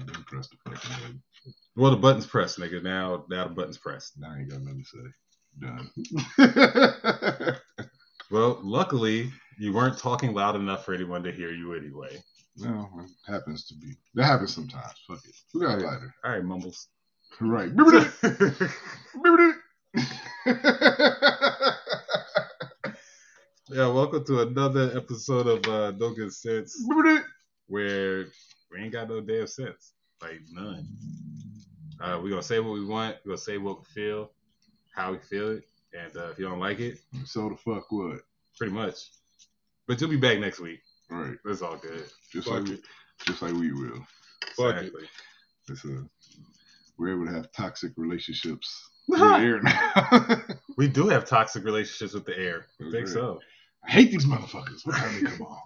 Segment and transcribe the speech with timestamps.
[0.00, 1.22] should have pressed the fucking button.
[1.76, 2.82] Well, the button's pressed, nigga.
[2.82, 4.18] Now, now the button's pressed.
[4.18, 5.08] Now I ain't got nothing to say.
[5.60, 7.56] Done.
[8.32, 12.18] Well, luckily, you weren't talking loud enough for anyone to hear you anyway.
[12.56, 13.92] no, it happens to be.
[14.14, 14.94] That happens sometimes.
[15.06, 15.34] Fuck it.
[15.52, 16.14] We got a lighter.
[16.24, 16.88] All right, Mumbles.
[17.42, 17.68] Right.
[23.68, 26.82] yeah, welcome to another episode of uh, No Good Sense,
[27.66, 28.28] where
[28.72, 30.86] we ain't got no damn sense, like none.
[32.00, 33.16] Uh, we gonna say what we want.
[33.24, 34.30] We gonna say what we feel,
[34.94, 38.20] how we feel it, and uh, if you don't like it, so the fuck what?
[38.56, 38.96] pretty much.
[39.88, 40.80] But you'll be back next week.
[41.10, 41.36] Right.
[41.44, 42.04] That's all good.
[42.32, 42.80] Just Fuck like we, it.
[43.24, 44.06] just like we will.
[44.56, 45.04] Fuck Exactly.
[45.68, 46.04] It's a,
[46.98, 48.90] we're able to have toxic relationships.
[49.08, 50.42] the air now.
[50.78, 52.66] We do have toxic relationships with the air.
[52.80, 53.08] I think Right.
[53.08, 53.40] so.
[53.84, 54.86] I hate these motherfuckers.
[54.86, 55.58] What time they come on?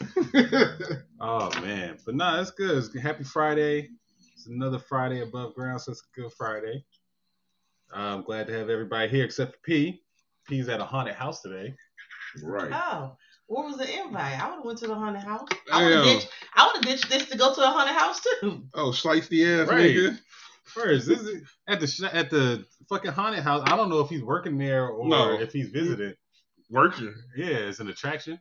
[1.24, 2.76] Oh man, but nah, it's good.
[2.78, 3.90] It's happy Friday.
[4.34, 6.84] It's another Friday above ground, so it's a good Friday.
[7.94, 10.02] I'm glad to have everybody here except for P.
[10.48, 11.74] P's at a haunted house today.
[12.42, 12.72] right.
[12.72, 13.16] Oh,
[13.46, 14.40] what was the invite?
[14.42, 15.46] I would have went to the haunted house.
[15.72, 16.14] I would have Damn.
[16.18, 16.28] ditched.
[16.56, 18.64] I would have ditched this to go to the haunted house too.
[18.74, 19.94] Oh, slice the ass, Right.
[19.94, 20.18] nigga.
[20.64, 23.62] First, this is at the at the fucking haunted house.
[23.66, 25.38] I don't know if he's working there or No.
[25.38, 26.14] if he's visiting.
[26.70, 27.14] Working.
[27.36, 28.40] Yeah, it's an attraction.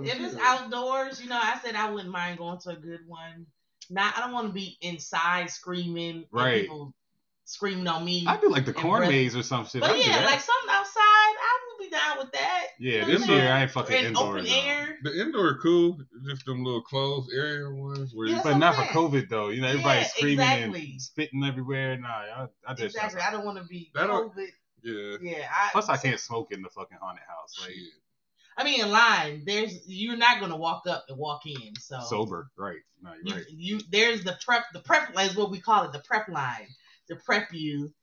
[0.04, 3.46] If it's outdoors, you know, I said I wouldn't mind going to a good one.
[3.90, 6.62] Not, I don't want to be inside screaming, and Right.
[6.64, 6.94] People
[7.46, 8.24] screaming on me.
[8.28, 9.84] I do like the corn breath- maze or some shit.
[9.84, 12.68] I but yeah, like something outside, I would be down with that.
[12.80, 13.52] yeah, you know this year?
[13.52, 14.44] I ain't fucking In indoors.
[14.50, 14.98] open air.
[15.04, 18.42] The indoor cool, just them little closed area ones where you Yeah.
[18.44, 19.50] But not for COVID though.
[19.50, 20.92] You know, everybody's Yeah, screaming exactly.
[20.92, 21.98] and spitting everywhere.
[21.98, 23.22] Nah, I, I just Exactly.
[23.22, 24.48] I don't want to be That COVID.
[24.84, 25.18] Yeah.
[25.22, 25.48] Yeah.
[25.52, 27.58] I, Plus, I can't smoke in the fucking haunted house.
[27.62, 27.84] Like Shit.
[28.58, 31.74] I mean, in line, there's you're not gonna walk up and walk in.
[31.80, 32.80] So sober, right?
[33.02, 33.46] No, you're you, right.
[33.50, 36.68] you there's the prep the prep is what we call it the prep line
[37.10, 37.94] to prep you.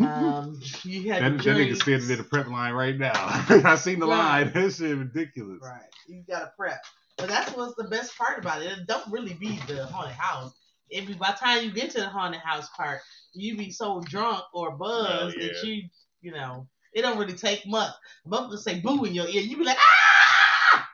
[0.00, 3.12] Um, you had That, the that nigga standing in the prep line right now.
[3.16, 4.44] I seen the Right.
[4.44, 4.52] line.
[4.54, 5.58] That shit ridiculous.
[5.60, 6.80] Right, you gotta prep.
[7.18, 8.66] But that's what's the best part about it.
[8.70, 10.52] It don't really be the haunted house.
[10.90, 13.00] If you, by the time you get to the haunted house part,
[13.34, 15.48] you be so drunk or buzzed Oh, yeah.
[15.48, 15.82] that you,
[16.20, 17.92] you know, it don't really take much.
[18.26, 20.88] But say boo in your ear, you be like ah,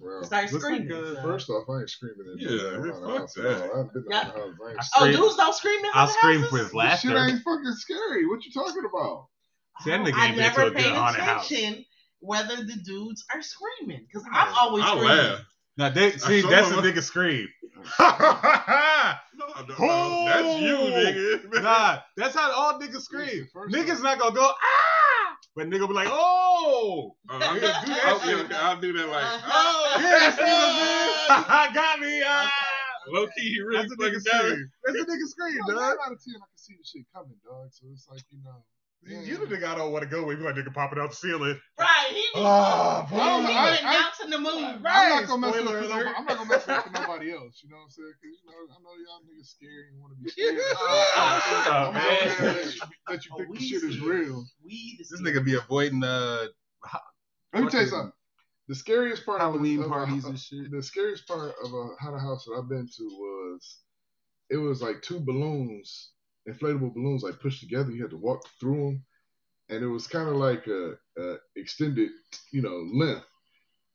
[0.00, 0.88] Well, start screaming.
[0.90, 1.22] like, so.
[1.22, 3.34] first off, I ain't screaming in Yeah, the fuck house.
[3.34, 3.46] that.
[3.46, 4.24] I haven't been Yeah.
[4.24, 4.90] the haunted house.
[4.98, 6.52] I ain't oh, dudes don't scream in I'll haunted scream houses?
[6.52, 8.26] with This shit ain't fucking scary.
[8.26, 9.26] What you talking about?
[9.80, 11.50] See, that nigga I ain't been never paid haunted house.
[11.50, 11.84] attention
[12.20, 15.08] whether the dudes are screaming because I'm always I screaming.
[15.08, 15.40] laugh.
[15.78, 16.84] Now, they, see, that's a him.
[16.84, 17.48] nigga scream.
[19.38, 19.46] No,
[19.78, 21.62] no, that's you, nigga.
[21.62, 23.46] Nah, that's how all niggas scream.
[23.70, 27.60] Niggas not gonna go ah, but nigga be like, oh, Uh, I'm gonna do
[27.94, 28.52] that I'll, shit.
[28.52, 31.74] I'll do that like, oh, yeah, see what I'm saying?
[31.74, 32.22] got me.
[32.26, 32.50] Ah.
[33.10, 34.50] Low key, he really That's a fucking nigga got it.
[34.50, 34.70] scream.
[34.84, 35.76] That's a nigga scream, You know, dog.
[35.80, 37.68] nine out of ten, I can see the shit coming, dog.
[37.70, 38.58] So it's like you know.
[39.02, 40.38] You the nigga I don't want to go with.
[40.38, 41.58] You like nigga popping out the ceiling.
[41.78, 43.18] Right, he be, Oh, he boy.
[43.18, 44.52] be I- I- announcing the move.
[44.54, 46.92] I'm Right, not gonna mess with spoiler it for nobody, I'm not gonna mess with
[46.92, 47.60] nobody else.
[47.62, 48.12] You know what I'm saying?
[48.20, 50.60] Because you know, I know y'all niggas scared and want to be scared.
[50.76, 52.36] Oh, shut man.
[52.36, 54.44] gonna you, let you Oh, think the we shit is real.
[54.64, 56.46] We the This nigga be avoiding uh
[57.54, 58.12] Let me tell you something.
[58.68, 60.70] The scariest part Halloween of, of parties a, and shit.
[60.70, 63.78] The scariest part of a haunted house that I've been to was
[64.50, 66.10] it was like two balloons,
[66.48, 67.90] inflatable balloons, like pushed together.
[67.90, 69.04] You had to walk through them,
[69.70, 72.10] and it was kind of like a, a extended,
[72.52, 73.26] you know, length.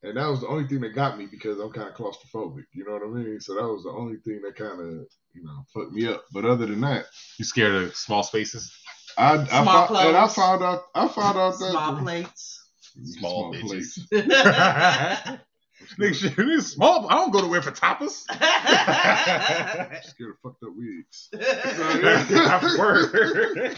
[0.04, 2.66] And that was the only thing that got me because I'm kind of claustrophobic.
[2.74, 3.40] You know what I mean?
[3.40, 6.26] So that was the only thing that kind of, you know, fucked me up.
[6.34, 7.06] But other than that,
[7.40, 8.72] You scared of small spaces?
[9.18, 10.36] I, I Small found, and I clothes.
[10.36, 12.60] found out I found out that small plates.
[13.04, 13.68] Small bitches.
[13.68, 14.00] plates.
[16.00, 17.08] Nigga, shit, this small.
[17.10, 18.24] I don't go to wear for tapas.
[20.04, 21.30] Scared of fucked up wigs.
[22.80, 23.78] Word.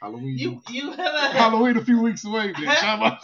[0.00, 0.38] Halloween.
[0.38, 2.64] you you have a Halloween a few weeks away, bitch.
[2.66, 3.18] How about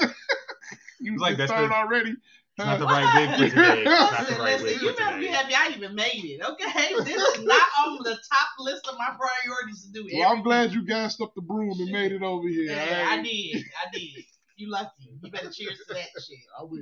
[1.00, 2.10] you It's like like that's started the- already?
[2.58, 3.84] It's not the right wig for today.
[3.86, 6.40] It's Listen, right listen, you for better be happy I even made it.
[6.42, 10.08] Okay, this is not on the top list of my priorities to do.
[10.18, 12.72] Well, I'm glad you gassed up the broom and made it over here.
[12.72, 13.24] Yeah, I alright?
[13.24, 13.62] did.
[13.86, 14.24] I did.
[14.56, 14.90] You lucky.
[15.22, 16.38] You better cheers to that shit.
[16.58, 16.80] I will.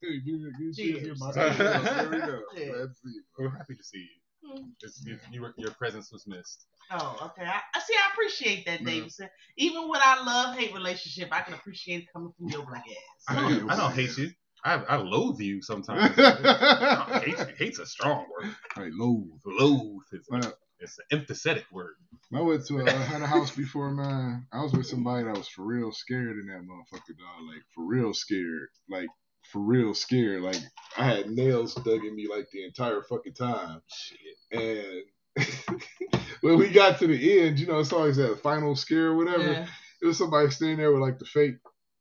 [0.00, 1.02] Hey, you, you Cheers.
[1.02, 1.20] cheers.
[1.20, 2.40] my There we go.
[2.56, 2.72] Yeah.
[2.80, 3.20] Let's see.
[3.38, 4.64] We're happy to see you.
[4.82, 6.66] It's, you, you were- your presence was missed.
[6.90, 7.46] Oh, okay.
[7.48, 7.94] I, I see.
[7.94, 8.86] I appreciate that, Yeah.
[8.90, 9.28] Davidson.
[9.56, 12.84] Even with our love hate relationship, I can appreciate it coming from your black
[13.28, 13.58] I ass.
[13.58, 14.30] don't, I don't hate you.
[14.64, 16.12] I, I loathe you sometimes.
[16.18, 17.54] I don't hate you.
[17.58, 18.54] Hate's a strong word.
[18.76, 19.24] Right, low.
[19.44, 21.94] Loathe is a, Uh, it's an empathetic word.
[22.34, 24.46] I went to a, I had a house before mine.
[24.52, 27.46] I was with somebody that was for real scared in that motherfucker, dog.
[27.48, 28.68] Like for real scared.
[28.88, 29.08] Like
[29.48, 30.42] for real scared.
[30.42, 30.56] Like
[30.96, 33.82] I had nails dug in me like the entire fucking time.
[33.88, 34.18] Shit.
[34.52, 35.46] And
[36.40, 39.52] when we got to the end, you know, it's always that final scare or whatever.
[39.52, 39.66] Yeah.
[40.02, 41.56] It was somebody standing there with like the fake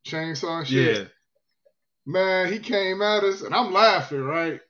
[0.06, 0.98] chainsaw shit.
[0.98, 1.04] Yeah.
[2.06, 4.62] Man, he came at us and I'm laughing, right?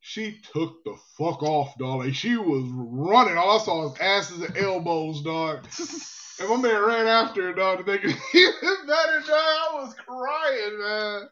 [0.00, 2.00] She took the fuck off, dog.
[2.00, 3.36] Like she was running.
[3.36, 5.66] All I saw was asses and elbows, dog.
[6.40, 9.30] And my man ran after her, dog, to make it even better, dog.
[9.30, 11.28] I was crying, man.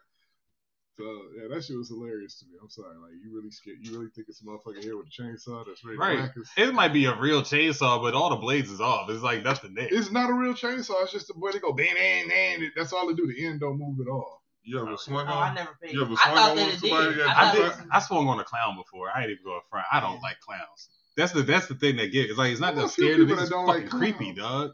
[1.01, 2.59] So yeah, that shit was hilarious to me.
[2.63, 3.79] I'm sorry, like you really scared.
[3.81, 6.29] You really think it's a motherfucker here with a chainsaw that's ready Right.
[6.35, 6.63] to?
[6.63, 9.09] It might be a real chainsaw, but all the blades is off.
[9.09, 9.89] It's like nothing there.
[9.91, 11.03] It's not a real chainsaw.
[11.05, 12.71] It's just a way they go bang, bang, bang.
[12.77, 13.27] That's all they do.
[13.27, 14.43] The end don't move at all.
[14.63, 15.95] You ever oh, swung Oh, I never paid.
[15.95, 17.19] You ever I swung thought on that somebody did.
[17.21, 17.73] that I I did.
[17.93, 19.09] I swung on a clown before.
[19.15, 19.87] I ain't even going front.
[19.91, 20.21] I don't Yeah.
[20.21, 20.91] like clowns.
[21.17, 22.29] That's the that's the thing that get.
[22.29, 23.39] It's like it's not that few scared of it.
[23.41, 24.39] It's fucking like creepy, clowns.
[24.39, 24.71] dog.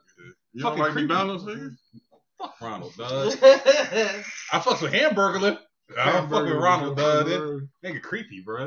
[0.52, 1.06] You don't Fucking like creepy.
[1.08, 1.76] McDonald's, nigga?
[2.38, 3.32] Fuck Ronald, dog.
[3.42, 5.58] I fucks with Hamburglar.
[5.98, 7.26] I don't fuck with Hamburger, Ronald, dog.
[7.26, 7.68] That hamburger.
[7.84, 8.64] nigga creepy, bro.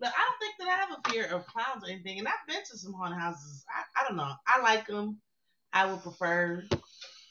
[0.00, 2.34] Look, I don't think that I have a fear of clowns or anything, and I've
[2.46, 3.64] been to some haunted houses.
[3.68, 4.32] I, I don't know.
[4.46, 5.18] I like them.
[5.72, 6.64] I would prefer,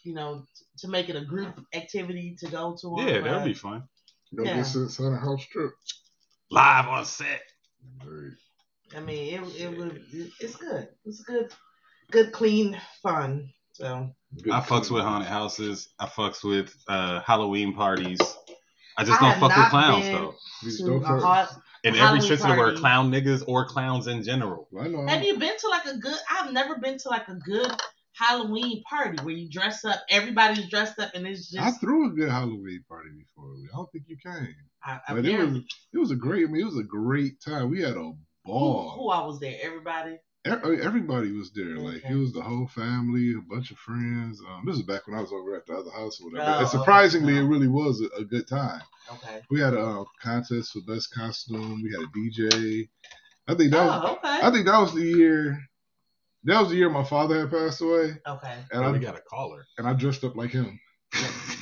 [0.03, 2.99] you know, t- to make it a group activity to go to.
[2.99, 3.83] 'em, Yeah, that'd be fun.
[4.31, 4.57] No Yeah.
[4.57, 5.71] good sense on a house trip.
[6.51, 7.41] Live on set.
[8.05, 8.31] Right.
[8.95, 10.03] I mean, it it would.
[10.39, 10.89] It's good.
[11.05, 11.53] It's good,
[12.11, 13.49] good, clean fun.
[13.73, 14.09] So
[14.41, 14.93] Good I fucks clean.
[14.95, 15.89] with haunted houses.
[15.99, 18.19] I fucks with uh, Halloween parties.
[18.97, 20.35] I just I don't fuck with clowns though.
[20.63, 21.49] These don't a
[21.83, 24.67] In every Halloween sense of the word, clown niggas or clowns in general.
[24.79, 25.05] I know.
[25.05, 26.17] Have you been to like a good?
[26.29, 27.71] I've never been to like a good
[28.13, 29.99] Halloween party where you dress up.
[30.09, 31.63] Everybody's dressed up, and it's just.
[31.63, 33.53] I threw a good Halloween party before.
[33.71, 34.55] I don't think you came.
[34.83, 35.57] I, But it was
[35.93, 36.47] it was a great.
[36.47, 37.69] I mean, it was a great time.
[37.69, 38.95] We had a who, ball.
[38.97, 39.57] who I was there?
[39.61, 40.17] Everybody.
[40.47, 41.77] E- Everybody was there.
[41.77, 42.13] Like Okay.
[42.13, 44.41] it was the whole family, a bunch of friends.
[44.47, 46.49] Um, this is back when I was over at the other house or whatever.
[46.51, 47.41] Oh, and surprisingly, okay.
[47.43, 48.81] it really was a, a good time.
[49.13, 49.41] Okay.
[49.49, 51.81] We had a uh, contest for best costume.
[51.83, 52.89] We had a DJ.
[53.47, 54.01] I think that was.
[54.05, 54.39] Oh, okay.
[54.45, 55.59] I think that was the year.
[56.43, 58.55] That was the year my father had passed away, okay.
[58.71, 59.65] and we I got a caller.
[59.77, 60.79] and I dressed up like him.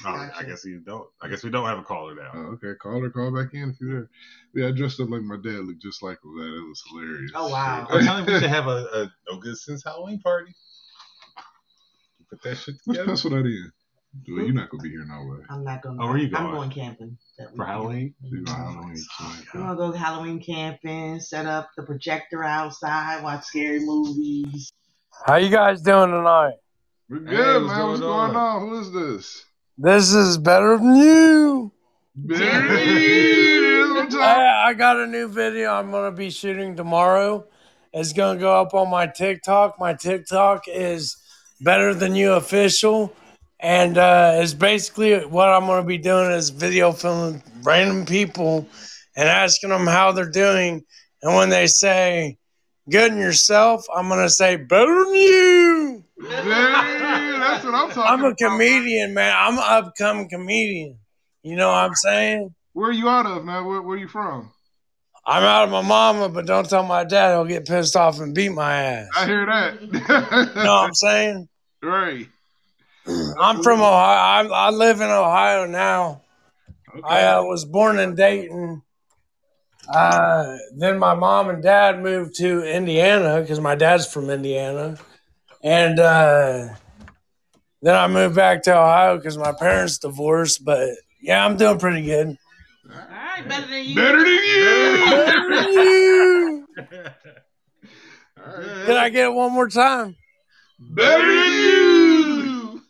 [0.07, 1.07] Oh, I guess you don't.
[1.21, 2.31] I guess we don't have a caller now.
[2.33, 4.09] Oh, okay, call her, call back in if you're there.
[4.53, 6.35] Yeah, I dressed up like my dad, looked just like him.
[6.37, 7.31] That it was hilarious.
[7.33, 7.87] Oh, wow.
[7.89, 10.53] I'm telling you, we should have a, a no good sense Halloween party.
[12.29, 13.71] Put that shit Let's together pencil that in.
[14.29, 15.43] Well, you're not gonna be here no way.
[15.49, 15.97] I'm not gonna.
[16.01, 16.43] Oh, where you going?
[16.43, 16.69] I'm going?
[16.69, 17.17] going camping.
[17.55, 17.65] for.
[17.65, 18.13] Halloween.
[18.21, 19.05] You know, Halloween.
[19.53, 24.71] We're gonna go Halloween camping, set up the projector outside, watch scary movies.
[25.25, 26.53] How you guys doing tonight?
[27.07, 27.87] We're good, Hey, what's man.
[27.87, 28.61] What's going going on?
[28.61, 29.45] Who is this?
[29.77, 31.71] This is better than you.
[32.15, 33.93] Barry.
[33.93, 37.45] That's what I'm I, I got a new video I'm gonna be shooting tomorrow.
[37.93, 39.79] It's gonna go up on my TikTok.
[39.79, 41.15] My TikTok is
[41.61, 43.15] better than you official,
[43.59, 48.67] and uh, it's basically what I'm gonna be doing is video filming random people
[49.15, 50.83] and asking them how they're doing,
[51.21, 52.39] and when they say
[52.89, 56.04] good in yourself, I'm gonna say better than you.
[56.17, 58.37] That's what I'm talking I'm a about.
[58.37, 59.33] comedian, man.
[59.37, 60.97] I'm an upcoming comedian.
[61.43, 62.55] You know what I'm saying?
[62.73, 63.65] Where are you out of, man?
[63.65, 64.51] Where, where you from?
[65.27, 67.33] I'm out of my mama, but don't tell my dad.
[67.33, 69.07] He'll get pissed off and beat my ass.
[69.15, 69.81] I hear that.
[69.81, 69.89] You
[70.63, 71.49] know what I'm saying?
[71.83, 72.27] right.
[73.07, 74.49] I'm from Ohio.
[74.49, 76.21] I, I live in Ohio now.
[77.03, 78.81] I uh, was born in Dayton.
[79.93, 84.97] Uh, then my mom and dad moved to Indiana because my dad's from Indiana.
[85.65, 86.75] And uh,
[87.81, 90.63] then I moved back to Ohio because my parents divorced.
[90.63, 92.37] But yeah, I'm doing pretty good.
[92.87, 93.95] All right, better than you.
[93.95, 95.05] Better than you.
[95.09, 96.67] Better than you.
[98.37, 98.85] All right.
[98.85, 100.15] Can I get it one more time?
[100.79, 102.81] Better than you.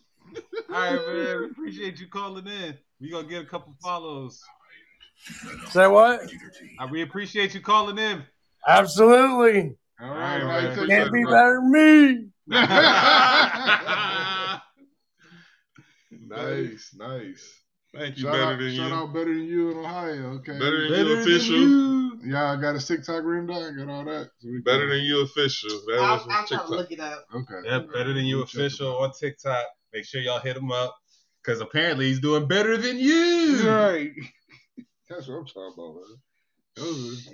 [0.68, 1.38] All right, man.
[1.40, 2.76] We appreciate you calling in.
[3.00, 4.42] We gonna get a couple follows.
[5.70, 6.30] Say what?
[6.78, 8.22] Uh, we appreciate you calling in.
[8.68, 9.76] Absolutely.
[9.98, 10.76] All right, right, man.
[10.76, 10.88] man.
[10.88, 12.28] Can't be better than me.
[16.10, 17.60] nice, nice.
[17.94, 18.94] Thank you, Shout, better out, than shout you.
[18.96, 20.26] out better than you in Ohio.
[20.34, 20.52] Okay.
[20.52, 21.56] Better than Better you than official.
[21.56, 22.20] you.
[22.26, 23.76] Yeah, I got a TikTok ring down.
[23.78, 24.30] Got all that.
[24.40, 25.70] So we Better can- than you official.
[25.86, 26.68] That I'm, was I'm trying to TikTok.
[26.70, 27.24] look it up.
[27.34, 27.54] Okay.
[27.64, 29.64] Yeah, better than you We'll official on TikTok.
[29.92, 30.94] Make sure y'all hit him up
[31.42, 33.62] because apparently he's doing better than you.
[33.66, 34.10] Right.
[35.08, 36.18] That's what I'm talking about, man.
[36.76, 37.28] Those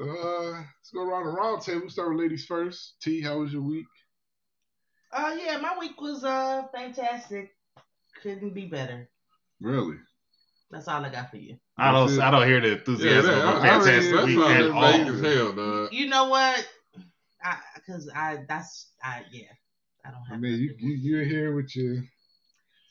[0.00, 1.88] uh, let's go around the round table.
[1.88, 2.94] Start with ladies first.
[3.00, 3.86] T, how was your week?
[5.12, 7.54] Uh, yeah, my week was uh fantastic.
[8.22, 9.08] Couldn't be better.
[9.60, 9.96] Really?
[10.70, 11.58] That's all I got for you.
[11.76, 12.18] I don't.
[12.18, 14.70] I don't hear the Yeah, enthusiasm that, of a I, I fantastic that week at
[14.70, 14.84] all.
[14.84, 15.92] as hell, dog.
[15.92, 16.68] You know what?
[17.44, 19.48] I because I that's I yeah.
[20.04, 20.38] I don't have.
[20.38, 22.02] I mean, you you you're here with your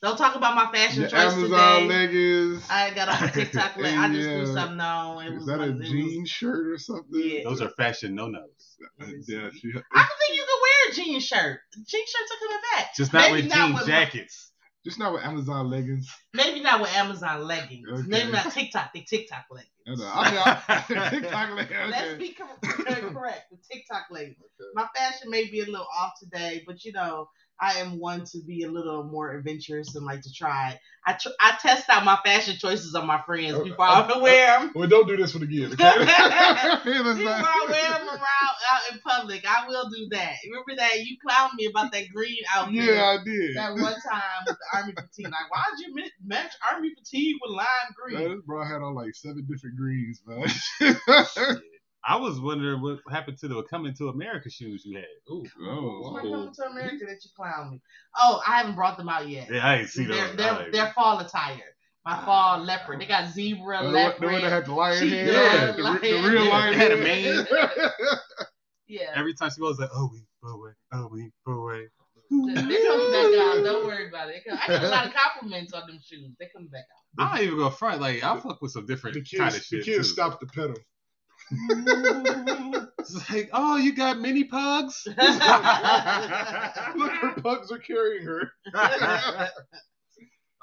[0.01, 1.87] Don't talk about my fashion Your choice Amazon today.
[1.87, 2.63] leggings.
[2.71, 3.95] I got off the TikTok list.
[3.97, 4.35] I just Yeah.
[4.37, 5.25] threw something on.
[5.25, 7.05] It Is was that a one- it was- jean shirt or something?
[7.23, 7.43] Yeah.
[7.43, 8.41] Those are fashion no nos.
[8.99, 11.59] Yeah, she, I don't think you can wear a jean shirt.
[11.85, 12.95] Jean shirts are coming back.
[12.95, 14.51] Just not Maybe with not jean with my- jackets.
[14.83, 16.11] just not with Amazon leggings.
[16.33, 17.87] Maybe not with Amazon leggings.
[17.87, 18.01] Okay.
[18.07, 18.93] Maybe not TikTok.
[18.93, 19.69] The TikTok leggings.
[19.87, 20.95] I know.
[20.95, 21.91] Mean, I, TikTok leggings.
[21.91, 23.51] Let's be correct.
[23.51, 24.37] The TikTok leggings.
[24.39, 24.69] Okay.
[24.73, 27.27] My fashion may be a little off today, but you know,
[27.61, 30.79] I am one to be a little more adventurous and like to try.
[31.05, 34.71] I tr- I test out my fashion choices on my friends before I wear them.
[34.73, 35.71] Well, don't do this one again.
[35.73, 35.77] Okay?
[35.77, 40.35] Before I wear them around out in public, I will do that.
[40.45, 42.75] Remember that you clowned me about that green outfit.
[42.75, 43.55] Yeah, I did.
[43.55, 47.67] That one time with the army fatigue, like, why'd you match army fatigue with lime
[48.09, 48.35] Man, green?
[48.35, 51.61] this bro had on like seven different greens, man.
[52.03, 55.05] I was wondering what happened to the coming to America shoes you had.
[55.29, 55.45] Ooh.
[55.61, 56.15] Oh.
[56.15, 57.81] Coming to oh, America that you clown me?
[58.17, 59.49] Oh, I haven't brought them out yet.
[59.51, 60.35] Yeah, I ain't see they're, those.
[60.35, 61.61] they're, I ain't- they're fall attire.
[62.03, 62.25] My ah.
[62.25, 62.99] fall leopard.
[62.99, 64.21] They got zebra, The leopard.
[64.21, 66.49] the one that had the lion head yeah, the, lion- the real yeah.
[66.49, 67.03] lion Had a head.
[67.03, 67.45] mane.
[68.87, 69.11] yeah.
[69.15, 71.87] Every time she goes like, oh we, oh we, oh we, oh we.
[72.31, 73.63] They're coming back out.
[73.63, 74.41] Don't worry about it.
[74.51, 76.31] I get a lot of compliments on them shoes.
[76.39, 76.85] They're coming back
[77.19, 77.23] out.
[77.23, 78.01] I'm not even gonna front.
[78.01, 80.13] Like I fuck with some different The kind of shit the kids too.
[80.13, 80.77] stopped the pedal.
[82.99, 85.03] It's like, oh, you got mini pugs.
[85.07, 85.17] Look,
[87.13, 88.51] her pugs are carrying her.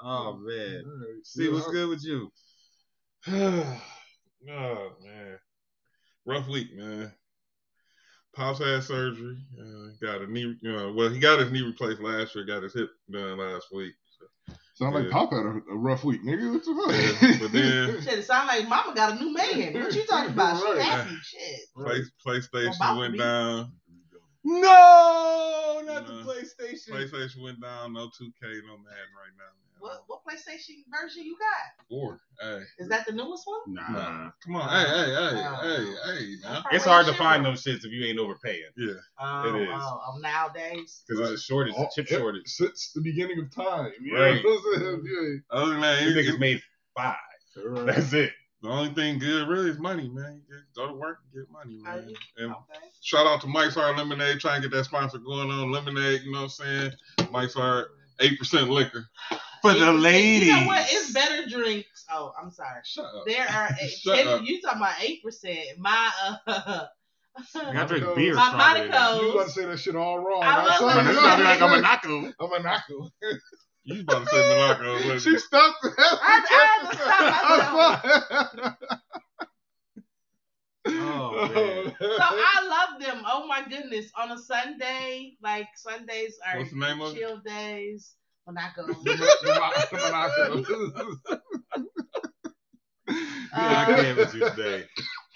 [0.01, 0.83] oh man.
[0.85, 2.31] All right, See so what's how- good with you?
[3.27, 3.81] oh
[4.47, 5.37] man,
[6.25, 7.11] rough week, man.
[8.35, 9.37] Pops had surgery.
[9.59, 10.55] Uh, got a knee.
[10.61, 12.45] You know, well, he got his knee replaced last year.
[12.45, 13.93] Got his hip done last week.
[14.75, 15.11] Sound like Yeah.
[15.11, 16.53] Pop had a, a rough week, nigga.
[16.53, 17.41] What the Yeah, fuck?
[17.41, 19.73] but then Shit, it sound like Mama got a new man.
[19.73, 20.57] What you talking about?
[20.61, 20.81] She Right.
[20.81, 21.15] happy.
[21.21, 21.59] Shit.
[21.75, 23.19] play, PlayStation About went be.
[23.19, 23.71] down.
[24.45, 26.89] No, not the PlayStation.
[26.91, 27.93] PlayStation went down.
[27.93, 29.53] No 2K, no Madden right now.
[29.81, 29.89] Man.
[29.89, 31.87] What what PlayStation version you got?
[31.89, 32.19] Four.
[32.41, 33.59] Hey, Is that the newest one?
[33.67, 33.91] Nah.
[33.91, 34.31] nah.
[34.43, 34.69] Come on.
[34.69, 36.35] Hey, hey, hey, Uh, hey, hey.
[36.43, 36.63] Now.
[36.71, 38.63] It's hard to find those shits if you ain't overpaying.
[38.77, 38.93] Yeah.
[39.19, 39.69] Oh, It is.
[39.73, 41.03] Oh, oh, nowadays.
[41.07, 42.47] Because it's a shortage, Oh, a chip yeah, shortage.
[42.47, 43.91] Since the beginning of time.
[44.01, 44.43] You Right.
[44.43, 45.43] Know I'm saying?
[45.51, 46.61] Other than that, You it- niggas made
[46.95, 47.15] five.
[47.57, 47.85] Right.
[47.87, 48.31] That's it.
[48.61, 50.41] the only thing good really is money, man.
[50.47, 52.13] You just go to work and get money, man.
[52.37, 52.79] And Okay.
[53.01, 55.71] shout out to Mike's Hard Lemonade, trying to get that sponsor going on.
[55.71, 57.31] Lemonade, you know what I'm saying?
[57.31, 57.87] Mike's Hard,
[58.19, 59.07] 8% liquor.
[59.61, 60.47] For the It's- ladies.
[60.49, 60.87] You know what?
[60.89, 62.05] It's better drinks.
[62.11, 62.79] Oh, I'm sorry.
[62.85, 63.23] Shut up.
[63.25, 64.41] There are Shut ten, up.
[64.43, 65.77] you talking about eight percent.
[65.77, 66.09] My
[66.47, 66.85] uh
[67.55, 68.35] I drink beer.
[68.35, 68.89] My stronger than.
[68.91, 69.21] Monaco.
[69.21, 70.43] You was about to say that shit all wrong.
[70.43, 71.13] I was saw Man, you.
[71.13, 72.33] that like a Monaco.
[72.39, 73.11] I'm a knuckle.
[73.83, 74.93] You about to say Monaco.
[74.93, 75.39] wasn't She you?
[75.39, 75.77] stopped.
[75.97, 76.45] I
[80.91, 81.95] Oh, man.
[81.99, 83.23] so I love them.
[83.25, 84.11] Oh my goodness.
[84.17, 88.15] On a Sunday, like Sundays are What's the name of chill days.
[88.47, 88.87] Monaco.
[93.51, 94.83] Yeah, I can't with you today.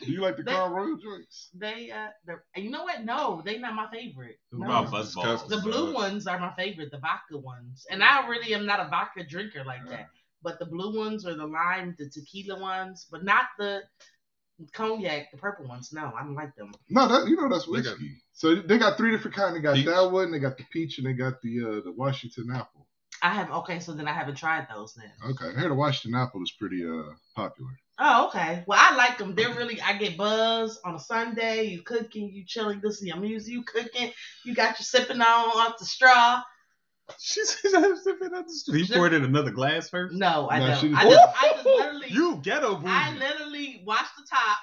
[0.01, 1.49] Do you like the They- Crown Royal joints?
[1.55, 2.09] They uh
[2.55, 3.03] you know what?
[3.03, 4.37] No, they not my favorite.
[4.51, 4.65] No.
[4.65, 5.47] about buzz balls.
[5.47, 7.85] The blue ones are my favorite, the vodka ones.
[7.89, 10.09] And I really am not a vodka drinker like that.
[10.43, 13.81] But the blue ones or the lime, the tequila ones, but not the
[14.73, 15.91] cognac, the purple ones.
[15.93, 16.71] No, I don't like them.
[16.89, 18.15] No, that you know that's They got- whiskey.
[18.33, 19.53] so they got three different kinds.
[19.55, 19.85] They got Peach.
[19.85, 22.87] that one, they got the peach, and they got the uh, the Washington apple.
[23.21, 25.11] I have okay, so then I haven't tried those then.
[25.31, 27.71] Okay, I heard the Washington apple is pretty uh popular.
[27.99, 28.63] Oh, okay.
[28.65, 29.35] Well, I like them.
[29.35, 29.79] They're really.
[29.79, 31.65] I get buzz on a Sunday.
[31.65, 33.53] You cooking, you chilling, listening to your music.
[33.53, 34.11] You cooking.
[34.45, 36.41] You got your sipping on off the straw.
[37.19, 38.89] She said I'm sipping out the street.
[38.89, 40.15] You poured in another glass first?
[40.15, 40.79] No, I No, don't.
[40.79, 42.07] she- I just, I just literally.
[42.09, 42.87] You ghetto bougie.
[42.87, 44.57] I literally wash the top.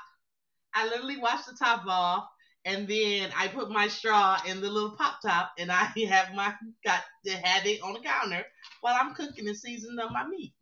[0.74, 2.28] I literally wash the top off,
[2.64, 6.54] and then I put my straw in the little pop top, and I have my
[6.84, 8.44] got to have it on the counter
[8.80, 10.54] while I'm cooking and seasoning up my meat.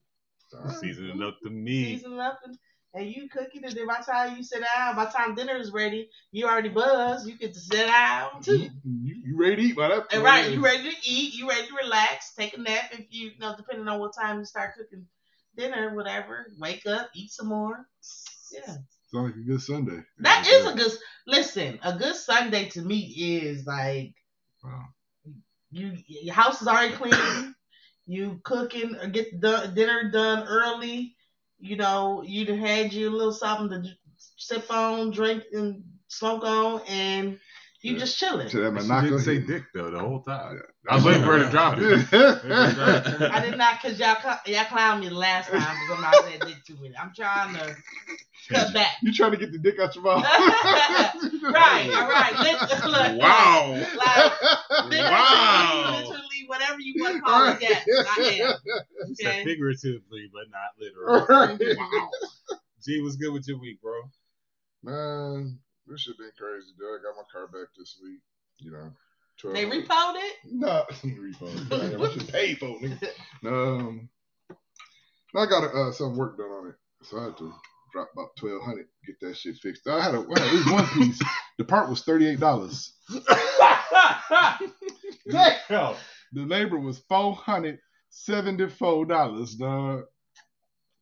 [0.80, 1.99] Seasoning up the meat.
[1.99, 2.56] Seasoning up and,
[2.95, 5.57] and you cooking, and then by the time you sit down, by the time dinner
[5.57, 7.28] is ready, you already buzzed.
[7.28, 8.71] You get to sit down too.
[8.85, 10.25] You, you ready to eat by that And point?
[10.25, 13.38] right, you ready to eat, you ready to relax, take a nap if you, you
[13.38, 15.07] know, depending on what time you start cooking
[15.57, 16.47] dinner, whatever.
[16.59, 17.87] Wake up, eat some more.
[18.52, 18.64] Yeah.
[18.66, 20.00] Sounds like a good Sunday.
[20.18, 20.92] That is a good
[21.26, 21.78] listen.
[21.83, 24.14] A good Sunday to me is like
[24.64, 24.85] Wow.
[25.71, 27.54] you your house is already clean.
[28.07, 31.14] you cooking or get done, dinner done early.
[31.60, 33.88] You know you done had you a little something to
[34.36, 37.38] sip on, drink and smoke on, and
[37.82, 37.98] you Yeah.
[37.98, 38.48] just chilling.
[38.48, 39.06] To that She Monaco.
[39.10, 40.60] didn't say dick though the whole time.
[40.88, 42.06] I was waiting for her to drop it.
[42.48, 46.40] Uh, I did not, cause y'all cl- y'all clowned me last time because I said
[46.46, 46.94] dick too many.
[46.96, 47.76] I'm trying to
[48.48, 48.92] cut back.
[49.02, 50.24] You trying to get the dick out your mouth?
[51.42, 52.34] Right, all right.
[52.40, 53.72] Let, look, Wow.
[53.96, 54.32] Like,
[54.84, 55.94] Wow.
[55.94, 57.59] literally, whatever whatever you want to call it.
[57.61, 58.55] Yes, I am.
[59.12, 59.45] Okay.
[59.45, 61.26] figuratively, but not literally.
[61.28, 61.76] Right.
[61.78, 62.11] Wow.
[62.85, 64.00] G, what's good with your week, bro?
[64.83, 66.87] Man, this shit been crazy, dude.
[66.87, 68.21] I got my car back this week.
[68.59, 68.93] You know,
[69.40, 70.37] 12 They repoed it.
[70.45, 71.73] No, refund.
[71.73, 73.09] I got my shit paid for, nigga.
[73.45, 74.09] Um,
[75.37, 77.52] I got uh, some work done on it, so I had to
[77.93, 79.87] drop about twelve hundred get that shit fixed.
[79.87, 81.21] I had a well, it was one piece.
[81.59, 82.93] The part was thirty eight dollars.
[85.31, 85.95] Damn.
[86.32, 87.78] The labor was four hundred
[88.11, 90.04] seventy four dollars, dog.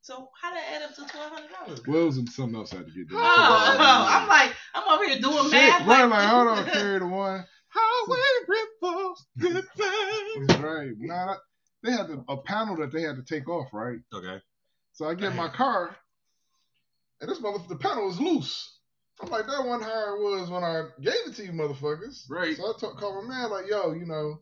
[0.02, 1.82] So how did that add up to twelve hundred dollars?
[1.86, 3.18] Well, it was something else I had to get done.
[3.20, 3.24] Oh,
[4.08, 5.86] I'm like, I'm over here doing Shit, math.
[5.86, 7.44] right, like, hold on, carry the one.
[7.68, 8.18] Highway
[8.48, 10.60] ripples, good times.
[10.62, 10.92] Right.
[10.98, 11.34] Nah,
[11.82, 13.98] they had the, a panel that they had to take off, right?
[14.12, 14.40] Okay.
[14.92, 15.96] So I get in my car,
[17.20, 18.78] and this motherfucker, the panel was loose.
[19.20, 22.24] I'm like, that wasn't how it was when I gave it to you, motherfuckers.
[22.30, 22.56] Right.
[22.56, 24.40] So I talk, call my man, like, yo, you know,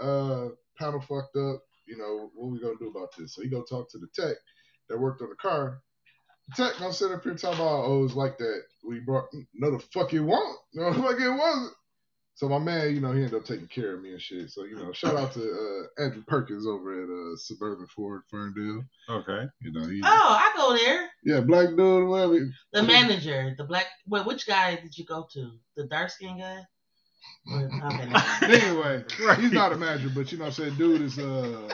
[0.00, 1.62] uh, panel fucked up.
[1.86, 3.34] You know, what we gonna do about this?
[3.34, 4.36] So he go talk to the tech
[4.88, 5.80] that worked on the car.
[6.56, 8.62] The tech gonna sit up here talking about, oh, it's like that.
[8.86, 10.58] We brought, no, the fuck it won't.
[10.74, 11.72] No, the fuck it wasn't.
[12.36, 14.50] So my man, you know, he ended up taking care of me and shit.
[14.50, 15.40] So you know, shout out to
[15.98, 18.82] uh, Andrew Perkins over at uh, Suburban Ford Ferndale.
[19.10, 19.44] Okay.
[19.60, 20.08] You know, he Oh,
[20.40, 21.10] I go there.
[21.22, 22.38] yeah, black dude, whatever.
[22.72, 23.86] The manager, the black.
[24.06, 25.50] Wait, which guy did you go to?
[25.76, 26.62] The dark skinned guy.
[27.50, 28.42] Or- Okay, never mind.
[28.44, 29.04] anyway,
[29.40, 31.68] he's not a manager, but you know what I'm saying, dude is uh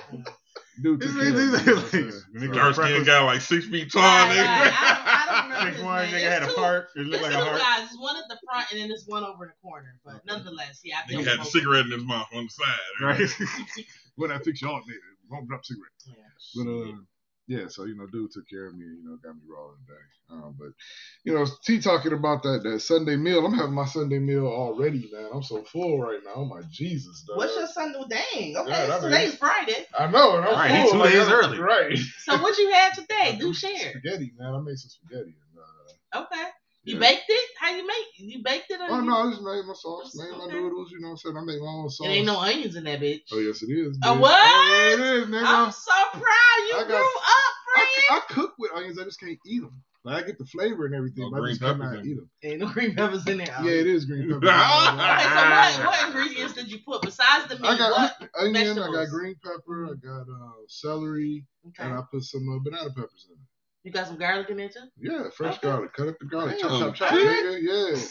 [0.82, 2.12] dude took care of me, you know what I'm saying?
[2.36, 4.46] Nigga, Dark skinned guy like six feet tall, Right, nigga.
[4.46, 4.72] right.
[4.72, 6.14] I, I don't remember Six his one name.
[6.14, 6.88] nigga had It's a two- part.
[6.96, 7.58] It It's looked like two a heart.
[7.60, 7.82] guys.
[7.90, 9.94] It's one at the front and then there's one over in the corner.
[10.04, 12.94] But nonetheless, yeah, I Nigga think had the cigarette in his mouth on the side.
[13.02, 13.84] Right.
[14.16, 15.00] when I fix your alternator,
[15.30, 15.92] won't drop cigarette.
[16.06, 16.14] Yeah.
[16.54, 16.96] But uh,
[17.46, 20.00] yeah, so you know, dude took care of me, you know, got me rolling today.
[20.30, 20.70] Um, but
[21.24, 23.46] you know, T talking about that that Sunday meal.
[23.46, 25.30] I'm having my Sunday meal already, man.
[25.32, 26.32] I'm so full right now.
[26.36, 27.36] Oh my Jesus, dog.
[27.38, 28.00] What's your Sunday?
[28.08, 28.56] Dang.
[28.56, 29.86] Okay, Yeah, that today's Friday.
[29.98, 30.92] I know, and I'm Right, full.
[30.92, 31.58] two like, days early.
[31.58, 31.98] Right.
[32.24, 33.36] So what you had today?
[33.40, 33.90] Do share.
[33.90, 34.54] Spaghetti, man.
[34.54, 35.36] I made some spaghetti.
[35.36, 36.44] And, uh, Okay.
[36.86, 37.00] You yeah.
[37.00, 37.50] baked it?
[37.58, 38.06] How you make?
[38.16, 38.80] You baked it?
[38.80, 40.54] Or Oh you- no, I just made my sauce, made my Okay.
[40.54, 40.92] noodles.
[40.92, 41.36] You know what I'm saying?
[41.36, 42.06] I make my own sauce.
[42.06, 43.22] It ain't no onions in that bitch.
[43.32, 43.98] Oh yes, it is.
[44.04, 44.20] Oh, nigga.
[44.20, 44.40] what?
[44.40, 45.44] Oh, it is, nigga.
[45.44, 47.88] I'm so proud you I got- grew up, friend.
[48.10, 48.98] I cook with onions.
[49.00, 49.82] I just can't eat them.
[50.04, 52.06] Like I get the flavor and everything, No but I green just cannot peppers in
[52.12, 52.30] eat them.
[52.44, 53.56] Ain't no green peppers in there.
[53.64, 54.48] Yeah, it is green peppers.
[54.48, 57.66] Okay, so I what, what ingredients did you put besides the meat?
[57.68, 58.30] I got what?
[58.38, 58.78] onion.
[58.78, 59.86] I got green pepper.
[59.86, 61.44] I got uh, celery,
[61.80, 63.40] and I put some uh, banana peppers in it.
[63.86, 64.80] You got some garlic in there too?
[64.98, 65.68] Yeah, fresh Okay.
[65.68, 65.92] garlic.
[65.92, 66.58] Cut up the garlic.
[66.58, 67.24] Chop, Damn, chop, chop, shit.
[67.24, 67.94] nigga.
[67.94, 68.02] Yeah.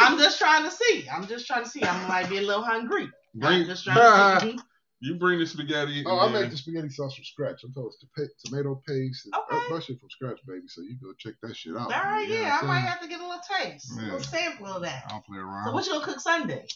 [0.00, 1.08] I'm just trying to see.
[1.08, 1.84] I'm just trying to see.
[1.84, 3.04] I'm like be a little hungry.
[3.04, 4.52] I'm Bring, just trying to see.
[4.54, 4.58] Mm-hmm.
[4.98, 6.02] you bring the spaghetti.
[6.04, 7.62] Oh, I and make the spaghetti sauce from scratch.
[7.62, 7.98] I'm told it's
[8.42, 9.26] to- tomato paste.
[9.26, 9.64] and Okay.
[9.64, 10.66] a bunch shit from scratch, baby.
[10.66, 11.82] So you go check that shit out.
[11.82, 14.02] All right, You know yeah, I might have to get a little taste, a Yeah.
[14.06, 15.04] little sample of that.
[15.06, 15.66] I don't play around.
[15.66, 16.66] So what you gonna cook Sunday?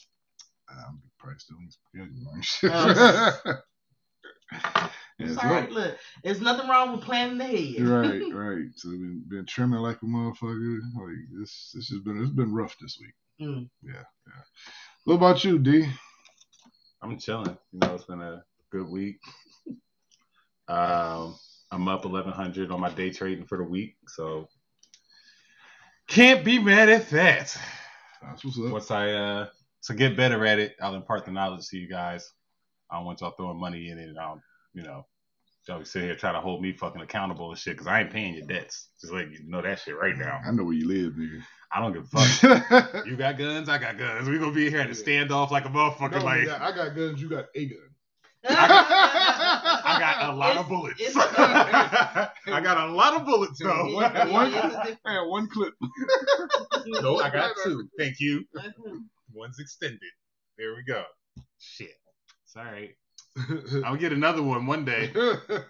[0.70, 1.72] I'm probably still eating
[2.22, 3.54] spaghetti, oh.
[4.52, 4.60] man.
[5.18, 5.70] Yeah, It's it's all right.
[5.70, 7.88] look- Look, there's nothing wrong with planning ahead.
[7.88, 8.66] right, right.
[8.74, 10.78] So we've been, been trimming like a motherfucker.
[10.94, 13.14] Like this, this has been it's been rough this week.
[13.48, 13.70] Mm.
[13.82, 14.42] Yeah, yeah.
[15.04, 15.86] What about you, D?
[17.00, 17.56] I'm chilling.
[17.72, 19.18] You know, it's been a good week.
[20.68, 21.36] Um,
[21.70, 24.48] I'm up 1100 on my day trading for the week, so
[26.08, 27.56] can't be mad at that.
[28.20, 28.70] That's what's up.
[28.72, 29.46] Once I uh
[29.84, 32.32] to get better at it, I'll impart the knowledge to you guys.
[32.90, 34.40] I don't want y'all throwing money in it, and I'll,
[34.74, 35.06] you know,
[35.68, 38.34] y'all sit here trying to hold me fucking accountable and shit because I ain't paying
[38.34, 38.88] your debts.
[39.00, 40.40] Just like you know that shit right now.
[40.46, 41.42] I know where you live, nigga.
[41.72, 43.06] I don't give a fuck.
[43.06, 44.28] you got guns, I got guns.
[44.28, 46.12] We gonna be here at a standoff like a motherfucker.
[46.20, 47.20] No, like I got guns.
[47.20, 47.78] You got a gun.
[48.48, 51.00] I got a lot It's- of bullets.
[51.00, 51.16] it's-
[52.46, 53.92] I got a lot of bullets though.
[53.94, 55.74] One- one- it's a different- I had one clip.
[56.86, 57.88] no, I got two.
[57.98, 58.44] Thank you.
[58.56, 59.06] Mhm.
[59.34, 59.98] One's extended.
[60.58, 61.02] There we go.
[61.58, 61.90] Shit.
[62.56, 62.96] Sorry.
[63.84, 65.10] I'll get another one one day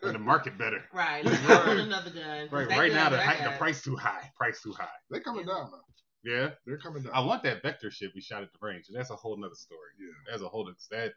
[0.01, 0.85] when the market better.
[0.94, 1.25] Right.
[1.25, 2.49] Let's not put another gun.
[2.51, 4.31] Right, That right now the, that hi- I the price too high.
[4.37, 4.87] Price too high.
[5.11, 5.81] They're coming down now.
[6.25, 6.51] Yeah.
[6.64, 7.12] They're coming down.
[7.12, 8.85] I want that vector shit we shot at the range.
[8.88, 9.81] and That's a whole nother story.
[9.99, 10.12] Yeah.
[10.31, 11.12] That's a whole that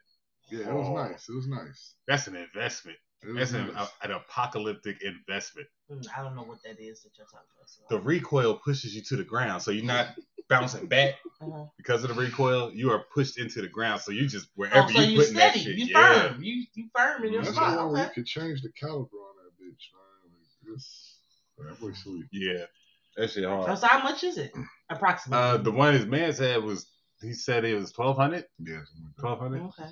[0.50, 0.94] Yeah, it was Oh.
[0.96, 1.28] nice.
[1.28, 1.94] It was nice.
[2.08, 2.98] that's an investment.
[3.22, 3.88] It was That's an, nice.
[4.02, 5.68] an apocalyptic investment.
[5.90, 7.68] Mm, I don't know what that is that you're talking about.
[7.68, 7.82] So.
[7.90, 10.08] The recoil pushes you to the ground, so you're not
[10.50, 11.64] bouncing back Uh-huh.
[11.78, 12.70] because of the recoil.
[12.74, 15.34] You are pushed into the ground, so you just wherever Oh, so you you putting
[15.36, 15.76] that shit.
[15.78, 16.28] You yeah.
[16.32, 16.42] firm.
[16.42, 17.74] You you firm in your That's spot.
[17.76, 18.02] the Okay.
[18.02, 20.32] you could change the caliber on that bitch, man.
[20.68, 21.16] Like, it's,
[21.58, 22.26] that boy sweet.
[22.32, 22.64] Yeah,
[23.16, 23.78] that shit Oh, hard.
[23.78, 24.52] so how much is it?
[24.90, 25.42] Approximately.
[25.42, 26.86] Uh, the one his man said was
[27.22, 28.44] he said it was twelve hundred.
[28.58, 28.78] Yeah.
[28.84, 29.20] something like that.
[29.22, 29.62] Twelve hundred.
[29.62, 29.90] okay.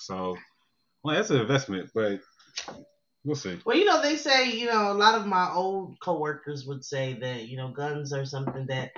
[0.00, 0.36] So,
[1.04, 2.20] well, that's an investment, but
[3.24, 3.58] we'll see.
[3.64, 7.12] Well, you know, they say, you know, a lot of my old coworkers would say
[7.20, 8.90] that, you know, guns are something that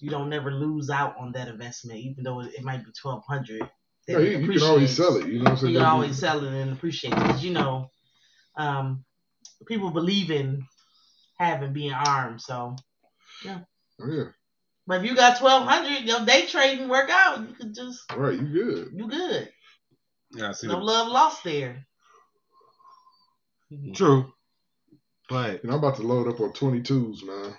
[0.00, 3.24] you don't never lose out on that investment, even though it, it might be twelve
[3.28, 3.62] hundred.
[4.08, 5.26] Yeah, you, you can always sell it.
[5.26, 5.72] You know what I'm saying?
[5.74, 7.90] You can always sell it and appreciate it because you know,
[8.56, 9.04] um,
[9.66, 10.62] people believe in
[11.38, 12.40] having being armed.
[12.40, 12.76] So
[13.44, 13.60] yeah.
[14.00, 14.24] Oh, yeah.
[14.86, 18.38] But if you got twelve hundred, your day trading work out, you could just Right,
[18.40, 18.88] you good.
[18.92, 19.50] you good.
[20.34, 21.86] Yeah, I see No the love lost there.
[23.94, 24.32] true.
[25.28, 27.54] But And I'm about to load up on 22s, man.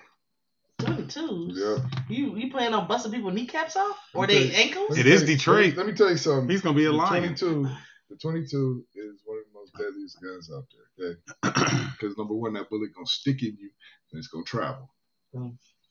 [1.08, 1.58] Twenty twos.
[1.58, 2.04] Yeah.
[2.08, 4.48] You you planning on busting people kneecaps off or Okay.
[4.48, 4.90] they ankles?
[4.90, 5.76] Let me It tell is you- Detroit.
[5.76, 6.48] Let me, tell you something.
[6.48, 7.34] he's gonna be a the lion.
[7.34, 7.68] 22,
[8.10, 10.64] the 22 is one of the most deadliest guns out
[10.98, 11.18] there.
[11.44, 13.70] Okay, because number one, that bullet gonna stick in you
[14.12, 14.90] and it's gonna travel.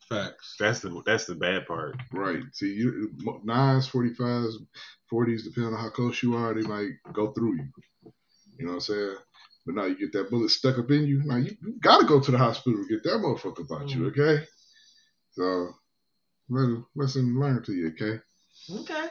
[0.10, 0.56] Facts.
[0.60, 1.96] That's the that's the bad part.
[2.12, 2.44] Right.
[2.54, 3.12] See, you
[3.44, 4.58] nines, forty fives,
[5.10, 7.68] forties, depending on how close you are, they might go through you.
[8.58, 9.16] You know what I'm saying?
[9.66, 11.22] But now you get that bullet stuck up in you.
[11.24, 14.02] Now you, you gotta go to the hospital to get that motherfucker about you.
[14.12, 14.22] Mm-hmm.
[14.22, 14.44] Okay.
[15.32, 15.70] So,
[16.50, 17.90] lesson, lesson learned to you.
[17.90, 18.20] Okay.
[18.72, 19.08] Okay.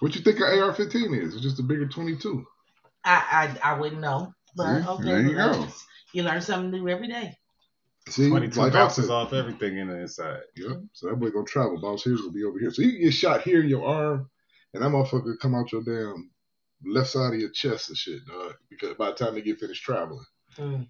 [0.00, 1.34] What you think an AR-15 is?
[1.34, 2.44] It's just a bigger 22.
[3.04, 4.32] I I, I wouldn't know.
[4.56, 4.88] But See?
[4.88, 5.04] okay.
[5.04, 5.66] There you go.
[6.12, 7.36] You learn something new every day.
[8.08, 10.40] See, Twenty two like bounces off everything in the inside.
[10.56, 10.78] Yep.
[10.94, 11.78] So that boy gonna travel.
[11.80, 12.70] Boss here's gonna be over here.
[12.70, 14.30] So you can get shot here in your arm,
[14.72, 16.30] and that motherfucker come out your damn
[16.86, 18.54] left side of your chest and shit, dog.
[18.70, 20.24] Because by the time they get finished traveling,
[20.56, 20.88] Mm.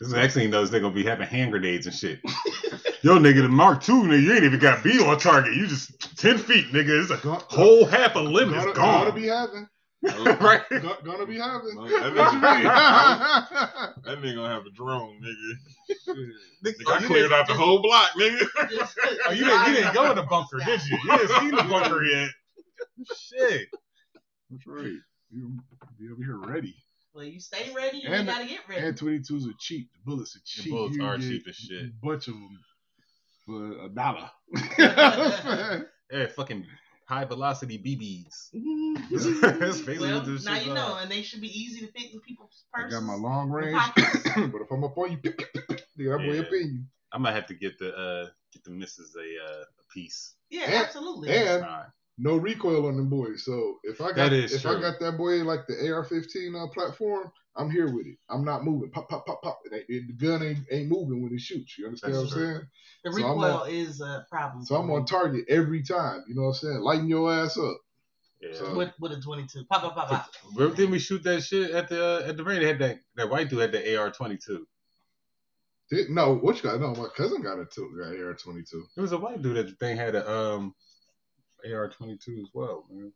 [0.00, 2.20] This is the next thing you know they're gonna be having hand grenades and shit.
[3.02, 5.54] Yo, nigga, the Mark II, nigga, you ain't even got B on target.
[5.54, 7.02] You just ten feet, nigga.
[7.02, 9.68] It's a Gonna- whole half a limb gonna, is gonna be having,
[10.40, 10.62] right?
[10.70, 11.74] gonna, gonna be having.
[11.76, 12.62] That What you mean?
[14.04, 15.54] That nigga gonna have a drone, nigga.
[16.64, 18.46] Nigga, Nigga, I cleared out the whole block, nigga.
[19.26, 20.98] Oh, you didn't, you didn't go in the bunker, did you?
[21.04, 22.28] You didn't see the bunker yet.
[23.18, 23.68] Shit.
[24.50, 24.92] That's right.
[25.30, 25.58] You
[25.98, 26.74] be over here ready.
[27.14, 28.86] Well, you stay ready and, And- you gotta get ready.
[28.86, 29.90] And 22s are cheap.
[29.92, 30.70] The bullets are cheap.
[30.72, 31.82] bullets You are get cheap as shit.
[31.86, 32.60] A bunch of them
[33.46, 34.30] for a dollar.
[36.12, 36.66] Yeah, fucking
[37.06, 38.50] high velocity BBs.
[39.60, 41.92] That's basically well, what this now shit's you know, and they should be easy to
[41.92, 42.98] fit in people's I purses.
[42.98, 46.40] got my long range, but if I'm up on you, nigga, that boy Yeah.
[46.40, 46.82] up in you.
[47.12, 50.34] I might have to get the uh get the misses a uh a piece.
[50.50, 51.30] yeah, And- absolutely.
[51.30, 51.86] And Alright.
[52.20, 53.44] No recoil on them boys.
[53.44, 54.76] So if I got That is if true.
[54.76, 58.16] I got that boy like the AR-15 uh, platform, I'm here with it.
[58.28, 58.90] I'm not moving.
[58.90, 59.60] Pop, pop, pop, pop.
[59.64, 61.78] It ain't, it, the gun ain't, ain't moving when it shoots.
[61.78, 62.60] You understand That's what I'm saying?
[63.04, 64.64] the so recoil on- is a problem.
[64.64, 66.24] So I'm for on target every time.
[66.28, 66.80] You know what I'm saying?
[66.80, 67.78] Lighten your ass up.
[68.40, 68.54] Yeah.
[68.54, 69.64] So- with with a 22.
[69.64, 70.30] Pop, pop, pop, pop.
[70.54, 72.60] Remember, didn't we shoot that shit at the uh, at the range?
[72.60, 74.66] They had that that white dude had the AR twenty two.
[75.90, 76.80] Did- No, what you got?
[76.80, 78.74] No, my cousin got a two, got AR-22.
[78.96, 80.74] It was a white dude that the thing had a um
[81.64, 83.12] AR twenty two as well, man.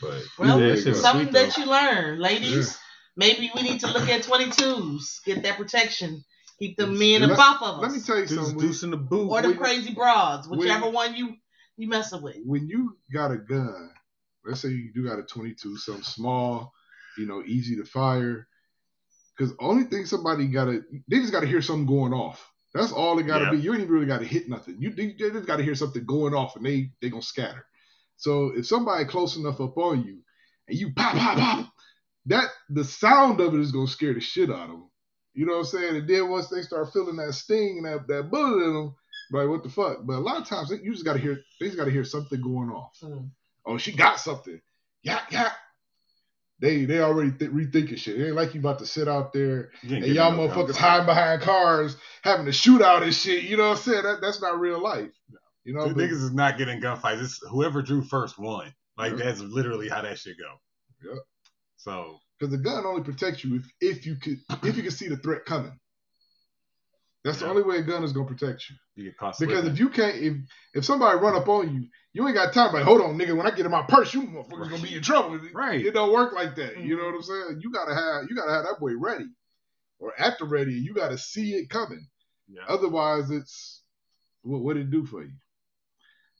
[0.00, 2.78] But Well, yeah, that Something sweet, that you learn, ladies.
[3.16, 5.22] Maybe we need to look at 22s.
[5.24, 6.24] Get that protection.
[6.58, 7.82] Keep the men Let- above of us.
[7.82, 8.58] Let me tell you Deuce, something.
[8.58, 9.28] deuce in the boot.
[9.28, 11.36] or the when- crazy broads, when- whichever one you
[11.76, 12.36] you messing with.
[12.44, 13.90] when you got a gun,
[14.44, 16.72] let's say you do got a 22, something small,
[17.18, 18.46] you know, easy to fire.
[19.36, 22.49] Because only thing somebody got to, they just got to hear something going off.
[22.74, 23.50] That's all it got to Yeah.
[23.52, 23.58] be.
[23.58, 24.76] You ain't even really got to hit nothing.
[24.78, 27.66] You, they just got to hear something going off, and they they gonna scatter.
[28.16, 30.18] So if somebody close enough up on you,
[30.68, 31.72] and you pop pop pop,
[32.26, 34.90] that the sound of it is gonna scare the shit out of them.
[35.34, 35.96] You know what I'm saying?
[35.96, 38.94] And then once they start feeling that sting and that, that bullet in them,
[39.32, 39.98] like what the fuck?
[40.04, 42.70] But a lot of times you just gotta hear they just gotta hear something going
[42.70, 42.96] off.
[43.02, 43.30] Mm.
[43.66, 44.60] Oh, she got something.
[45.02, 45.52] Yeah, yeah.
[46.60, 48.20] They they already th- rethinking shit.
[48.20, 51.40] It ain't like you about to sit out there and y'all no motherfuckers hiding behind
[51.40, 53.44] cars having to shoot out and shit.
[53.44, 54.02] You know what I'm saying?
[54.02, 55.08] That, that's not real life.
[55.64, 57.22] You know, niggas is not getting gunfights.
[57.22, 58.74] It's whoever drew first won.
[58.98, 59.24] Like Yeah.
[59.24, 61.10] that's literally how that shit go.
[61.10, 61.20] Yeah.
[61.78, 65.08] So because the gun only protects you if, if you could if you can see
[65.08, 65.72] the threat coming.
[67.24, 68.76] That's the only way a gun is gonna protect you.
[68.96, 69.66] you Because slipping.
[69.66, 70.36] if you can't, if
[70.74, 72.72] if somebody run up on you, you ain't got time.
[72.72, 73.36] Like, hold on, nigga.
[73.36, 75.38] When I get in my purse, you motherfuckers gonna be in trouble.
[75.52, 75.84] Right.
[75.84, 76.78] It don't work like that.
[76.78, 77.12] You know mm-hmm.
[77.12, 77.60] what I'm saying?
[77.62, 79.26] You gotta have you gotta have that boy ready,
[79.98, 80.72] or at the ready.
[80.72, 82.06] You gotta see it coming.
[82.48, 82.62] yeah.
[82.68, 83.82] Otherwise, it's
[84.42, 85.32] what what it do for you.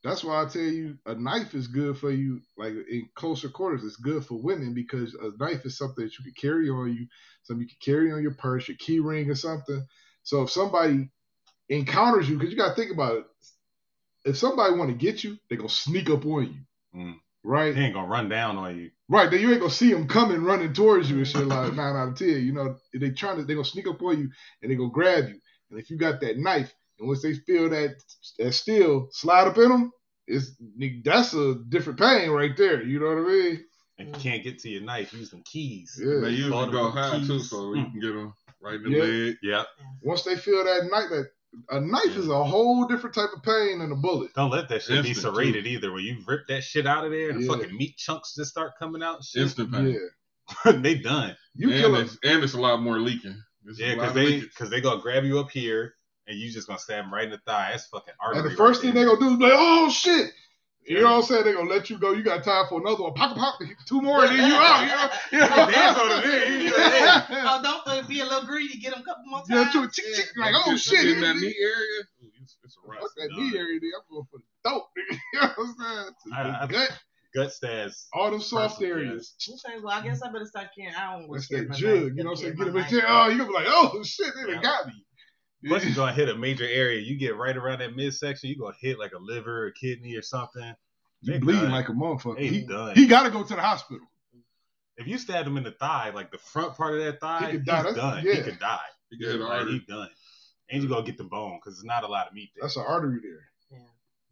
[0.02, 2.40] That's why I tell you a knife is good for you.
[2.56, 6.24] Like in closer quarters, it's good for women because a knife is something that you
[6.24, 7.06] can carry on you,
[7.42, 9.86] something you can carry on your purse, your key ring, or something.
[10.22, 11.10] So if somebody
[11.68, 13.24] encounters you, because you got to think about it,
[14.24, 17.14] if somebody want to get you, they gonna sneak up on you, Mm.
[17.42, 17.74] right?
[17.74, 18.90] He ain't gonna run down on you.
[19.08, 21.96] Right, then you ain't gonna see them coming running towards you and shit like nine
[21.96, 22.44] out of ten.
[22.44, 24.30] You know, they trying to they gonna sneak up on you
[24.62, 25.40] and they gonna grab you.
[25.70, 27.96] And if you got that knife, and once they feel that
[28.38, 29.92] that steel slide up in them,
[30.26, 30.52] it's
[31.02, 32.82] that's a different pain right there.
[32.82, 33.64] You know what I mean?
[33.98, 35.98] And you can't get to your knife, use them keys.
[36.02, 36.20] Yeah.
[36.20, 38.90] They usually Bought go them high too, so you can get them right in the
[38.90, 39.02] Yeah.
[39.02, 39.36] leg.
[39.42, 39.66] Yep.
[40.02, 41.30] Once they feel that knife, that
[41.70, 44.32] a knife is a whole different type of pain than a bullet.
[44.34, 45.92] Don't let that shit be Instant, serrated either.
[45.92, 47.46] When you rip that shit out of there and Yeah.
[47.52, 49.98] the fucking meat chunks just start coming out, shit, Instant pain.
[50.64, 51.36] Yeah, they done.
[51.54, 53.42] you kill and, a it's, and it's a lot more leaking.
[53.66, 55.94] It's Yeah, because they because they gonna grab you up here
[56.26, 57.70] and you just gonna stab them right in the thigh.
[57.72, 58.42] That's fucking artery.
[58.42, 60.30] and the first right thing they gonna do is be like, oh shit.
[60.90, 61.44] You know what I'm saying?
[61.44, 62.12] They're gonna let you go.
[62.12, 63.14] You got time for another one.
[63.14, 64.82] Pop, pop, two more, and then you out.
[65.30, 65.66] You know, you know?
[65.70, 66.64] That's what it is.
[66.64, 67.26] You like, hey.
[67.46, 68.78] Oh, don't be a little greedy.
[68.78, 69.94] Get them a couple more Yeah, times.
[69.94, 71.04] two, tick, tick, like, oh Get- shit.
[71.06, 72.00] in that knee area.
[72.24, 73.00] ooh, It's, it's a wrap.
[73.02, 73.96] Fuck that knee area, nigga.
[73.98, 75.18] I'm going for the dope, nigga.
[75.32, 76.14] You know what I'm saying?
[76.34, 76.98] I- I- gut,
[77.36, 78.08] gut stabs.
[78.12, 79.08] all them soft Personal, yeah.
[79.10, 79.34] areas.
[79.48, 80.94] Okay, well, I guess I better start carrying.
[80.96, 82.16] I don't want to carry that my jug.
[82.16, 82.56] You know what I'm saying?
[82.56, 83.02] Get Carry him my in jail.
[83.06, 84.54] Oh, you're gonna be like, oh shit, they Yeah.
[84.54, 85.04] done got me.
[85.66, 87.00] Plus, you're gonna hit a major area.
[87.00, 90.22] You get right around that midsection, you're gonna hit like a liver, a kidney, or
[90.22, 90.74] something.
[91.22, 92.36] You bleeding like a motherfucker.
[92.38, 92.94] They He, done.
[92.94, 94.06] he got to go to the hospital.
[94.96, 97.46] if you stab him in the thigh, like the front part of that thigh, He
[97.58, 97.92] could he's die.
[97.94, 98.24] Done.
[98.24, 98.34] yeah.
[98.36, 98.78] He could die.
[99.18, 100.08] Get an Like, done.
[100.70, 102.62] And you gonna get the bone because there's not a lot of meat there.
[102.62, 103.49] That's an artery there.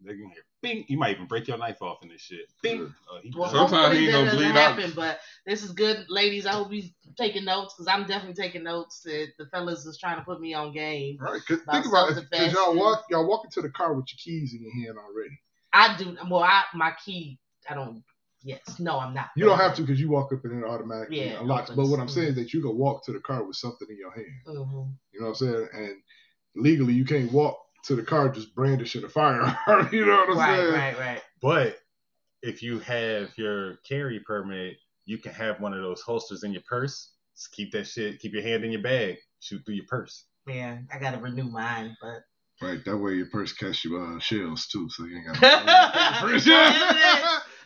[0.04, 0.84] They can hear bing.
[0.88, 2.46] You might even break your knife off in this shit.
[2.62, 2.92] Bing.
[3.10, 3.50] Oh, he Well.
[3.50, 4.94] Sometimes he ain't that gonna bleed out.
[4.94, 6.46] but this is good, ladies.
[6.46, 6.84] I hope you
[7.16, 9.00] taking notes because I'm definitely taking notes.
[9.02, 11.18] That the fellas is trying to put me on game.
[11.20, 11.40] Right?
[11.46, 12.24] Cause think about it.
[12.32, 15.38] Cause y'all walk, y'all walk into the car with your keys in your hand already.
[15.72, 16.16] I do.
[16.30, 17.38] Well, I my key.
[17.68, 18.02] I don't.
[18.42, 18.78] Yes.
[18.78, 19.30] No, I'm not.
[19.36, 21.70] You don't have to because you walk up and it automatically Yeah, unlocks.
[21.70, 23.98] But what I'm saying is that you can walk to the car with something in
[23.98, 24.26] your hand.
[24.46, 24.92] Mhm.
[25.12, 25.68] You know what I'm saying?
[25.74, 26.02] And
[26.54, 29.56] legally, you can't walk to the car just brandishing a firearm.
[29.92, 30.72] you know what I'm Right, saying?
[30.74, 31.22] right, right.
[31.40, 31.78] But
[32.42, 36.62] if you have your carry permit, you can have one of those holsters in your
[36.68, 37.12] purse.
[37.36, 38.18] Just keep that shit.
[38.20, 39.16] Keep your hand in your bag.
[39.40, 40.24] Shoot through your purse.
[40.46, 42.22] Yeah, I gotta renew mine, but.
[42.60, 42.84] Right.
[42.84, 45.40] That way your purse catch you uh, shells too, so you ain't got.
[45.40, 45.42] To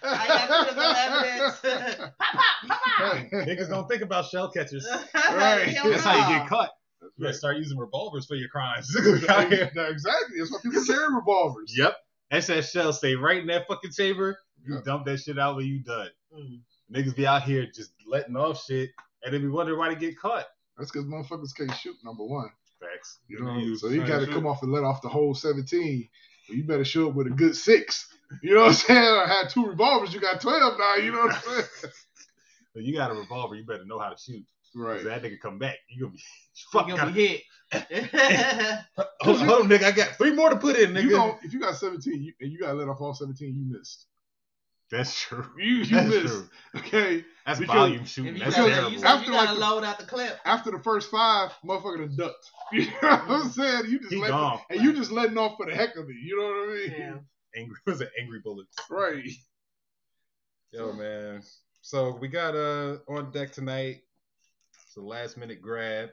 [0.05, 1.61] I got critical evidence.
[1.63, 3.17] pop, pop, pop, pop.
[3.47, 4.87] Niggas don't think about shell catchers.
[5.15, 5.75] Right.
[5.83, 6.71] That's how you get caught.
[7.17, 7.39] You gotta right.
[7.39, 8.95] start using revolvers for your crimes.
[8.97, 9.69] exactly.
[9.75, 11.75] That's why people carry revolvers.
[11.77, 11.97] yep.
[12.31, 14.39] That's that shell stay right in that fucking chamber.
[14.65, 14.85] You Yep.
[14.85, 16.09] dump that shit out when you done.
[16.35, 16.61] Mm.
[16.93, 18.91] Niggas be out here just letting off shit,
[19.25, 20.47] and then we wonder why they get caught.
[20.79, 21.97] That's because motherfuckers can't shoot.
[22.05, 22.49] Number one.
[22.81, 23.19] Facts.
[23.29, 26.09] You know, use so you got to come off and let off the whole 17.
[26.49, 28.09] But you better show up with a good six.
[28.43, 28.99] You know what I'm saying?
[28.99, 30.13] I had two revolvers.
[30.13, 30.97] You got 12 now.
[30.97, 31.65] You know what I'm saying?
[32.75, 34.47] But you got a revolver, you better know how to shoot.
[34.75, 35.05] 'Cause Right.
[35.05, 36.19] that nigga come back, you gonna be
[36.55, 36.89] You fuck.
[36.89, 37.43] gonna be hit.
[39.21, 39.85] hold, on, hold on, nigga.
[39.85, 41.03] I got three more to put in, nigga.
[41.03, 43.55] You gon- if you got 17 you, and you got to let off all 17,
[43.55, 44.07] you missed.
[44.91, 45.47] That's true.
[45.59, 46.27] You you That's missed.
[46.35, 46.49] true.
[46.81, 47.25] Okay.
[47.47, 48.35] That's Because- volume If shooting.
[48.37, 48.93] you That's gotta, terrible.
[48.93, 50.39] you, said After you gotta like the- load out the clip.
[50.45, 52.51] After the first five, motherfucker done ducked.
[52.73, 53.85] You know what I'm saying?
[53.91, 54.61] You just He let gone.
[54.71, 56.17] and you just letting off for the heck of it.
[56.23, 56.95] You know what I mean?
[56.99, 57.61] Yeah.
[57.61, 58.75] Angry was an angry bullets?
[58.91, 59.25] Right.
[60.73, 61.43] Yo, man.
[61.83, 64.03] So we got uh on deck tonight.
[64.93, 66.11] It's a last minute grab.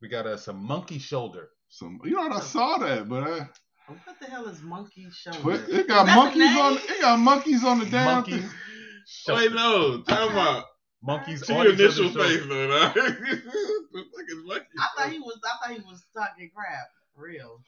[0.00, 1.50] We got uh, some monkey shoulder.
[1.68, 3.40] Some, you know, I saw that, but I,
[3.86, 5.38] What the hell is monkey shoulder?
[5.44, 6.74] but it got Is that the monkeys on.
[6.76, 6.82] name?
[6.88, 8.04] It got monkeys on the damn.
[8.06, 8.50] Monkey thing.
[9.06, 9.42] shoulder.
[9.42, 10.00] Wait, no.
[10.04, 10.64] Time out.
[11.02, 12.68] Monkeys See on your initial face, though.
[12.68, 12.94] Nah.
[13.92, 14.64] The.
[14.78, 15.38] I thought he was.
[15.44, 16.88] I thought he was talking crap.
[17.14, 17.60] For real.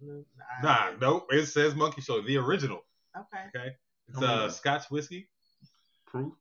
[0.00, 0.24] No,
[0.62, 1.26] Nah, nope.
[1.30, 2.84] It says monkey shoulder, the original.
[3.16, 3.44] Okay.
[3.56, 3.68] Okay.
[4.08, 4.48] It's Come uh.
[4.50, 5.28] Scotch whiskey.
[6.06, 6.34] Proof.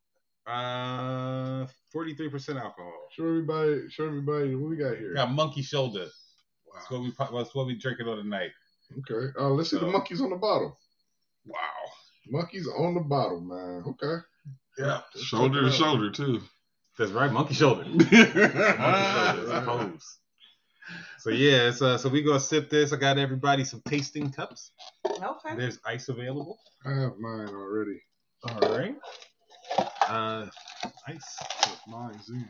[0.48, 2.94] Uh, forty three percent alcohol.
[3.12, 3.90] Show everybody.
[3.90, 5.14] Show everybody what we got here.
[5.14, 6.08] Got monkey shoulder.
[6.74, 8.52] That's what we that's what we drinking on tonight.
[9.00, 9.34] Okay.
[9.38, 10.78] Uh, let's see the monkeys on the bottle.
[11.46, 11.58] Wow.
[12.30, 13.84] Monkeys on the bottle, man.
[13.88, 14.24] Okay.
[14.78, 15.02] Yeah.
[15.22, 16.42] Shoulder to shoulder, too.
[16.98, 17.84] That's right, monkey shoulder.
[17.90, 19.66] Monkey shoulder, it's a right.
[19.66, 20.18] pose.
[21.20, 22.94] So yeah, it's, uh, so we gonna sip this.
[22.94, 24.72] I got everybody some tasting cups.
[25.06, 25.56] Okay.
[25.56, 26.58] There's ice available.
[26.86, 28.02] I have mine already.
[28.50, 28.96] All right.
[30.10, 30.46] Uh,
[31.08, 31.38] ice.
[31.88, 32.46] Mine's in.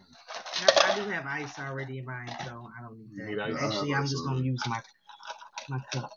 [0.62, 3.32] I, I do have ice already in mine, so I don't need You that.
[3.32, 3.64] need ice?
[3.64, 4.80] Actually, I have I'm just gonna use my
[5.70, 6.12] my cup.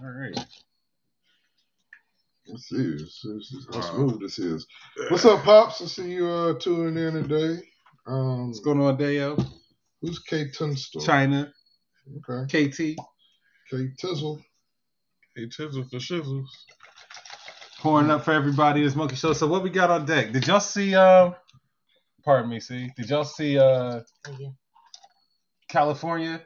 [0.00, 0.38] All right.
[2.48, 2.76] Let's see.
[2.76, 3.80] Let's, see- let's see how Wow.
[3.80, 4.66] smooth this is.
[5.10, 5.82] What's up, pops?
[5.82, 7.62] I see you uh, tuning in today.
[8.06, 9.44] Um, What's going on, Dayo?
[10.02, 11.02] who's K Tunstall?
[11.02, 11.52] China,
[12.28, 12.68] Okay.
[12.68, 12.78] KT,
[13.70, 14.40] K Tizzle.
[15.36, 16.46] Hey, chisel for shizzles.
[17.78, 18.82] Pouring up for everybody.
[18.82, 19.32] This monkey show.
[19.32, 20.32] So what we got on deck?
[20.32, 20.94] Did y'all see?
[20.94, 21.34] Um,
[22.24, 22.60] pardon me.
[22.60, 22.90] See?
[22.96, 23.58] Did y'all see?
[23.58, 24.00] Uh.
[25.68, 26.40] California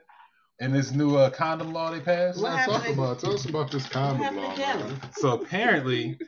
[0.61, 2.41] and this new uh, condom law they passed.
[2.41, 3.19] What Let's talk about.
[3.19, 5.01] Tell us about this condom law, man.
[5.13, 6.19] So apparently,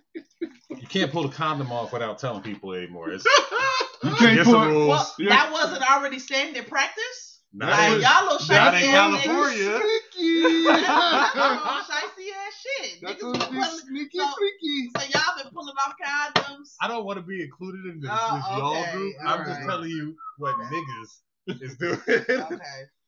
[0.42, 3.10] you can't pull the condom off without telling people anymore.
[3.10, 3.24] It's
[4.04, 4.88] You can't Get some rules.
[4.88, 5.28] Well, Yeah.
[5.30, 7.40] that wasn't already standard practice.
[7.52, 9.68] not like in- y'all little not shicey in ass California.
[9.68, 9.80] niggas.
[10.12, 10.62] Sneaky.
[10.64, 12.91] Y'all shicey ass shit.
[13.02, 13.80] That's Niggas what been pulling, is.
[13.82, 14.90] Sneaky, so- freaky.
[14.96, 16.74] so y'all been pulling off condoms.
[16.80, 18.92] I don't want to be included in this, Oh, this y'all okay.
[18.92, 19.14] group.
[19.26, 21.98] All I'm just telling you what niggas is doing.
[22.08, 22.34] Okay.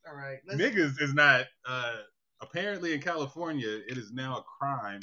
[0.06, 0.38] All right.
[0.46, 1.46] Let's, Niggas is not.
[1.66, 1.94] Uh,
[2.42, 5.00] apparently, in California, it is now a crime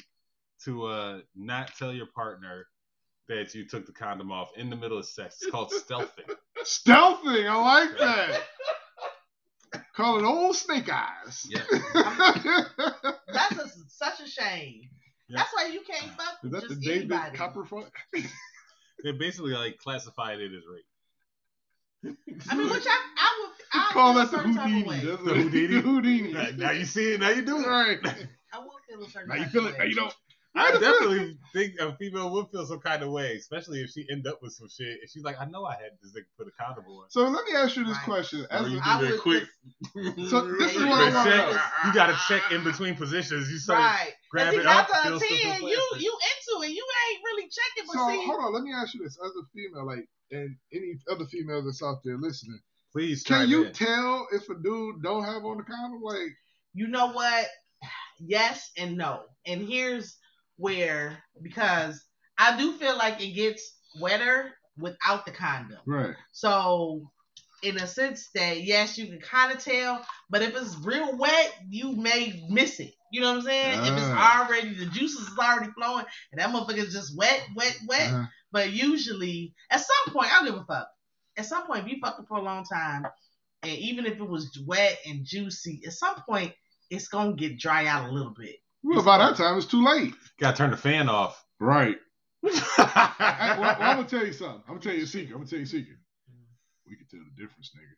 [0.66, 2.68] to uh, not tell your partner
[3.28, 5.38] that you took the condom off in the middle of sex.
[5.42, 6.36] It's called stealthing.
[6.64, 8.42] Stealthing, I like that.
[9.96, 11.48] Call it old snake eyes.
[11.50, 11.64] Yeah.
[13.34, 14.90] that's a, such a shame.
[15.28, 15.38] Yeah.
[15.38, 16.64] That's why you can't fuck with snake.
[16.64, 17.38] Is that the just David anybody.
[17.38, 17.92] Copperfuck?
[19.04, 20.86] They basically like classified it as rape.
[22.50, 25.06] I mean, which I, I would I Call that the a certain type of Houdini.
[25.06, 25.68] That's The Houdini?
[25.68, 26.34] The Houdini.
[26.34, 27.20] Now, now you see it.
[27.20, 27.68] Now you do it.
[27.68, 28.00] Right.
[28.54, 29.78] I will feel a certain Now you feel of it.
[29.78, 30.14] Now you don't.
[30.54, 30.94] I Wait a minute.
[31.00, 34.40] definitely think a female would feel some kind of way, especially if she end up
[34.42, 35.00] with some shit.
[35.02, 37.10] If she's like, I know I had this nigga put a condom on.
[37.10, 38.06] So let me ask you this Right.
[38.06, 38.46] question.
[38.50, 39.44] As you do I that would quick.
[40.30, 41.60] So this is Yeah, what I You want to know.
[41.86, 43.50] You gotta check in between positions.
[43.50, 44.14] You start Right.
[44.30, 46.72] grab Because it up, out feel of ten, you you into it.
[46.72, 48.54] You ain't really checking, but So see, hold on.
[48.54, 52.00] Let me ask you this: as a female, like, and any other females that's out
[52.04, 52.60] there listening,
[52.92, 53.74] Please can you in.
[53.74, 56.02] tell if a dude don't have on the condom?
[56.02, 56.36] Like,
[56.74, 57.48] you know what?
[58.24, 59.24] Yes and no.
[59.48, 60.16] And here's
[60.62, 62.04] where because
[62.38, 65.80] I do feel like it gets wetter without the condom.
[65.86, 66.16] right?
[66.32, 67.12] So
[67.64, 71.54] in a sense that yes, you can kind of tell, but if it's real wet,
[71.70, 72.94] you may miss it.
[73.12, 73.80] You know what I'm saying?
[73.86, 74.46] If it's Ah.
[74.46, 78.12] already the juices is already flowing and that motherfucker's just wet, wet, wet.
[78.14, 78.26] Uh-huh.
[78.54, 80.88] But usually, at some point, I don't give a fuck.
[81.38, 83.06] At some point, if you fucked it for a long time,
[83.64, 86.54] and even if it was wet and juicy, at some point,
[86.90, 88.56] it's gonna get dry out a little bit.
[88.84, 90.14] Well, by that time, it's too late.
[90.40, 91.44] Gotta turn the fan off.
[91.60, 91.98] Right.
[92.44, 94.62] I, well, well, I'm gonna tell you something.
[94.68, 95.32] I'm gonna tell you a secret.
[95.34, 95.98] I'm gonna tell you a secret.
[96.90, 97.96] We can tell the difference, nigga.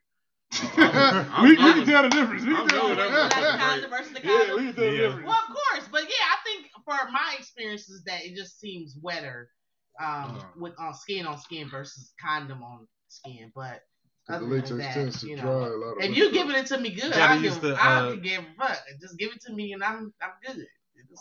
[1.34, 2.44] I'm- we, we I'm- can tell the difference.
[2.46, 3.30] We I'm can tell the with Like that.
[3.30, 3.64] the difference.
[3.64, 5.28] condom versus the Yeah, we can tell the difference.
[5.28, 9.50] Well, of course, but yeah, I think for my experiences that it just seems wetter
[10.02, 10.46] um, Uh-huh.
[10.58, 13.52] with on skin on skin versus condom on skin.
[13.56, 13.82] But 'Cause
[14.28, 16.78] the latex that, tends to you dry a lot of if you giving it to
[16.78, 18.78] me good, Gotta I use give, the, I uh, can give a fuck.
[19.02, 20.66] Just give it to me and I'm I'm good.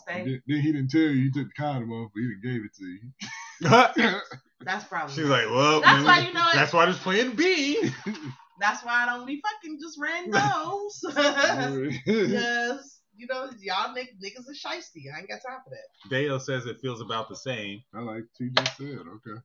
[0.07, 2.65] Then, then he didn't tell you you took the condom off, but he didn't gave
[2.65, 4.23] it to you.
[4.65, 5.15] That's probably.
[5.15, 7.91] She's like, well, That's man, why you know it- That's why there's plan B.
[8.61, 11.03] That's why I don't be fucking just randos.
[12.07, 15.13] Because you know y'all nick- niggas are shiesty.
[15.15, 16.09] I ain't got time for that.
[16.11, 17.83] Dale says it feels about the same.
[17.95, 19.01] I like TJ said.
[19.07, 19.41] Okay.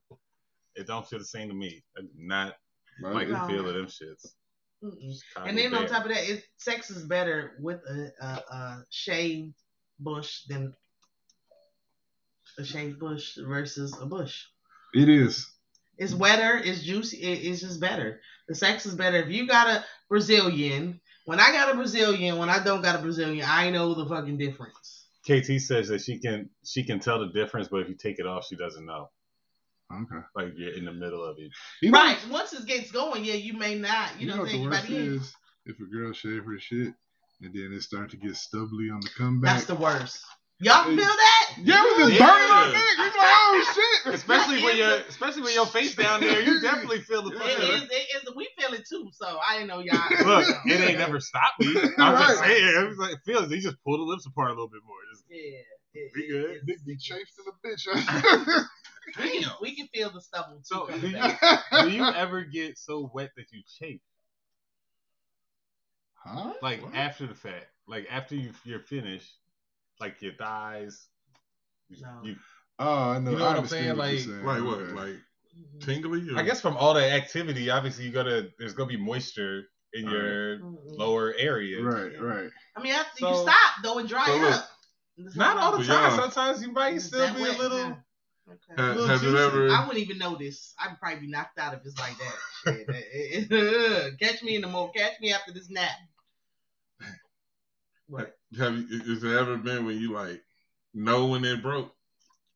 [0.76, 1.84] It don't feel the same to me.
[2.16, 2.56] Not
[3.02, 3.48] Like, like the No.
[3.48, 4.26] feel um, of them shits.
[5.46, 9.56] And then on top of that, it, sex is better with a, a, a shaved
[10.00, 10.74] bush than
[12.60, 14.44] a shaved bush versus a bush.
[14.94, 15.50] it is.
[15.98, 18.22] It's wetter, it's juicy, it, it's just better.
[18.48, 19.18] The sex is better.
[19.18, 23.02] If you got a Brazilian, when I got a Brazilian, when I don't got a
[23.02, 25.08] Brazilian, I know the fucking difference.
[25.26, 28.28] KT says that she can she can tell the difference, but if you take it
[28.28, 29.10] off, she doesn't know.
[29.92, 30.26] Okay.
[30.36, 31.52] Like you're in the middle of it.
[31.82, 32.18] You know, Right.
[32.30, 34.12] Once it gets going, yeah, you may not.
[34.20, 35.16] You, You know know what what the worst saying?
[35.16, 35.36] Is?
[35.66, 36.94] If a girl shave her shit
[37.42, 39.54] and then it start to get stubbly on the comeback.
[39.56, 40.24] that's the worst.
[40.60, 41.54] Y'all feel that?
[41.62, 42.26] yeah, we just Yeah.
[42.26, 42.98] burning our dick.
[42.98, 43.74] We like, oh
[44.04, 44.14] shit.
[44.16, 47.76] Especially when your especially when your face down there, you definitely feel the It fucking.
[47.76, 50.00] is, it is, we feel it too, so I didn't know y'all.
[50.26, 51.76] Look, it ain't never stopped me.
[52.00, 52.84] I'm just saying.
[52.84, 53.52] It was like it feels.
[53.52, 54.98] You just pull the lips apart a little bit more.
[55.14, 55.60] Just, Yeah.
[55.98, 56.70] It, We it- good.
[56.70, 58.66] it's- be chafed in a bitch.
[59.20, 60.64] we, can, we can feel the stubble too.
[60.64, 61.24] So, coming do you-
[61.84, 64.02] do you ever get so wet that you chafe?
[66.16, 66.54] huh?
[66.62, 66.96] Like What?
[66.96, 69.32] after the fact, like after you you're finished,
[70.00, 71.08] like your thighs.
[71.90, 72.20] You, No.
[72.24, 72.36] you-
[72.80, 73.32] Oh, I know.
[73.32, 73.88] You know I what I'm saying?
[73.90, 74.44] what Like- saying.
[74.44, 74.78] Like what?
[74.80, 74.94] Okay.
[74.94, 75.80] Like mm-hmm.
[75.82, 76.30] tingly?
[76.32, 76.38] Or?
[76.38, 80.60] I guess from all that activity, obviously you gotta there's gonna be moisture in your
[80.60, 80.76] Mm-mm.
[80.98, 81.82] lower area.
[81.82, 82.50] Right, right.
[82.76, 84.70] I mean, after So- you stop, though, and dry So look, up.
[85.18, 86.12] It's Not all the time.
[86.12, 87.80] y'all- Sometimes you might still that be a little.
[87.80, 87.96] Yeah.
[88.50, 88.82] Okay.
[88.82, 89.44] Has, little has it juicy.
[89.44, 89.70] ever?
[89.70, 90.74] I wouldn't even notice.
[90.80, 94.16] I'd probably be knocked out if it's like that.
[94.22, 94.94] Catch me in the morning.
[94.96, 95.90] Catch me after this nap.
[98.08, 98.38] What?
[98.58, 99.00] Have you?
[99.00, 100.42] Has it ever been when you like
[100.94, 101.94] know when it broke,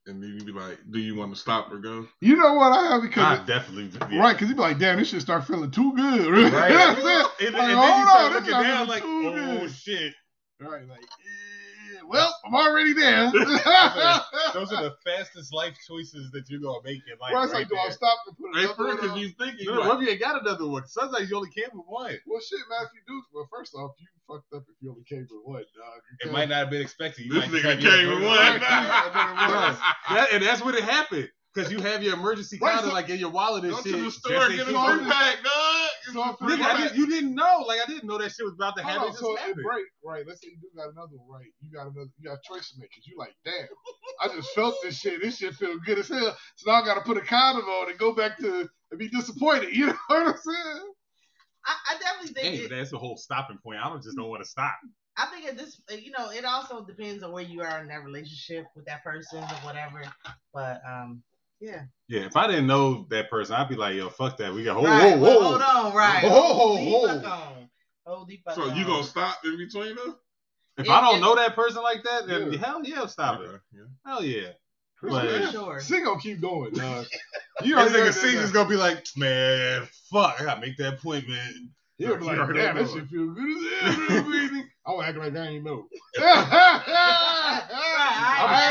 [0.07, 2.07] and then you be like, do you want to stop or go?
[2.21, 4.21] You know what I have because I definitely yeah.
[4.21, 6.31] right because you be like, damn, this shit start feeling too good.
[6.31, 6.53] Right.
[6.53, 6.71] Right.
[6.71, 7.25] You know what I'm saying?
[7.39, 9.71] And, and then hold you start on, looking down like, too oh good.
[9.71, 10.13] shit.
[10.61, 11.50] Right, like, eh,
[12.07, 13.31] well, I'm already there.
[14.53, 17.33] Those are the fastest life choices that you're gonna make in life.
[17.33, 19.79] Well, right like, do I stop and put another first, one because you thinking No,
[19.79, 20.87] like, what if you ain't got another one?
[20.87, 22.15] Sometimes you only came with one.
[22.27, 25.03] Well, shit, man, if you do, well, first off, you fucked up if you only
[25.03, 26.01] came with one, dog.
[26.23, 27.25] You It might not have been expected.
[27.25, 28.59] You this nigga came with one.
[28.59, 31.29] That- and that's what it happened.
[31.53, 33.91] Because you have your emergency Right, condom so- like in your wallet and Go shit.
[33.93, 35.89] to the store, get an you- pack, dog.
[36.03, 37.63] So if Nigga, I didn't, you didn't know.
[37.67, 38.99] Like I didn't know that shit was about to happen.
[38.99, 39.63] Hold on, so it happened.
[39.63, 40.25] break, right?
[40.27, 41.51] Let's say you do got another one, right?
[41.61, 43.67] You got another, you got a choice to make because you like, damn,
[44.23, 45.21] I just felt this shit.
[45.21, 46.35] This shit feel good as hell.
[46.55, 49.09] So now I got to put a condom on and go back to and be
[49.09, 49.69] disappointed.
[49.75, 50.91] You know what I'm saying?
[51.65, 53.79] I, I I definitely think Hey, it, that's the whole stopping point.
[53.83, 54.75] I don't just don't want to stop.
[55.17, 58.03] I think at this, you know, it also depends on where you are in that
[58.03, 60.01] relationship with that person or whatever.
[60.53, 61.21] But um,
[61.61, 61.83] yeah.
[62.07, 64.53] Yeah, if I didn't know that person, I'd be like, yo, fuck that.
[64.53, 66.23] We got whoa, right, whoa, well, hold on, right?
[66.23, 67.07] Whoa, Hold whoa.
[67.07, 67.69] fuck on.
[68.05, 68.75] Hold the fuck So on.
[68.75, 70.15] you gonna stop in between them?
[70.77, 72.59] If If- I don't if- know that person like that, then Yeah.
[72.59, 73.61] hell yeah, stop it.
[73.71, 73.81] Yeah.
[74.05, 74.49] Hell yeah.
[75.01, 75.81] But- man, Sure.
[75.81, 77.05] She gonna keep going, dog.
[77.61, 80.77] You You know, already nigga heard C gonna be like, man, fuck, I gotta make
[80.77, 81.69] that appointment.
[82.01, 82.83] He'll be like, damn, know.
[82.83, 84.63] that shit feel good as hell.
[84.85, 85.85] I'll act like I ain't know.
[86.17, 87.61] I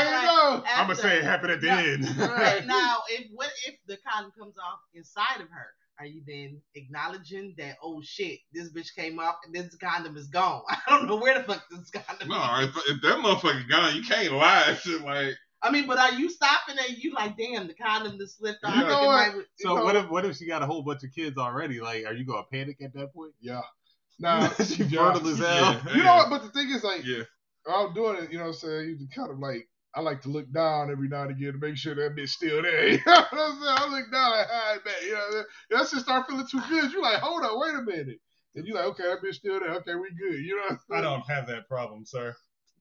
[0.03, 0.63] ain't know.
[0.67, 1.77] I'm gonna say it happened at the No.
[1.77, 2.17] end.
[2.17, 2.65] Right.
[2.65, 5.67] now, if what if the condom comes off inside of her?
[5.99, 10.27] Are you then acknowledging that oh shit, this bitch came off and this condom is
[10.27, 10.63] gone?
[10.69, 12.69] I don't know where the fuck this condom No, is.
[12.69, 14.65] if, if that motherfucker gone, you can't lie.
[14.69, 18.17] and Shit like I mean, but are you stopping and you like, damn, the condom
[18.17, 18.75] just slipped off?
[18.75, 19.35] You know what?
[19.35, 21.79] might- So what if what if she got a whole bunch of kids already?
[21.79, 23.33] Like, are you gonna panic at that point?
[23.39, 23.61] Yeah.
[24.19, 25.11] Nah, she yeah.
[25.13, 25.47] fertile as hell.
[25.87, 25.93] Yeah.
[25.95, 26.29] You know what?
[26.29, 27.23] But the thing is, like, yeah.
[27.67, 28.97] I'm doing it, you know what I'm saying?
[28.99, 31.75] You kind of like, I like to look down every now and again to make
[31.75, 32.87] sure that bitch still there.
[32.91, 33.77] You know what I'm saying?
[33.79, 34.93] I look down like, hi, man.
[35.03, 35.45] You know what I'm saying?
[35.71, 36.91] That shit start feeling too good.
[36.91, 38.19] You're like, hold on, wait a minute.
[38.53, 39.73] And you're like, okay, that bitch still there.
[39.75, 40.39] Okay, we good.
[40.39, 41.03] You know what I'm saying?
[41.03, 42.35] don't have that problem, sir.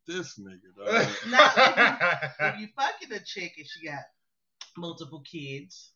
[0.06, 1.08] This nigga, dog.
[1.28, 4.00] Now, if you, if you fucking a chick and she got
[4.76, 5.92] multiple kids,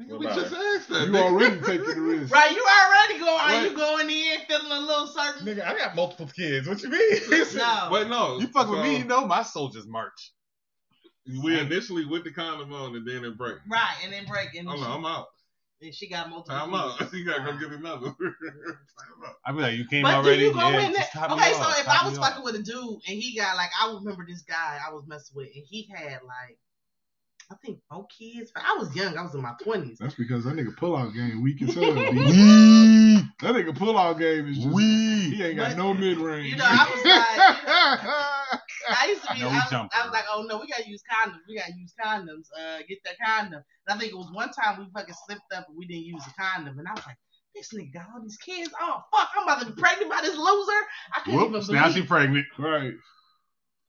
[0.00, 1.06] Nigga, we about just asked that.
[1.06, 1.22] You nigga.
[1.22, 2.32] already taking the risk.
[2.32, 2.52] right?
[2.54, 3.32] You already going?
[3.34, 3.70] Are Right.
[3.70, 5.44] you going in feeling a little certain?
[5.46, 6.68] Nigga, I got multiple kids.
[6.68, 7.18] What you mean?
[7.56, 7.88] No.
[7.92, 8.38] Wait, no.
[8.38, 10.32] You fuck with me, you know my soldiers march.
[11.42, 13.56] We initially with the condom on and then it break.
[13.68, 15.26] Right, and then break, and, Hold she, on, I'm out.
[15.80, 16.58] And she got multiple.
[16.58, 17.02] Time kids.
[17.02, 17.12] out.
[17.18, 18.06] You gotta go get another.
[18.10, 19.34] Time out.
[19.46, 20.38] I be like, you came But already.
[20.38, 21.02] do you go yeah, in there?
[21.02, 22.28] just top me Okay, so off, if top I was me off.
[22.30, 22.74] fucking with a dude
[23.08, 26.20] and he got like, I remember this guy I was messing with, and he had
[26.24, 26.58] like,
[27.50, 28.50] I think four kids.
[28.54, 29.16] But I was young.
[29.16, 29.96] I was in my twenties.
[29.98, 31.94] That's because that nigga pull-out game weak as hell.
[31.94, 35.30] Wee, that nigga pull-out game is just, wee.
[35.34, 36.50] he ain't got But, no mid-range.
[36.50, 38.37] you know, I was like,
[38.90, 39.40] I used to be.
[39.40, 39.72] No I, was.
[39.72, 41.40] I was like, oh no, we gotta use condoms.
[41.48, 42.46] We gotta use condoms.
[42.58, 43.62] Uh, get that condom.
[43.86, 46.22] And I think it was one time we fucking slipped up and we didn't use
[46.26, 47.16] a condom, and I was like.
[47.54, 48.70] This nigga got all these kids.
[48.80, 49.30] Oh fuck!
[49.36, 50.80] I'm about to be pregnant by this loser.
[51.16, 51.80] I couldn't Whoops, even believe.
[51.80, 52.46] now she pregnant.
[52.58, 52.92] right.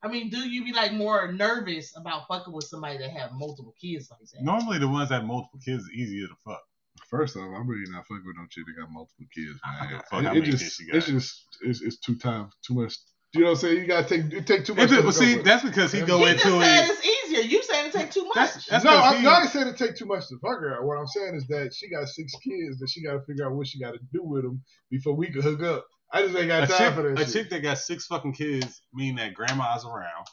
[0.02, 3.76] I mean, do you be like more nervous about fucking with somebody that have multiple
[3.80, 4.42] kids like that?
[4.44, 6.62] Normally, the ones that have multiple kids are easier to fuck.
[7.10, 9.90] First off, I'm really not fucking with no chick that got multiple kids, man.
[9.90, 10.96] give a fuck how It, it many just, kids she got.
[10.96, 12.96] it's just, it's, it's too time, too much.
[13.34, 13.78] You know what I'm saying?
[13.82, 14.86] You gotta take, it take too much.
[14.86, 15.44] It's just- to but see, cover.
[15.44, 16.90] that's because he He go he just into said it.
[16.90, 17.42] it's easier.
[17.42, 18.34] You saying it take too much.
[18.36, 20.84] That's, that's no, 'cause I'm he- not saying it take too much to fuck her.
[20.86, 23.54] What I'm saying is that she got six kids that she got to figure out
[23.54, 25.86] what she got to do with them before we can hook up.
[26.12, 27.34] I just ain't got a time chick, for that a shit.
[27.34, 30.26] chick that got six fucking kids mean that grandma's around.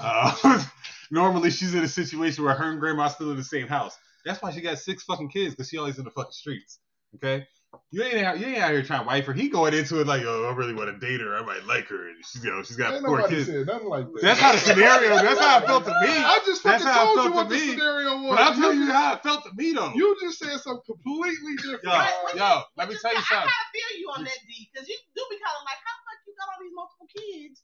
[0.00, 0.64] Uh,
[1.10, 3.98] normally, she's in a situation where her and grandma's still in the same house.
[4.24, 6.78] That's why she got six fucking kids because she always in the fucking streets.
[7.16, 7.46] Okay,
[7.90, 9.32] you ain't out, you ain't out here trying to wife her.
[9.32, 11.36] He going into it like, oh, I really want to date her.
[11.36, 13.48] I might like her, and she's you know she's got Ain't four kids.
[13.48, 14.22] nothing like that.
[14.22, 15.16] That's how the scenario.
[15.20, 16.08] That's how it felt to me.
[16.08, 17.68] I just That's fucking how it told felt you to what the me.
[17.72, 18.30] scenario was.
[18.36, 19.92] But I'll tell you how it felt to me though.
[19.94, 21.84] You just said something completely different.
[21.84, 22.24] Yo, Right, dog.
[22.24, 23.48] but yo, let me just- tell you I, something.
[23.48, 25.80] I kind of feel you on that D because you do be kind of like,
[25.84, 27.56] how the fuck you got all these multiple kids,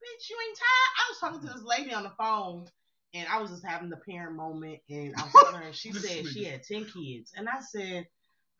[0.00, 0.24] bitch?
[0.28, 0.92] You ain't tired.
[0.96, 2.64] I was talking to this lady on the phone.
[3.12, 6.28] And I was just having the parent moment, and I was telling her, she said
[6.28, 8.06] she had ten kids, and I said,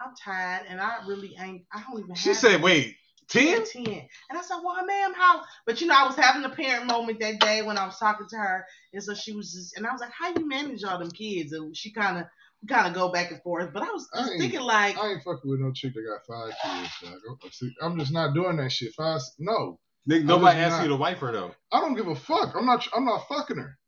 [0.01, 1.64] I'm tired, and I really ain't.
[1.72, 2.14] I don't even.
[2.14, 2.96] She have said, "Wait,
[3.30, 3.64] She ten?
[3.64, 3.86] 10.
[4.30, 5.42] And I said, well, ma'am, how?
[5.66, 8.26] But, you know, I was having a parent moment that day when I was talking
[8.30, 8.64] to her.
[8.92, 11.53] And so she was just, and I was like, how you manage all them kids?
[11.53, 12.24] And she kind of,
[12.68, 13.72] kind of go back and forth.
[13.72, 16.03] But I was I just ain't- thinking, like, I ain't fucking with no chick that
[16.03, 16.92] got five kids.
[17.03, 17.20] Dog.
[17.42, 18.94] I'm- see, I'm just not doing that shit.
[18.94, 19.78] Five, no,
[20.09, 20.82] Nigga, nobody just asked not.
[20.84, 21.55] you to wife her though.
[21.70, 22.55] I don't give a fuck.
[22.57, 22.88] I'm not.
[22.94, 23.78] I'm not fucking her.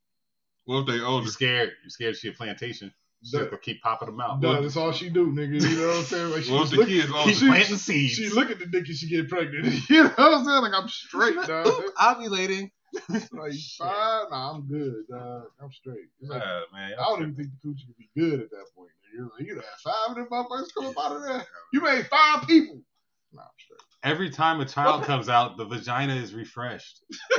[0.66, 1.28] What if they You older?
[1.28, 1.72] scared?
[1.82, 2.92] You scared she a plantation?
[3.22, 4.40] She's That- gonna keep popping them out.
[4.40, 5.60] Duh, that's all she do, nigga.
[5.62, 6.30] You know what I'm saying?
[6.32, 7.32] Like she What the look, kids Keep older?
[7.34, 8.12] she- planting seeds.
[8.14, 9.66] she look at the dick and she get pregnant.
[9.90, 10.62] You know what I'm saying?
[10.62, 11.66] Like I'm straight, dog.
[11.68, 12.70] Oop, ovulating.
[13.32, 15.44] Like five, nah, I'm good, dog.
[15.62, 16.08] I'm straight.
[16.20, 18.66] It's like, Uh, man, I don't even think the coochie could be good at that
[18.76, 18.90] point.
[19.14, 21.46] You're like, you know, five of them motherfuckers come up out of there.
[21.72, 22.80] You made five people.
[23.34, 23.78] Nah, I'm straight.
[24.04, 27.02] Every time a child comes out, the vagina is refreshed.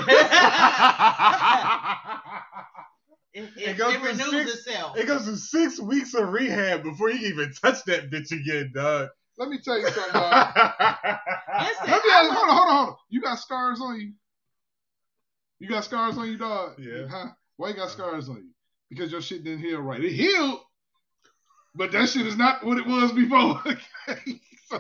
[3.34, 4.98] it, It it, goes it renews six- itself.
[4.98, 9.10] it goes through six weeks of rehab before you even touch that bitch again, dog.
[9.38, 10.54] Let me tell you something, dog.
[10.56, 12.96] Listen, Let me ask, hold on, hold on, hold on.
[13.10, 14.14] You got scars on you.
[15.60, 16.74] You got scars on you, dog.
[16.78, 17.08] Yeah.
[17.10, 17.28] Huh?
[17.58, 18.50] Why you got scars on you?
[18.90, 20.04] Because your shit didn't heal right.
[20.04, 20.60] It healed,
[21.74, 23.62] but that shit is not what it was before.
[24.10, 24.80] Okay, so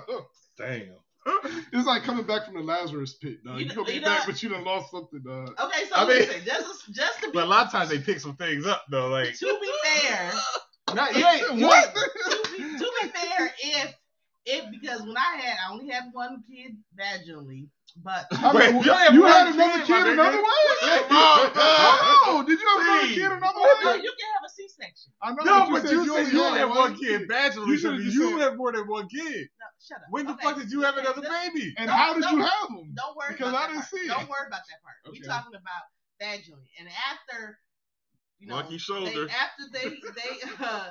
[0.58, 0.96] Damn.
[1.74, 3.60] it's like coming back from the Lazarus pit, dog.
[3.60, 5.56] You You, gonna be you back, but you done lost something, dog.
[5.60, 8.20] Okay, so I mean- just, just to be, But a lot of times they pick
[8.20, 9.08] some things up though.
[9.10, 9.72] Like, to be
[10.02, 10.32] fair,
[10.96, 11.96] not, you ain't, what?
[12.26, 13.96] to be, to be fair, if
[14.46, 17.68] it because when I had, I only had one kid vaginally,
[18.04, 21.00] but I Wait, mean, you had you had another kid, kid another way?
[21.08, 22.00] Come on, dog.
[22.26, 23.16] Oh, did you have another Please.
[23.16, 23.98] kid another no, way?
[24.04, 25.12] you can have a C-section.
[25.22, 27.78] I know, No, but but you only said you had had one kid vaginally, You
[27.78, 29.48] so should've you just said- have more than one kid.
[29.60, 30.04] No, shut up.
[30.10, 31.74] When the Okay, fuck did you have another let's- baby?
[31.78, 32.94] And Don't- how did you have them?
[32.96, 34.08] Don't worry Because about I didn't see it.
[34.08, 34.96] Don't worry about that part.
[35.08, 35.84] We're talking about
[36.22, 37.60] vaginally, and after
[38.40, 39.28] you know, Lucky they, shoulder.
[39.30, 40.90] after they they uh,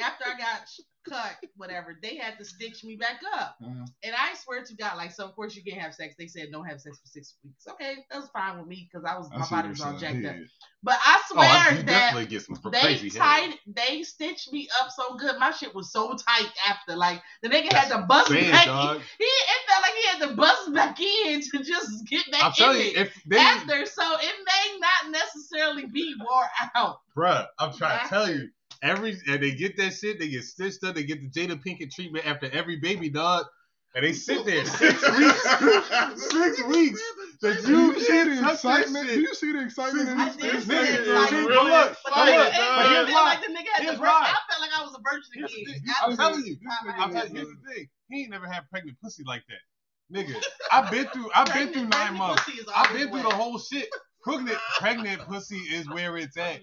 [0.00, 0.68] after I got
[1.08, 3.56] cut, whatever, they had to stitch me back up.
[3.62, 3.86] Uh-huh.
[4.02, 6.14] And I swear to God, like, so of course you can't have sex.
[6.18, 7.66] They said don't have sex for six weeks.
[7.68, 10.24] Okay, that was fine with me because I was I my body was all jacked
[10.24, 10.34] up.
[10.82, 15.16] But I Oh, swear I, that get some they tied, they stitched me up so
[15.16, 15.38] good.
[15.38, 16.96] My shit was so tight after.
[16.96, 18.66] Like the nigga had to bust Saying, back.
[18.66, 18.96] dog.
[18.96, 19.02] In.
[19.18, 22.70] He it felt like he had to bust back in to just get back I'm
[22.76, 23.86] in you, it if they, after.
[23.86, 26.44] So it may not necessarily be wore
[26.74, 27.00] out.
[27.16, 28.48] bruh, I'm trying to tell you,
[28.82, 31.92] every and they get that shit, they get stitched up, they get the Jada Pinkett
[31.92, 33.46] treatment after every baby dog,
[33.94, 35.42] and they sit there six weeks,
[36.30, 37.02] six weeks.
[37.42, 39.08] That Do you see the excitement?
[39.08, 40.64] Do you see the excitement in I his face?
[40.64, 43.22] Nigga, like- look, look, it, here's why.
[43.24, 44.32] like the nigga had Here's why.
[44.32, 45.82] I felt like I was a virgin again.
[46.02, 47.88] I'm telling you, I'm I'm telling you, here's the thing.
[48.08, 50.16] He ain't never had pregnant pussy like that.
[50.16, 52.42] Nigga, I've been through I've been through nine months.
[52.74, 53.88] I've been through the whole shit.
[54.26, 56.60] Pregnant pregnant pussy is where it's at.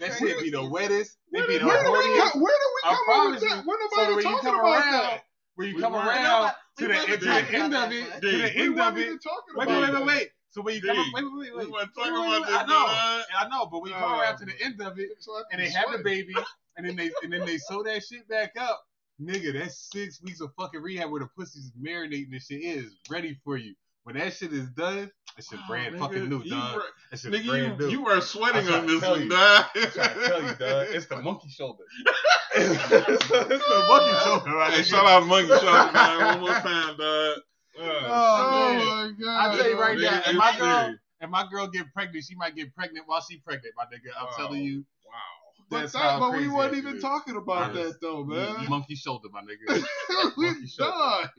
[0.00, 1.18] That shit be the wettest.
[1.32, 3.50] They Where be did the we come, where did we come up with that?
[3.50, 3.62] you.
[3.68, 5.24] When So nobody when you talking come about around, that?
[5.54, 8.98] when you come around to the, to the end of it, to the end of
[8.98, 9.20] it.
[9.54, 10.28] Wait, wait, wait, wait.
[10.50, 11.70] So when you come, D, wait, wait, wait, We wait.
[11.72, 12.56] weren't Wait, talking wait, about this.
[12.56, 13.22] I know.
[13.38, 15.10] I know, but when you come around to the end of it,
[15.52, 16.34] and they have the baby,
[16.76, 18.82] and then they and then they sew that shit back up.
[19.20, 23.38] Nigga, that's six weeks of fucking rehab where the pussy's marinating and shit is ready
[23.44, 23.74] for you.
[24.04, 26.74] When that shit is done, it's shit Oh, brand nigga, fucking new, dog.
[26.74, 26.82] were-
[27.12, 27.92] That shit Nigga, brand you, new.
[27.92, 29.64] you are sweating on this one, dog.
[29.76, 30.86] I'm trying to tell you, dog.
[30.90, 31.84] It's the monkey shoulder.
[32.54, 32.88] it's
[33.28, 34.72] the monkey shoulder, right?
[34.74, 36.18] Hey, shout out Monkey Shoulder, man.
[36.26, 37.38] One more time, dog.
[37.38, 37.38] Uh,
[37.78, 38.80] Oh, man.
[38.82, 39.50] Oh my god!
[39.50, 41.00] I tell you right now, it's if my girl, serious.
[41.22, 44.12] if my girl get pregnant, she might get pregnant while she pregnant, my nigga.
[44.18, 44.32] I'm Wow.
[44.36, 45.14] telling you, Wow.
[45.70, 47.02] But, that, but we weren't even is.
[47.02, 47.92] talking about Honest.
[47.94, 48.68] that though, man.
[48.68, 49.82] monkey shoulder, my nigga.
[50.36, 51.30] we monkey shoulder.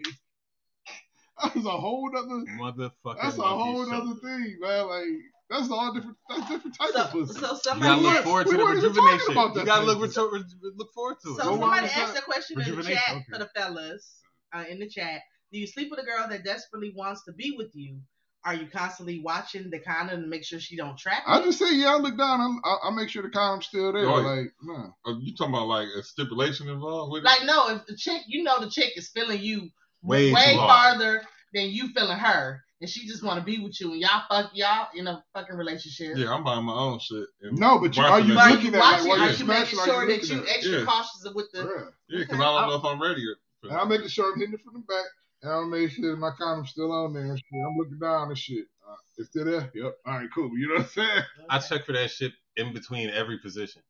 [1.42, 1.52] Done.
[1.56, 2.46] That's a whole other.
[2.60, 4.88] Motherfucking That's a whole other thing, man.
[4.88, 5.06] Like
[5.50, 6.18] that's all different.
[6.30, 7.40] That's different type of So, pussy.
[7.62, 9.34] so You gotta look asked, forward we to the rejuvenation.
[9.34, 10.24] talking about You gotta look, thing.
[10.26, 10.44] retro-
[10.78, 11.38] look forward to it.
[11.38, 13.26] so Go somebody asked a question in the chat okay.
[13.32, 14.20] for the fellas
[14.54, 15.22] uh, in the chat.
[15.52, 18.00] Do you sleep with a girl that desperately wants to be with you?
[18.46, 21.46] Are you constantly watching the condom to make sure she don't trap I you?
[21.46, 22.42] just say, yeah, I look down.
[22.42, 24.06] I'm, I, I make sure the condom's still there.
[24.06, 24.88] Like, nah.
[25.06, 27.26] Are you talking about like a stipulation involved with it?
[27.26, 29.70] Like, no, if the chick, you know, the chick is feeling you
[30.04, 30.98] Way way, too hard.
[31.00, 31.22] farther
[31.54, 34.52] than you feeling her, and she just want to be with you, and y'all fuck
[34.54, 36.18] y'all in a fucking relationship.
[36.18, 37.26] yeah, I'm buying my own shit.
[37.42, 38.36] No, but you, are you it.
[38.52, 39.08] Looking you at like watching?
[39.10, 40.48] while are you're making sure that you at?
[40.50, 40.86] extra Yeah.
[40.86, 41.60] cautious with the?
[41.60, 41.66] Yeah.
[42.10, 42.44] Yeah, because Okay.
[42.44, 43.24] I don't know if I'm ready.
[43.62, 45.06] For And I'm making sure I'm hitting it from the back,
[45.44, 47.46] and I'm making sure my condom's still on there and shit.
[47.66, 48.66] I'm looking down and shit.
[48.88, 49.72] Uh, it's still there.
[49.74, 49.96] Yep.
[50.06, 50.50] All right, cool.
[50.58, 51.24] You know what I'm saying?
[51.50, 53.82] I check for that shit in between every position.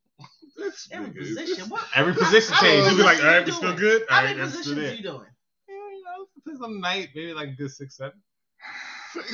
[0.56, 1.18] this Every nigga.
[1.18, 1.68] position.
[1.68, 1.82] What?
[1.96, 2.88] Every position change.
[2.92, 3.76] You be like, all right, you we still doing?
[3.80, 4.02] good?
[4.08, 4.94] How All right, many that's still positions there.
[4.94, 5.30] you doing?
[6.46, 7.08] Yeah, you know, depends on night.
[7.14, 8.20] Maybe like a good six, seven.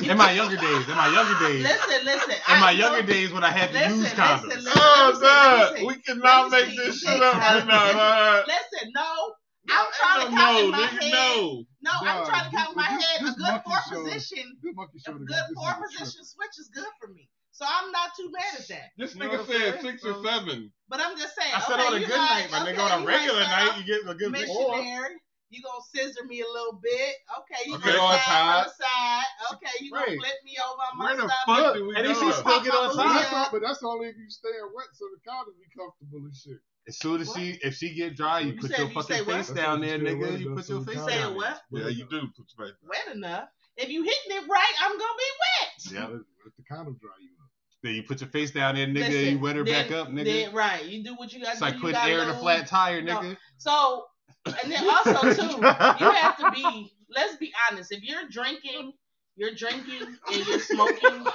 [0.03, 2.31] In my younger days, in my younger days, Listen, listen.
[2.31, 4.43] in my I- younger no, days when I had to use condoms.
[4.43, 4.71] listen.
[4.75, 5.73] Oh, Let me see, God.
[5.73, 5.85] let.
[5.87, 6.77] We cannot make see.
[6.77, 8.47] this shit up right now, dog.
[8.47, 9.33] Listen, no.
[9.69, 11.11] I'm trying to no, count in no, my nigga, head.
[11.13, 11.63] no.
[11.81, 13.21] No, I'm trying to count in my this- head.
[13.25, 16.55] this A good four show- position, This monkey a good this four nigga position switch
[16.59, 17.29] is good for me.
[17.51, 18.89] So I'm not too mad at that.
[18.97, 20.71] This You know nigga said six or seven.
[20.89, 21.53] But I'm just saying.
[21.55, 22.91] I said okay, on a good like, night, my okay, nigga.
[22.91, 24.77] On a regular like night, you get a good four.
[25.51, 25.57] Missionary.
[25.57, 27.15] You gonna scissor me a little bit.
[27.43, 27.91] Okay, you Okay.
[27.91, 29.25] gonna On slide on the side.
[29.53, 31.63] Okay, you gonna flip me over on my Where the stomach.
[31.65, 32.31] fuck do we And then she go?
[32.31, 33.31] still get on Pop But my top.
[33.31, 36.59] that's, but that's only if you stay wet so the condom be comfortable and shit.
[36.87, 39.21] As soon as she, if she get dry, you, You put your you fucking say
[39.21, 39.35] what?
[39.45, 40.39] face down there, nigga.
[40.39, 41.09] You put your face condom?
[41.13, 41.35] Say down.
[41.35, 41.61] what?
[41.71, 42.75] Yeah, you do put your face.
[42.81, 43.49] Wet enough.
[43.77, 45.93] If you hitting it right, I'm gonna be wet.
[45.93, 46.01] Yeah.
[46.07, 46.11] Let,
[46.45, 47.49] let the condom dry you up.
[47.83, 49.09] Then you put your face down there, nigga.
[49.09, 50.25] Listen, you wet her then- back up, nigga.
[50.25, 52.37] Then, right, you do what you got to it's like You putting air in a
[52.39, 53.19] flat tire, No.
[53.19, 53.37] nigga.
[53.57, 54.05] So,
[54.45, 55.61] and then also too, you
[56.11, 56.91] have to be.
[57.09, 57.91] Let's be honest.
[57.91, 58.93] If you're drinking,
[59.35, 61.25] you're drinking and you're smoking.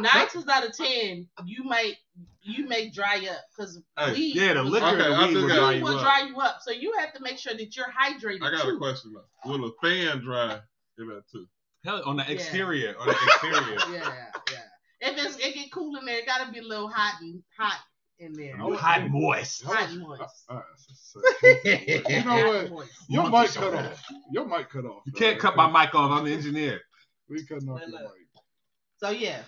[0.00, 1.96] Nine times out of ten, you might
[2.42, 4.34] you may dry up because Hey, weed.
[4.36, 6.02] Yeah, the will liquor dry- Okay, and weed will dry you will up.
[6.02, 6.56] dry you up.
[6.62, 8.70] So you have to make sure that you're hydrated I got too.
[8.70, 9.50] a question though.
[9.50, 10.58] Will a fan dry
[10.98, 11.46] in that too?
[11.84, 12.30] Hell, on the Yeah.
[12.30, 13.78] exterior, on the exterior.
[13.92, 14.14] Yeah,
[14.50, 15.08] yeah.
[15.10, 17.78] If it's it get cool in there, it gotta be a little hot and hot
[18.22, 18.54] in there.
[18.60, 19.62] Oh, Hot and moist.
[19.64, 20.22] Hot and moist.
[20.48, 22.70] Uh, uh, so- so- you know what?
[22.70, 22.92] moist.
[23.08, 23.76] Your Monkey mic cut shoulder.
[23.78, 24.04] off.
[24.32, 25.02] Your mic cut off.
[25.06, 25.18] You dog.
[25.20, 26.10] can't cut my mic off.
[26.10, 26.80] I'm the engineer.
[27.28, 28.10] We cutting off But your mic.
[28.98, 29.42] So yeah,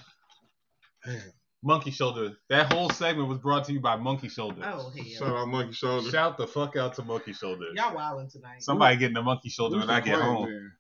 [1.63, 2.33] Monkey Shoulder.
[2.51, 4.63] That whole segment was brought to you by Monkey Shoulder.
[4.65, 6.11] Oh Shout out Monkey Shoulder.
[6.11, 7.67] Shout the fuck out to Monkey Shoulder.
[7.75, 8.63] Y'all wilding tonight.
[8.63, 10.45] Somebody getting a monkey shoulder Who's when I get home.
[10.51, 10.73] man?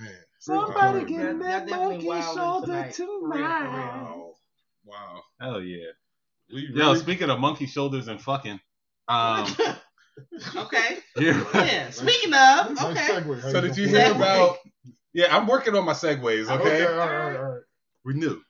[0.00, 0.10] Man.
[0.38, 2.94] Somebody Who's the getting client, that monkey shoulder tonight.
[2.94, 3.46] For real, for real.
[3.46, 3.68] tonight.
[3.70, 4.34] Wow.
[4.84, 5.22] Wow.
[5.40, 5.86] Hell yeah.
[6.52, 8.60] We Yo, really- speaking of monkey shoulders and fucking,
[9.08, 9.46] um,
[10.56, 10.98] okay.
[11.16, 11.90] here- Yeah.
[11.90, 13.06] Speaking of, okay.
[13.08, 13.40] segue.
[13.42, 14.58] How so did you gonna- hear about?
[15.14, 16.48] Yeah, I'm working on my segues.
[16.50, 17.60] Okay, Okay, all right, all right, all right.
[18.04, 18.40] we knew.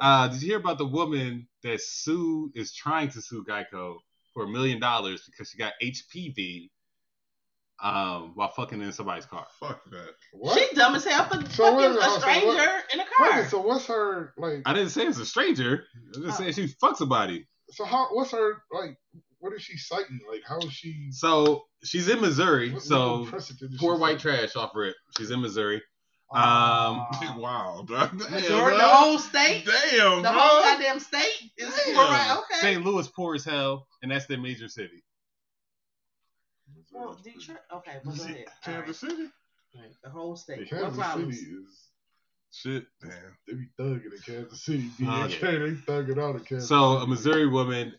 [0.00, 3.96] Uh, did you hear about the woman that sued is trying to sue Geico
[4.32, 6.70] for a million dollars because she got HPV
[7.82, 9.46] um, while fucking in somebody's car?
[9.58, 10.10] Fuck that.
[10.32, 10.58] What?
[10.58, 12.84] She dumb as hell for So fucking wait a minute, a oh, so stranger what-
[12.94, 13.30] in a car.
[13.36, 14.62] minute, so what's her like?
[14.66, 15.84] I didn't say it's a stranger.
[16.16, 16.44] I just Oh.
[16.44, 17.46] said she fucked somebody.
[17.70, 18.08] So how?
[18.14, 18.96] What's her like?
[19.38, 20.20] What is she citing?
[20.30, 21.08] Like, how is she?
[21.12, 22.72] So she's in Missouri.
[22.72, 24.38] what So legal precedent is poor white citing?
[24.38, 24.94] trash off rip.
[25.16, 25.80] She's in Missouri.
[26.32, 27.08] Ah.
[27.22, 27.84] Um, wow.
[27.88, 30.32] Damn, Missouri, the whole state, Damn, the bro.
[30.38, 31.94] whole goddamn state is Damn.
[31.94, 32.36] poor, right?
[32.38, 32.60] Okay.
[32.60, 32.84] St.
[32.84, 35.02] Louis poor as hell, and that's their major city.
[36.92, 37.58] Well, Detroit.
[37.72, 38.36] Okay, well, go ahead.
[38.66, 38.84] All right.
[38.84, 39.28] Kansas City?
[39.76, 40.58] Right, The whole state.
[40.58, 41.38] What Kansas problems?
[41.38, 41.90] City is
[42.52, 42.84] Shit.
[43.00, 43.12] Damn.
[43.46, 44.90] they be thugging in Kansas City.
[45.02, 46.68] Oh, BK, they thugging out in Kansas.
[46.68, 47.94] So a Missouri woman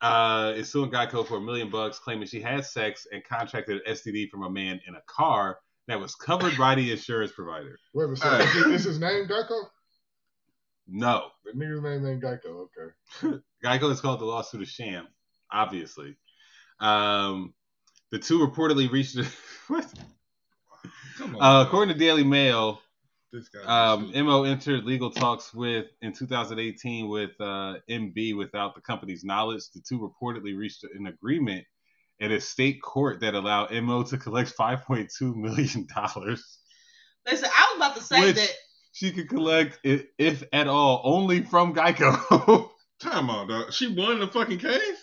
[0.00, 3.94] uh, is suing Geico for a million bucks, claiming she had sex and contracted an
[3.94, 5.58] STD from a man in a car
[5.88, 7.78] that was covered by the insurance provider.
[7.94, 9.64] Wait a minute, so is, his, his name Geico?
[10.88, 12.66] No, The nigga's name ain't Geico.
[13.22, 13.38] Okay.
[13.64, 15.06] Geico has called the lawsuit a sham,
[15.50, 16.16] obviously.
[16.80, 17.52] Um,
[18.12, 19.16] the two reportedly reached.
[19.68, 19.92] what?
[21.18, 21.42] Come on.
[21.42, 22.80] Uh, according to Daily Mail,
[23.32, 23.92] this guy.
[23.94, 29.62] um, Mo entered legal talks with in 2018 with uh, MB without the company's knowledge.
[29.74, 31.64] The two reportedly reached an agreement
[32.20, 36.58] at a state court that allowed Mo to collect 5.2 million dollars.
[37.26, 38.50] Listen, I was about to say Which- that.
[38.94, 42.68] She could collect, i- if at all, only from Geico.
[43.00, 43.72] Time out, dog.
[43.72, 45.01] She won the fucking case?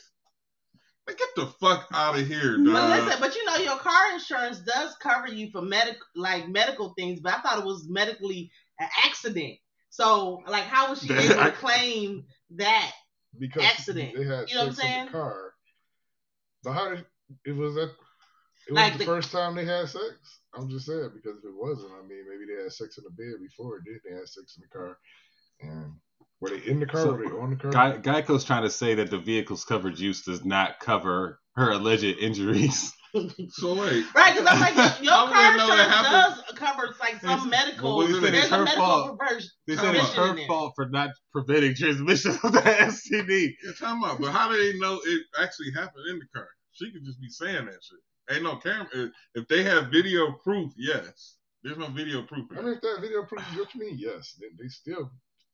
[1.10, 2.66] Man, get the fuck out of here, dog.
[2.66, 6.93] But listen, but you know your car insurance does cover you for medical, like medical
[6.97, 7.20] things.
[7.20, 9.55] But I thought it was medically an accident.
[9.89, 12.91] So, like, how was she That- able I- to claim that?
[13.38, 14.16] Because Accident.
[14.16, 15.05] They had You know what I'm sex in saying?
[15.07, 15.53] the car.
[16.64, 17.05] But how did
[17.45, 17.91] it was that?
[18.68, 20.39] It was Like the, the- first time they had sex.
[20.55, 23.12] I'm just saying because if it wasn't, I mean, maybe they had sex in the
[23.12, 24.01] bed before it did.
[24.03, 24.97] They had sex in the car,
[25.62, 25.93] and
[26.42, 27.02] were they in the car?
[27.02, 27.72] So, were they on the car?
[27.98, 32.04] Ge- Geico's trying to say that the vehicle's coverage use does not cover her alleged
[32.20, 32.94] injuries.
[33.50, 34.06] So wait.
[34.14, 37.40] Right, because I'm like, your I car wanna know what insurance does cover like It's-
[37.42, 37.98] some medical.
[37.98, 39.18] well, they there's it's a her medical fault.
[39.20, 39.50] perversion.
[39.66, 43.50] They said it's her fault for not preventing transmission of the STD.
[43.66, 44.22] Yeah, time out.
[44.22, 46.48] But how do they know it actually happened in the car?
[46.74, 48.36] She could just be saying that shit.
[48.36, 48.86] Ain't no camera.
[48.94, 51.38] If- If they have video proof, yes.
[51.64, 52.46] There's no video proof.
[52.56, 53.96] I mean, if that video proof, what you mean?
[53.98, 55.10] Yes, they, they still,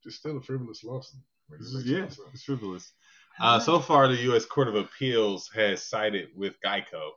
[0.06, 1.20] it's still a frivolous lawsuit.
[1.49, 2.20] Like, it Yeah, sense.
[2.34, 2.91] it's frivolous.
[3.38, 4.45] Uh, so far, the U.S.
[4.45, 7.10] Court of Appeals has sided with Geico.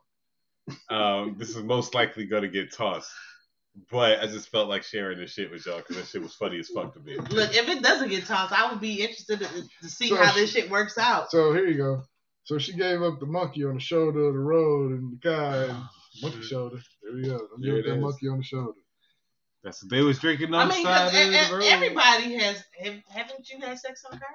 [0.91, 3.09] Um, this is most likely going to get tossed.
[3.89, 6.59] But I just felt like sharing this shit with y'all because that shit was funny
[6.59, 7.17] as fuck to me.
[7.19, 9.47] Look, if it doesn't get tossed, I would be interested to,
[9.83, 11.31] to see So how she- this shit works out.
[11.31, 12.03] So here you go.
[12.43, 15.73] So she gave up the monkey on the shoulder of the road, and the guy
[16.21, 16.79] monkey shoulder.
[17.05, 17.39] There we go.
[17.39, 18.03] Don't There give it that is.
[18.03, 18.81] monkey on the shoulder.
[19.65, 21.65] That's what they was drinking I on mean, the 'cause side of the road.
[21.65, 22.63] everybody has.
[22.83, 24.29] Have, haven't you had sex in a car?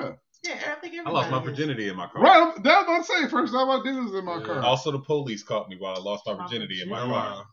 [0.00, 0.12] Yeah.
[0.42, 1.46] Yeah, I think I lost my has.
[1.48, 2.22] virginity in my car.
[2.22, 2.54] Right.
[2.62, 3.28] That's what I'm saying.
[3.28, 4.44] First time I did was in my Yeah.
[4.46, 4.62] car.
[4.62, 7.44] Also, the police caught me while I lost my virginity in my car.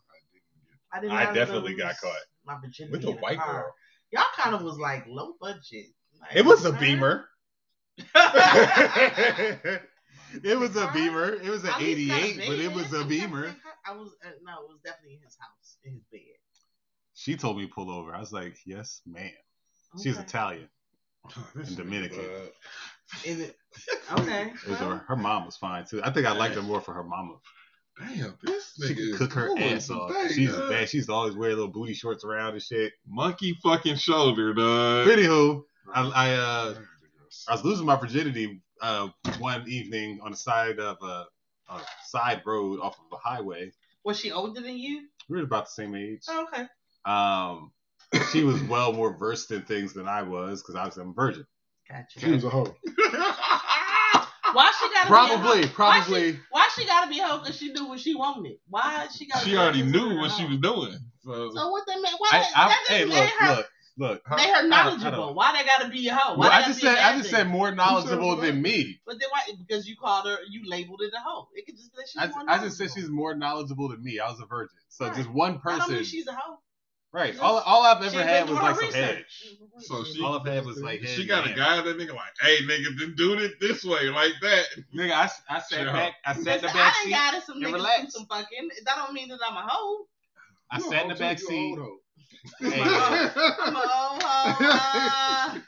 [0.92, 2.12] I, didn't I have definitely got caught.
[2.44, 3.52] My virginity With a in white car.
[3.62, 3.74] girl.
[4.10, 5.86] Y'all kind of was like low budget.
[6.20, 6.80] Like, It was a huh?
[6.80, 7.28] Beamer.
[10.44, 11.34] it was a Beamer.
[11.34, 13.08] It was an At least got a 88, but it was a I'm trying to
[13.08, 13.56] Beamer.
[13.86, 16.20] I was uh, no, it was definitely in his house, in his bed.
[17.22, 18.12] She told me to pull over.
[18.12, 19.30] I was like, yes, ma'am.
[20.02, 20.68] She's Italian.
[21.24, 22.18] Oh, And Dominican.
[23.24, 23.56] Is it
[24.12, 24.52] okay?
[24.66, 26.00] It well, her, her mom was fine too.
[26.02, 27.36] I think I liked her more for her mama.
[27.96, 30.10] Damn, this She nigga could cook her ass off.
[30.10, 30.68] today, She's dog.
[30.70, 30.88] bad.
[30.88, 32.94] She used to always wearing little booty shorts around and shit.
[33.06, 35.06] Monkey fucking shoulder, dog.
[35.06, 35.62] Anywho,
[35.94, 36.74] I, I uh
[37.46, 39.08] I was losing my virginity uh
[39.38, 41.26] one evening on the side of a,
[41.70, 43.70] a side road off of a highway.
[44.02, 45.06] was she older than you?
[45.28, 46.22] We were about the same age.
[46.28, 46.66] Oh, okay.
[47.04, 47.72] Um,
[48.30, 51.46] she was well more versed in things than I was because I was a virgin.
[51.88, 52.20] Gotcha.
[52.20, 52.74] She was a hoe.
[54.54, 55.72] Why she gotta Probably, be a hoe?
[55.74, 56.32] probably.
[56.32, 57.38] Why she, why she gotta be a hoe?
[57.38, 58.58] Cause she knew what she wanted.
[58.68, 59.42] Why she got?
[59.42, 60.98] she already knew what she was doing.
[61.24, 62.16] So, So what they meant?
[62.18, 64.22] Why I, that, I, that hey, just look, her, look, look.
[64.26, 64.36] Huh?
[64.36, 65.34] made her I don't- I don't- knowledgeable.
[65.34, 66.34] Why they gotta be a hoe?
[66.34, 69.00] Why Well, I just said, I just said more knowledgeable than me.
[69.06, 69.40] But then why?
[69.66, 71.48] Because you called her, you labeled it a hoe.
[71.54, 74.02] It could just be that she's I, more I just said she's more knowledgeable than
[74.04, 74.18] me.
[74.18, 75.16] I was a virgin, so Right.
[75.16, 75.94] just one That don't person.
[75.94, 76.58] mean she's a hoe.
[77.12, 77.38] Right.
[77.40, 79.24] All, all I've ever had was like some head.
[79.80, 82.58] So she- All I've had was like She got a guy that nigga like, hey
[82.64, 84.64] nigga, just do it this way, like that.
[84.96, 85.92] Nigga, I, I sat Sure.
[85.92, 86.14] back.
[86.24, 88.12] I sat in Listen, the I back done got it some and niggas relax.
[88.14, 88.68] some fucking.
[88.86, 90.06] That don't mean that I'm a hoe.
[90.70, 91.76] I You sat in the back seat.
[91.78, 91.98] old.
[92.60, 95.58] Hey, I'm a old hoe.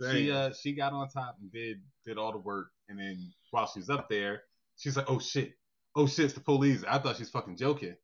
[0.00, 3.30] uh, she uh she got on top and did did all the work and then
[3.50, 4.42] while she's up there
[4.76, 5.52] she's like oh shit
[5.96, 7.96] oh shit it's the police i thought she's fucking joking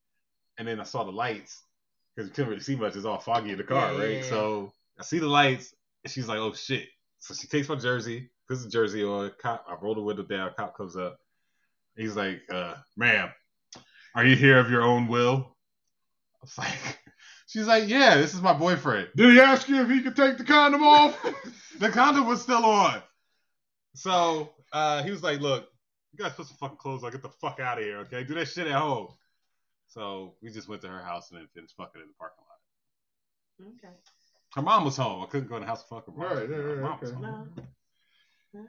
[0.59, 1.63] and then i saw the lights
[2.15, 3.99] because you couldn't really see much it's all foggy in the car Yeah.
[3.99, 6.89] right so i see the lights and she's like oh shit
[7.19, 10.51] so she takes my jersey puts the jersey on cop i roll the window down
[10.57, 11.19] cop comes up
[11.97, 13.31] he's like uh ma'am
[14.15, 15.57] are you here of your own will
[16.35, 16.99] i was like
[17.47, 20.39] she's like yeah this is my boyfriend Did he ask you if he could take
[20.39, 21.19] the condom off?
[21.79, 23.03] the condom was still on.
[23.95, 25.69] So uh, he was like, "Look,
[26.13, 27.13] you guys put some fucking clothes on.
[27.13, 28.25] Get the fuck out of here, okay?
[28.25, 29.09] Do that shit at home."
[29.95, 33.73] So we just went to her house and then finished fucking in the parking lot.
[33.79, 33.95] okay.
[34.57, 35.23] Her mom was home.
[35.23, 36.21] I couldn't go in the house to fuck her mom.
[36.27, 37.25] Right, right, Her right, mom was okay.
[37.25, 37.51] home.
[38.55, 38.67] No.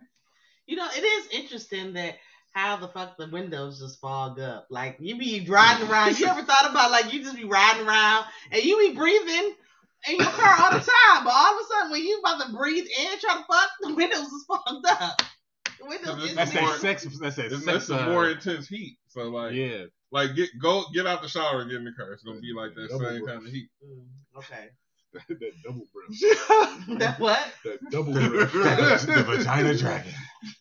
[0.68, 2.16] You know, it is interesting that
[2.54, 4.68] how the fuck the windows just fog up.
[4.70, 6.20] Like you be riding around.
[6.20, 9.54] You ever thought about like you just be riding around and you be breathing
[10.10, 12.54] in your car all the time, but all of a sudden when you about to
[12.56, 15.22] breathe in, and try to fuck, the windows is fogged up.
[15.80, 17.04] The windows That's More- that sex.
[17.04, 17.66] That's that sex.
[17.66, 18.98] that's uh, more intense heat.
[19.08, 19.86] So like, yeah.
[20.16, 22.14] Like get go get out the shower and get in the car.
[22.14, 23.36] It's gonna be like that Double same brush.
[23.36, 23.70] kind of heat.
[23.86, 24.70] Mm, okay.
[25.30, 26.88] that double breath.
[27.00, 27.48] That what?
[27.66, 29.04] That double the breath.
[29.28, 30.14] vagina dragon.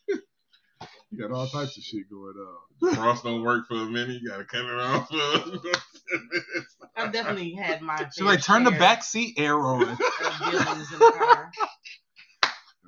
[0.09, 2.95] You got all types of shit going on.
[2.97, 4.21] Frost don't work for a minute.
[4.21, 6.77] You gotta cut it off for ten minutes.
[6.97, 7.97] I've definitely had my.
[7.97, 9.83] She's fair like, turn the back seat air on.
[9.83, 11.53] in the car.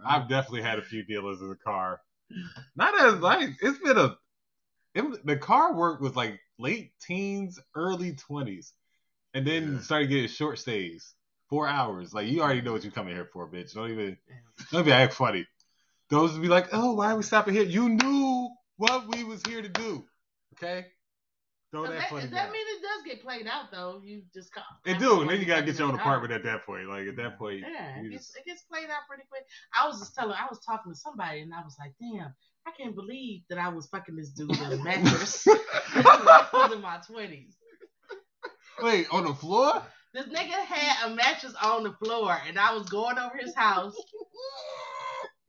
[0.04, 2.00] I've definitely had a few dealers in the car.
[2.74, 4.16] Not as like it's been a
[4.94, 8.72] it, the car work was like late teens, early twenties,
[9.34, 9.80] and then Yeah.
[9.80, 11.14] started getting short stays,
[11.48, 12.14] four hours.
[12.14, 13.74] Like you already know what you're coming here for, bitch.
[13.74, 14.16] Don't even
[14.72, 15.46] don't be act funny.
[16.08, 17.64] Those would be like, oh, why are we stopping here?
[17.64, 20.06] You knew what we was here to do,
[20.54, 20.86] okay?
[21.72, 24.00] Throw Does that that, funny does that mean it does get played out though?
[24.04, 24.64] You just got.
[24.84, 26.88] It do, and then you gotta get your own apartment at that point.
[26.88, 29.42] Like at that point, Yeah, it gets, just- it gets played out pretty quick.
[29.74, 32.32] I was just telling, I was talking to somebody, and I was like, "Damn,
[32.66, 35.56] I can't believe that I was fucking this dude in a mattress when
[36.06, 37.54] I was in my twenties.
[38.82, 39.82] wait on the floor.
[40.12, 43.94] This nigga had a mattress on the floor, and I was going over his house.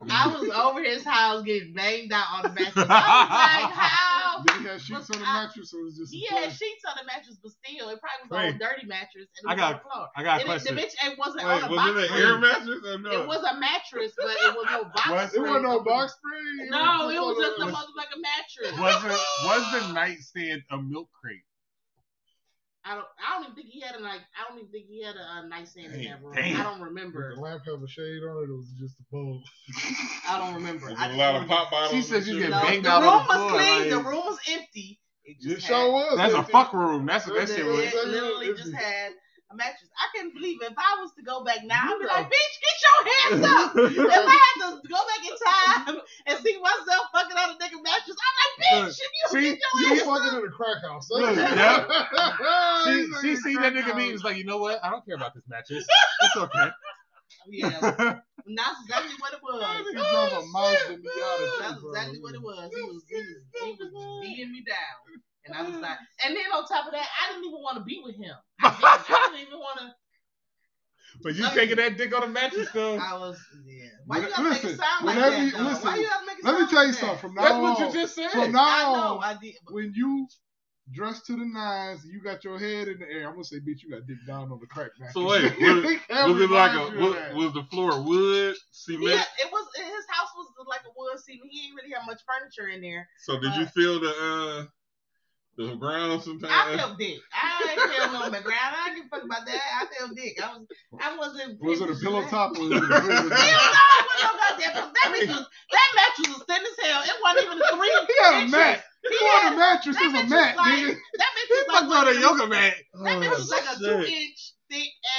[0.09, 2.73] I was over his house getting banged out on the mattress.
[2.75, 4.13] I was like, how?
[4.45, 7.05] Did he have sheets on the mattress or was just He had sheets on the
[7.05, 8.49] mattress, but still, it probably was Wait.
[8.49, 10.05] on a dirty mattress, and it I was got- on the floor.
[10.15, 10.75] I got a question.
[10.75, 12.21] the bitch, it wasn't Wait, on a was box it an spring.
[12.27, 13.11] air mattress or no?
[13.11, 15.33] It was a mattress, but it was no box What?
[15.33, 16.69] It wasn't no box spring.
[16.69, 18.73] No, it was just a motherfucking mattress.
[18.77, 21.46] Was it was the nightstand a milk crate?
[22.87, 23.05] I don't.
[23.19, 24.21] I don't even think he had a night.
[24.37, 26.33] I don't even think he had a, a nightstand in that room.
[26.35, 26.61] Damn.
[26.61, 27.35] I don't Did remember.
[27.35, 29.41] the lamp have a shade on it or was it just a bulb?
[30.29, 30.87] I don't remember.
[30.87, 31.91] Was I it a lot of pop bottles?
[31.91, 32.41] She said and you shit?
[32.43, 33.89] get No, banged the out The room on the was floor, clean.
[33.89, 34.99] The room was empty.
[35.25, 36.17] It It just sure had, was.
[36.17, 37.05] That's a fuck room.
[37.05, 37.93] That's what that shit was.
[37.93, 38.05] was.
[38.07, 39.11] literally just had
[39.49, 39.89] a mattress.
[39.95, 40.71] I couldn't believe it.
[40.71, 43.69] If I was to go back now, I'd be like, bitch, get your hands up.
[44.11, 47.79] if I had to go back in time and see myself fucking on a nigga
[47.79, 50.43] mattress, I'm like, bitch, if you See, get your You hands fucking up.
[50.43, 51.07] in a crack house.
[51.09, 51.87] Look, yep.
[52.83, 54.13] She she seen that nigga meeting.
[54.13, 54.83] Was like, you know what?
[54.83, 55.85] I don't care about this mattress.
[56.21, 56.69] It's okay.
[57.49, 59.59] Yeah, and that's exactly what it was.
[59.61, 61.59] That nigga drove a Mazda Miata.
[61.59, 62.69] That's exactly what it was.
[62.75, 65.21] He was he was he was beating me down.
[65.47, 67.83] And I was like, and then on top of that, I didn't even want to
[67.83, 68.35] be with him.
[68.61, 69.93] I didn't, I didn't even want to.
[71.23, 72.97] But you taking that dick on the mattress though?
[72.97, 73.85] I was, yeah.
[74.05, 75.39] Why you gotta make it listen, sound like that?
[75.39, 77.17] you- listen, Why you gotta make it Let me tell you like something.
[77.19, 78.31] From now That's on, what you just said.
[78.31, 79.55] from now I know, on, I did.
[79.65, 80.27] but- when you
[80.93, 83.27] dress to the nines, you got your head in the air.
[83.27, 85.13] I'm gonna say, bitch, you got dick down on the crack mattress.
[85.13, 89.03] So wait, was, was it like a was, was the floor wood cement?
[89.03, 89.67] Yeah, it was.
[89.75, 91.49] His house was like a wood ceiling.
[91.51, 93.07] He didn't really have much furniture in there.
[93.23, 94.65] So did you feel the uh
[95.57, 96.53] the ground sometimes?
[96.53, 97.17] I felt dick.
[97.33, 98.61] I ain't feel no background.
[98.61, 99.61] I didn't give a fuck about that.
[99.81, 100.37] I felt dick.
[100.41, 100.67] I was.
[101.01, 101.61] I wasn't.
[101.61, 102.29] Was it a pillow that.
[102.29, 103.07] top or was it a prison?
[103.09, 104.93] Hell no, it wasn't goddamn.
[104.93, 105.45] That bitch was.
[105.71, 107.01] That mattress was thin as hell.
[107.03, 108.83] It wasn't even three He had a mat.
[109.09, 110.95] He had- a mattress that is a mat, like, nigga.
[111.17, 112.73] That bitch was like a yoga mat.
[113.03, 114.53] That bitch was oh, like a two inch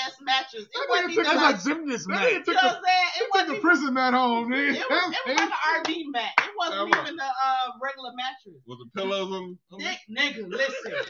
[0.08, 0.64] ass mattress.
[0.64, 2.22] It That wasn't even took That's like, a gymnast That mat.
[2.24, 3.08] nigga you know what I'm saying?
[3.08, 4.72] It took wasn't the prison mat home, nigga.
[4.74, 6.32] it was, it was like an RV mat.
[6.40, 7.06] It wasn't Come on.
[7.06, 8.60] even a uh, regular mattress.
[8.66, 9.58] Was the pillows on?
[9.72, 10.92] on Dick, nigga, listen.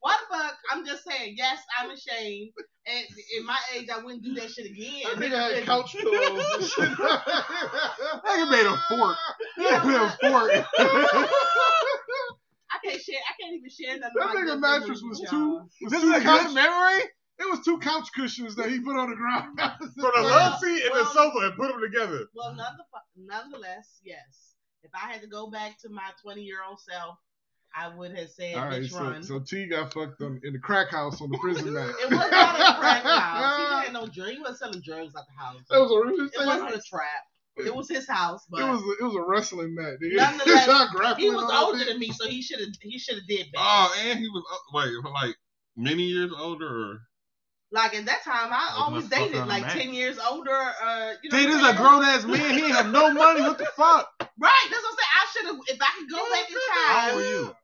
[0.00, 0.54] What the fuck?
[0.70, 2.52] I'm just saying, yes, I'm ashamed.
[2.86, 3.04] And
[3.36, 5.02] in my age, I wouldn't do that shit again.
[5.02, 6.88] That Nigga nigga had couch pillows and shit.
[6.90, 9.16] Nigga made a fork.
[9.58, 10.52] You Nigga made a what?
[10.78, 11.28] fork.
[12.70, 13.16] I can't share.
[13.18, 14.14] I can't even share nothing.
[14.16, 15.30] That like nigga mattress with was y'all.
[15.30, 15.50] two.
[15.82, 17.02] Was This two is a good memory.
[17.38, 19.58] It was two couch cushions that he put on the ground.
[20.00, 22.26] For the love seat and the sofa and put them together.
[22.34, 22.76] Well, none
[23.16, 24.54] nonetheless, yes.
[24.82, 27.18] If I had to go back to my 20 year old self,
[27.74, 29.22] I would have said, All right, bitch, so, run.
[29.22, 31.90] so T got fucked on, in the crack house on the prison mat.
[32.00, 33.80] it was not a crack house.
[33.80, 34.30] He didn't no drugs.
[34.30, 35.60] He wasn't selling drugs at the house.
[35.68, 37.24] That was a real it wasn't a trap.
[37.58, 39.98] It was his house, but It was a, it was a wrestling match.
[40.02, 40.16] nigga.
[40.16, 41.86] Nonetheless, Y'all he was older bitch.
[41.88, 43.64] than me, so he should have he should have did better.
[43.66, 45.34] Oh, and he was wait, like
[45.76, 46.66] many years older.
[46.66, 46.98] Or...
[47.76, 50.50] Like at that time, I Open always dated like ten years older.
[50.50, 52.56] Uh, you know See, what this is a grown ass man.
[52.58, 53.42] He ain't have no money.
[53.42, 54.08] What the fuck?
[54.38, 55.14] Right, that's what I'm saying.
[55.16, 56.88] I should have, if I could go back in time.
[56.88, 57.56] How old were you?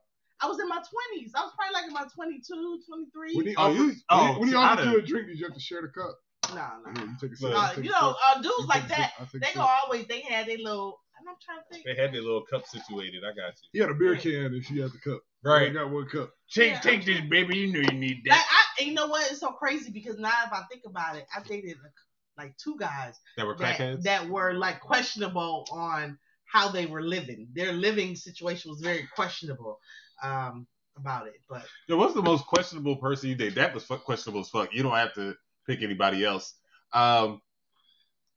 [0.43, 1.33] I was in my twenties.
[1.35, 3.37] I was probably like in my 22, 23.
[3.37, 5.55] When he Oh, you- oh, when he offered you done- a drink, did you have
[5.55, 6.19] to share the cup?
[6.55, 6.99] Nah, nah.
[7.01, 7.51] Here, you take a sip.
[7.51, 7.77] Look.
[7.77, 8.17] you a know, sip.
[8.27, 9.55] uh, dudes take like that, I take a they sip.
[9.55, 10.07] go always.
[10.09, 11.01] They had their little.
[11.27, 11.87] I'm trying to think.
[11.87, 13.23] They had their little cup situated.
[13.25, 13.69] I got you.
[13.73, 15.21] He had a beer can and she had the cup.
[15.45, 15.71] Right.
[15.71, 16.31] I got one cup.
[16.53, 16.81] Take Yeah.
[16.81, 17.59] take this, baby.
[17.59, 18.47] You know you need Like, that.
[18.51, 19.31] I, and you know what?
[19.31, 21.93] It's so crazy because now if I think about it, I dated like,
[22.39, 24.03] like two guys That were that, crackheads.
[24.05, 27.49] that were like questionable on how they were living.
[27.55, 29.81] Their living situation was very questionable
[30.23, 30.67] um,
[30.97, 31.41] about it.
[31.49, 33.55] But Yo, what's the most questionable person you date?
[33.57, 34.73] That was fuck questionable as fuck.
[34.73, 35.35] You don't have to
[35.67, 36.55] pick anybody else.
[36.93, 37.41] Um,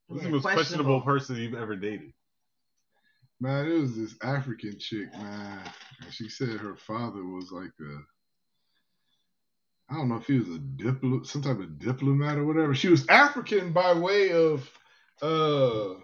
[0.08, 0.56] what's Yeah, the most questionable
[1.00, 1.02] questionable.
[1.02, 2.14] person you've ever dated?
[3.42, 5.60] Man, it was this African chick, man.
[6.02, 8.00] And she said her father was like a
[9.90, 12.74] I don't know if he was a diplomat, some type of diplomat or whatever.
[12.74, 14.70] She was African by way of
[15.22, 15.96] uh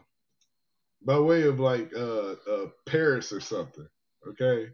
[1.04, 3.88] by way of like uh, uh Paris or something.
[4.28, 4.68] Okay.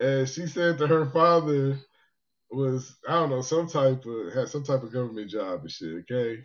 [0.00, 1.78] And she said that her father
[2.50, 6.04] was I don't know, some type of had some type of government job and shit,
[6.10, 6.42] okay?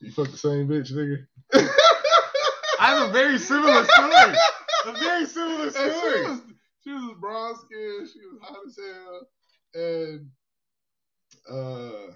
[0.00, 1.26] You fuck the same bitch, nigga.
[2.80, 4.34] I have a very similar story.
[4.88, 5.90] A very similar story.
[5.92, 6.40] she was
[6.84, 9.28] she was brown skinned, she was hot as hell,
[9.74, 10.30] and
[11.50, 12.12] uh,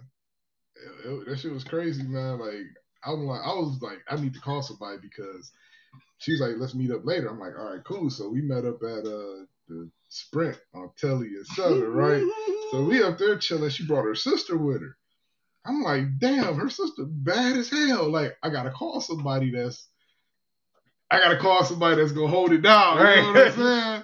[0.77, 2.39] it- it- that shit was crazy, man.
[2.39, 2.67] Like
[3.05, 5.51] I'm like I was like I need to call somebody because
[6.19, 7.29] she's like let's meet up later.
[7.29, 8.11] I'm like all right, cool.
[8.11, 12.23] So we met up at uh the Sprint on Telly and Southern, right?
[12.71, 13.71] So we up there chilling.
[13.71, 14.97] She brought her sister with her.
[15.65, 18.11] I'm like, damn, her sister bad as hell.
[18.11, 19.89] Like, I gotta call somebody that's,
[21.13, 22.97] I gotta call somebody that's gonna hold it down.
[22.97, 24.03] You know what I'm saying?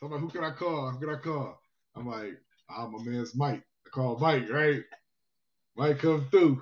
[0.00, 0.90] So I'm like, who can I call?
[0.90, 1.60] Who can I call?
[1.94, 2.32] I'm like,
[2.68, 3.62] ah, my man's Mike.
[3.86, 4.82] I call Mike, right?
[5.76, 6.60] Mike come through.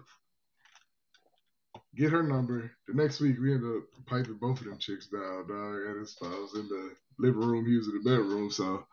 [1.95, 2.71] Get her number.
[2.87, 5.75] The next week we end up piping both of them chicks down, dog.
[5.87, 8.85] And it's, I was in the living room, he was in the bedroom, so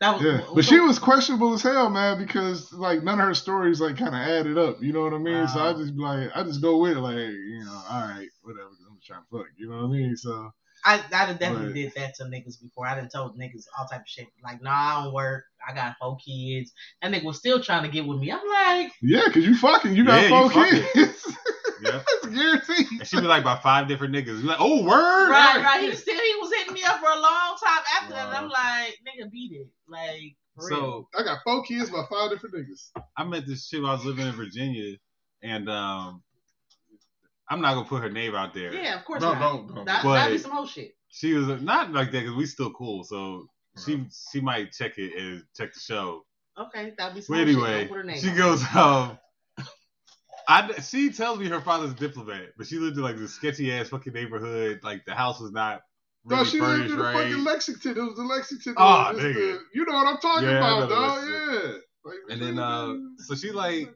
[0.00, 3.34] that was yeah, but she was questionable as hell, man, because like none of her
[3.34, 4.82] stories like kind of added up.
[4.82, 5.46] You know what I mean?
[5.46, 8.70] So I just like, I just go with it, like, you know, all right, whatever.
[9.02, 9.52] I'm just trying to fuck.
[9.58, 10.16] You know what I mean?
[10.16, 10.52] So
[10.84, 11.74] I, I done definitely Right.
[11.74, 12.86] did that to niggas before.
[12.86, 14.26] I done told niggas all type of shit.
[14.42, 15.44] Like, nah, I don't work.
[15.68, 16.72] I got four kids.
[17.00, 18.32] That nigga was still trying to get with me.
[18.32, 21.26] I'm like, yeah, cause you fucking, you got Yeah, four you kids.
[21.82, 22.00] Yeah.
[22.22, 22.86] That's guaranteed.
[23.00, 24.40] And she be like by five different niggas.
[24.40, 25.30] You like, oh word.
[25.30, 25.80] right, right.
[25.82, 28.28] He was still, he was hitting me up for a long time after that.
[28.28, 29.66] And I'm like, nigga, beat it.
[29.88, 31.08] Like, for real.
[31.12, 33.02] So I got four kids by five different niggas.
[33.16, 34.94] I met this chick I was living in Virginia,
[35.42, 36.22] and um,
[37.48, 38.72] I'm not gonna put her name out there.
[38.72, 39.40] Yeah, of course No, not.
[39.40, 39.84] don't, don't.
[39.84, 40.94] That, But- that'd be some whole shit.
[41.08, 43.04] She was not like that because we still cool.
[43.04, 43.46] So
[43.84, 46.24] she she might check it and check the show.
[46.58, 47.56] Okay, that'd be some But whole shit.
[47.56, 48.36] anyway, Don't put her name she out.
[48.36, 49.18] goes, um,
[50.48, 53.72] I she tells me her father's a diplomat, but she lived in like this sketchy
[53.72, 54.80] ass fucking neighborhood.
[54.82, 55.82] Like the house was not
[56.24, 57.14] No, really she lived furnished in the right.
[57.28, 57.96] fucking Lexington.
[57.98, 58.74] It was the Lexington.
[58.76, 59.34] Ah, it's nigga.
[59.34, 61.18] the- you know what I'm talking Yeah, about, dog.
[61.18, 61.62] Lexington.
[61.64, 61.78] Yeah.
[62.04, 63.94] Like, And then, uh, so she, like-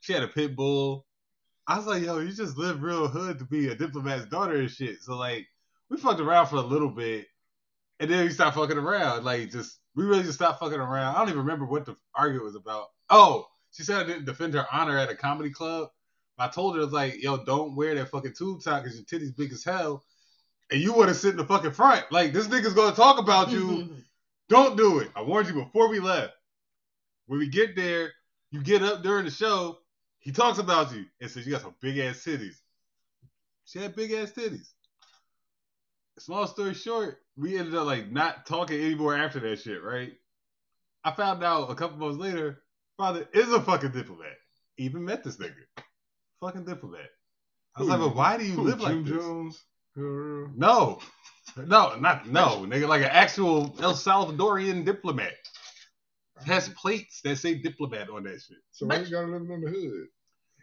[0.00, 1.04] she had a pit bull.
[1.72, 4.70] I was like, yo, you just live real hood to be a diplomat's daughter and
[4.70, 5.00] shit.
[5.00, 5.46] So like,
[5.88, 7.28] we fucked around for a little bit,
[7.98, 9.24] and then we stopped fucking around.
[9.24, 11.14] Like, just we really just stopped fucking around.
[11.14, 12.88] I don't even remember what the argument was about.
[13.08, 15.88] Oh, she said I didn't defend her honor at a comedy club.
[16.36, 19.06] I told her I was like, yo, don't wear that fucking tube top because your
[19.06, 20.04] titties big as hell,
[20.70, 22.04] and you want to sit in the fucking front.
[22.12, 23.88] Like this nigga's gonna talk about you.
[24.50, 25.08] Don't do it.
[25.16, 26.34] I warned you before we left.
[27.24, 28.12] When we get there,
[28.50, 29.78] you get up during the show.
[30.22, 32.54] He talks about you and says you got some big ass titties.
[33.64, 34.70] She had big ass titties.
[36.18, 40.12] Small story short, we ended up like not talking anymore after that shit, right?
[41.04, 42.62] I found out a couple months later,
[42.96, 44.36] father is a fucking diplomat.
[44.78, 45.82] Even met this nigga.
[46.40, 47.10] Fucking diplomat.
[47.76, 47.94] I was Who?
[47.96, 49.12] like, but why do you Who, live like Jim this?
[49.14, 49.64] Jones.
[49.96, 51.00] No,
[51.56, 52.86] no, not no, nigga.
[52.88, 55.32] Like an actual El Salvadorian diplomat
[56.44, 58.58] has plates that say diplomat on that shit.
[58.72, 60.06] So why But- you gotta live in the hood?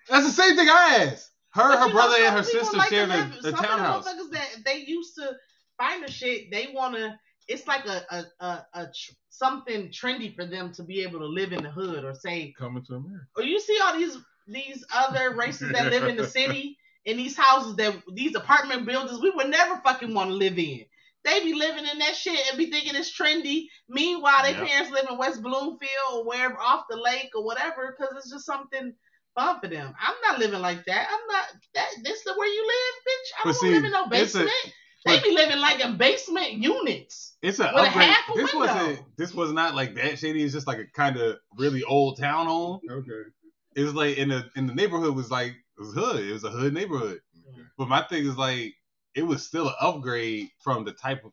[0.09, 1.31] That's the same thing I asked.
[1.51, 3.57] Her, But her you know, brother, and her sister like to share live- the, the
[3.57, 4.07] some townhouse.
[4.07, 5.35] Of the motherfuckers that they used to
[5.77, 7.19] find the shit, they wanna.
[7.47, 11.25] It's like a a a, a tr- something trendy for them to be able to
[11.25, 12.53] live in the hood or say.
[12.57, 13.25] Coming to America.
[13.35, 14.15] Or you see all these
[14.47, 19.19] these other races that live in the city in these houses that these apartment buildings
[19.21, 20.85] we would never fucking want to live in.
[21.25, 23.65] They be living in that shit and be thinking it's trendy.
[23.89, 24.67] Meanwhile, their Yep.
[24.67, 28.45] parents live in West Bloomfield or wherever off the lake or whatever because it's just
[28.45, 28.93] something
[29.35, 29.93] fun for them.
[29.99, 31.07] I'm not living like that.
[31.11, 31.45] I'm not
[31.75, 31.89] that.
[32.03, 33.39] This is where you live, bitch.
[33.39, 34.73] I don't see, live in no it's a- basement.
[35.05, 37.37] they but- be living like in basement units.
[37.41, 38.09] It's an With a upgrade.
[38.09, 38.73] half a This window.
[38.75, 39.17] wasn't.
[39.17, 40.43] This was not like that shady.
[40.43, 42.79] It's just like a kind of really old town home.
[42.89, 43.29] Okay.
[43.75, 46.21] It was like in the in the neighborhood was like it was hood.
[46.25, 47.19] It was a hood neighborhood.
[47.49, 47.61] Okay.
[47.77, 48.73] But my thing is like
[49.15, 51.31] it was still an upgrade from the type of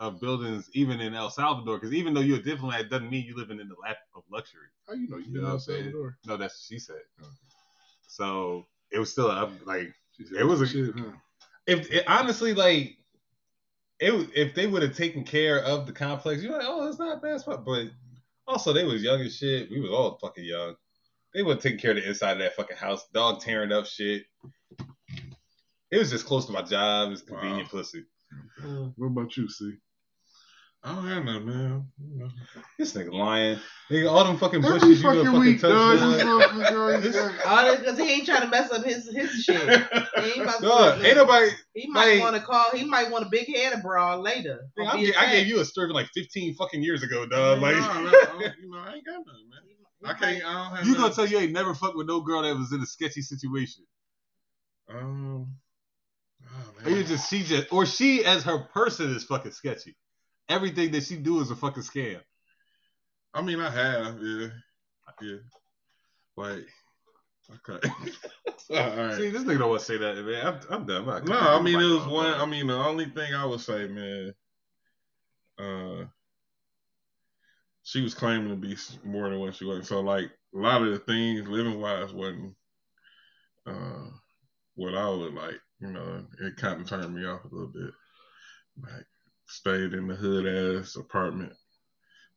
[0.00, 1.76] of buildings even in El Salvador.
[1.76, 4.22] Because even though you're a diplomat, it doesn't mean you're living in the lap of
[4.30, 4.68] luxury.
[4.86, 5.82] How you know you You been know what I'm El saying?
[5.82, 6.18] Salvador?
[6.24, 7.00] No, that's what she said.
[7.20, 7.28] Okay.
[8.06, 9.92] So it was still a up like
[10.24, 11.10] said, It was a- shit, huh?
[11.66, 12.96] if it, honestly like
[13.98, 17.16] it if they would have taken care of the complex, you're like, oh, it's not
[17.18, 17.64] a bad spot.
[17.64, 17.88] But
[18.46, 19.68] also they was young as shit.
[19.68, 20.76] We was all fucking young.
[21.34, 23.06] They would have taken care of the inside of that fucking house.
[23.12, 24.26] Dog tearing up shit.
[25.90, 27.12] It was just close to my job.
[27.12, 28.04] It's convenient pussy.
[28.62, 28.92] Mm.
[28.96, 29.72] What about you, C?
[30.84, 31.86] I don't have none, man.
[32.78, 33.58] This nigga lying.
[33.90, 35.70] Nigga, all them fucking Every bushes you gonna fucking fucking week, touch.
[35.70, 35.98] dog.
[35.98, 36.20] dog.
[36.20, 36.26] You
[36.62, 39.60] motherfucker always got- All this because he ain't trying to mess up his his shit.
[39.60, 41.50] He ain't about to Dog, ain't nobody.
[41.74, 42.70] He might like- want to call.
[42.74, 44.68] He might want a big head abroad later.
[44.78, 47.60] Nigga, I, gave, I gave you a story from like 15 fucking years ago, dog.
[47.60, 49.60] Like, no, no, I you know, I ain't got none, man.
[50.04, 50.44] I can't.
[50.44, 50.86] I don't have.
[50.86, 53.22] you gonna tell you ain't never fucked with no girl that was in a sketchy
[53.22, 53.84] situation.
[54.88, 55.56] Um.
[56.44, 59.96] Oh, Or you just she just or she as her person is fucking sketchy.
[60.48, 62.20] Everything that she do is a fucking scam.
[63.34, 64.48] I mean, I have, yeah,
[65.20, 65.36] yeah.
[66.36, 66.66] Like,
[67.68, 67.88] okay.
[68.70, 69.16] All right.
[69.16, 70.46] See, this nigga don't want to say that, man.
[70.46, 71.08] I'm, I'm done.
[71.08, 72.32] I'm No, I'm mean it was one.
[72.32, 74.34] I mean the only thing I would say, man,
[75.58, 76.04] uh,
[77.82, 79.88] she was claiming to be more than what she was.
[79.88, 82.54] So like a lot of the things living wise wasn't
[83.66, 84.10] uh
[84.74, 85.60] what I would like.
[85.80, 87.90] You know, it kind of turned me off a little bit.
[88.82, 89.06] Like
[89.46, 90.46] stayed in the hood
[90.80, 91.52] ass apartment,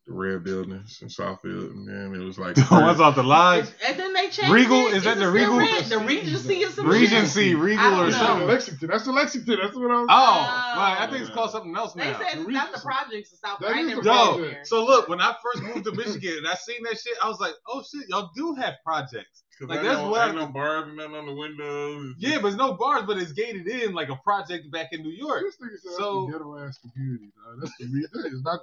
[0.07, 3.67] the red buildings in Southfield, and then it was like The ones off the line.
[3.87, 4.87] And then they changed Regal?
[4.87, 4.95] it.
[4.95, 5.57] Is that the Regal?
[5.57, 5.85] red?
[5.85, 7.57] The Regency or some Regency, shit?
[7.57, 8.17] Regal, I don't or know.
[8.17, 8.47] Something.
[8.47, 8.89] Lexington.
[8.89, 9.57] That's the Lexington.
[9.61, 10.07] That's what I was.
[10.09, 10.97] Oh, right.
[10.99, 12.17] I think it's called something else now.
[12.17, 13.59] They said it's not the projects in South.
[13.59, 14.65] That I is never the Yo, there.
[14.65, 17.39] so look, when I first moved to Michigan and I seen that shit, I was
[17.39, 19.43] like, oh shit, y'all do have projects.
[19.61, 20.27] Like that's no, what.
[20.27, 22.15] ain't no bars and nothing on the windows.
[22.17, 25.11] Yeah, but it's no bars, but it's gated in like a project back in New
[25.11, 25.43] York.
[25.43, 27.31] This nigga said So- ghetto ass community.
[27.37, 27.61] Dog.
[27.61, 28.61] That's the re- that is not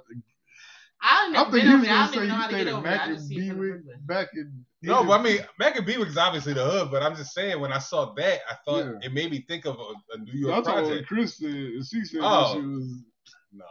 [1.01, 1.07] the.
[1.07, 1.95] I ain't I never think been he over was there.
[1.95, 3.01] I gonna don't say even know you how to stayed get at over there.
[3.01, 4.65] I just see and it from back in.
[4.81, 7.59] No, but I mean, Mack and Bewick is obviously the hood, but I'm just saying
[7.59, 9.07] when I saw that, I thought Yeah.
[9.07, 11.05] it made me think of a, a New So York I'm talking about.
[11.05, 11.49] Chris said.
[11.49, 12.53] and She said Oh.
[12.53, 13.03] that she was.
[13.51, 13.65] Nah,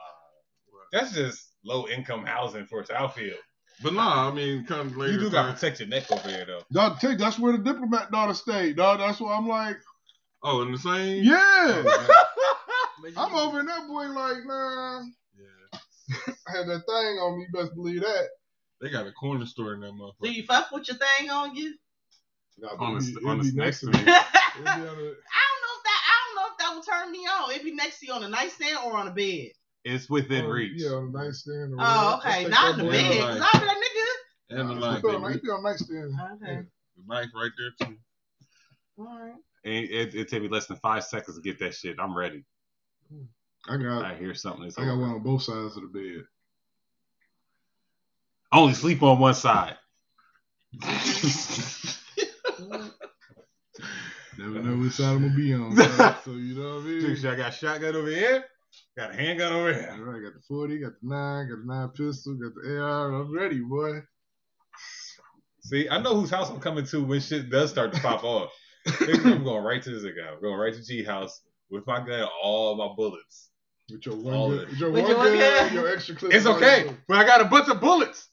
[0.93, 3.37] that's just low income housing for Southfield.
[3.83, 5.13] But no, I mean, come later.
[5.13, 6.63] You do got to protect your neck over there, though.
[6.73, 8.77] Dog, take that's where the diplomat daughter stayed.
[8.77, 9.77] Dog, that's why I'm like,
[10.43, 11.25] Oh, in the same.
[11.25, 11.37] yeah.
[11.39, 12.07] Oh,
[13.03, 15.03] but you- I'm over in that boy like, nah.
[16.27, 16.35] Yeah.
[16.49, 17.47] I had that thing on me.
[17.53, 18.29] You best believe that.
[18.81, 20.35] They got a corner store in that Do motherfucker.
[20.35, 21.75] you fuck with your thing on you?
[22.59, 23.93] Nah, On the- be- on the next to me.
[23.93, 23.99] me.
[24.07, 24.25] I
[24.65, 26.03] don't know if that.
[26.07, 27.51] I don't know if that would turn me on.
[27.51, 29.49] It'd be next to you on a nightstand or on a bed.
[29.85, 30.73] It's within on- reach.
[30.83, 31.73] Yeah, on the nightstand.
[31.75, 32.49] or Oh, okay.
[32.49, 33.11] Not in the bed.
[33.11, 33.21] bed.
[33.21, 33.39] out.
[33.39, 34.59] Cause I'll be like, nigga.
[34.61, 35.35] And the Nah, light, it's baby.
[35.35, 36.13] it be on nightstand.
[36.43, 36.61] Okay.
[36.97, 37.97] The knife right there too.
[38.99, 39.35] All right.
[39.65, 41.97] It, it, it take me less than five seconds to get that shit.
[42.01, 42.45] I'm ready.
[43.13, 43.23] Hmm.
[43.69, 44.71] I got I hear something.
[44.77, 45.01] I got over.
[45.01, 46.25] one on both sides of the bed.
[48.51, 49.77] I only sleep on one side.
[54.39, 55.75] Never know which side I'm gonna be on.
[55.77, 56.17] dog.
[56.25, 57.01] so you know what I mean.
[57.01, 58.45] Dude, I got a shotgun over here.
[58.97, 59.97] Got a handgun over here.
[60.01, 63.13] right, got the 40, got the 9, got the 9 pistol, got the AR.
[63.13, 64.01] I'm ready, boy.
[65.61, 68.51] See, I know whose house I'm coming to when shit does start to pop off.
[69.01, 70.33] I'm going right to this guy.
[70.33, 73.51] I'm going right to G house with my gun, and all my bullets.
[73.91, 75.75] With your one of gun, with your With one your one gun, gun.
[75.75, 76.33] your extra clip.
[76.33, 78.29] It's okay, but I got a bunch of bullets.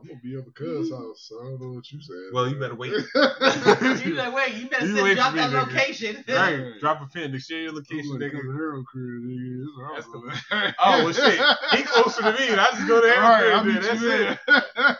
[0.00, 2.16] I'm gonna be up at Cuz house, so I don't know what you said.
[2.32, 2.92] Well, you better wait.
[3.14, 4.54] You better wait.
[4.54, 5.68] You better You send wait drop me, that nigga.
[5.68, 6.24] location.
[6.28, 8.32] Right, drop a pin share your location, I'm nigga.
[8.32, 9.94] gonna come to Hero Career, nigga.
[9.94, 10.14] That's That's
[10.64, 11.40] what Oh well, shit.
[11.72, 13.74] He closer to me, I just go to All right, I'll Harry.
[13.74, 14.38] meet That's you it.
[14.48, 14.98] there.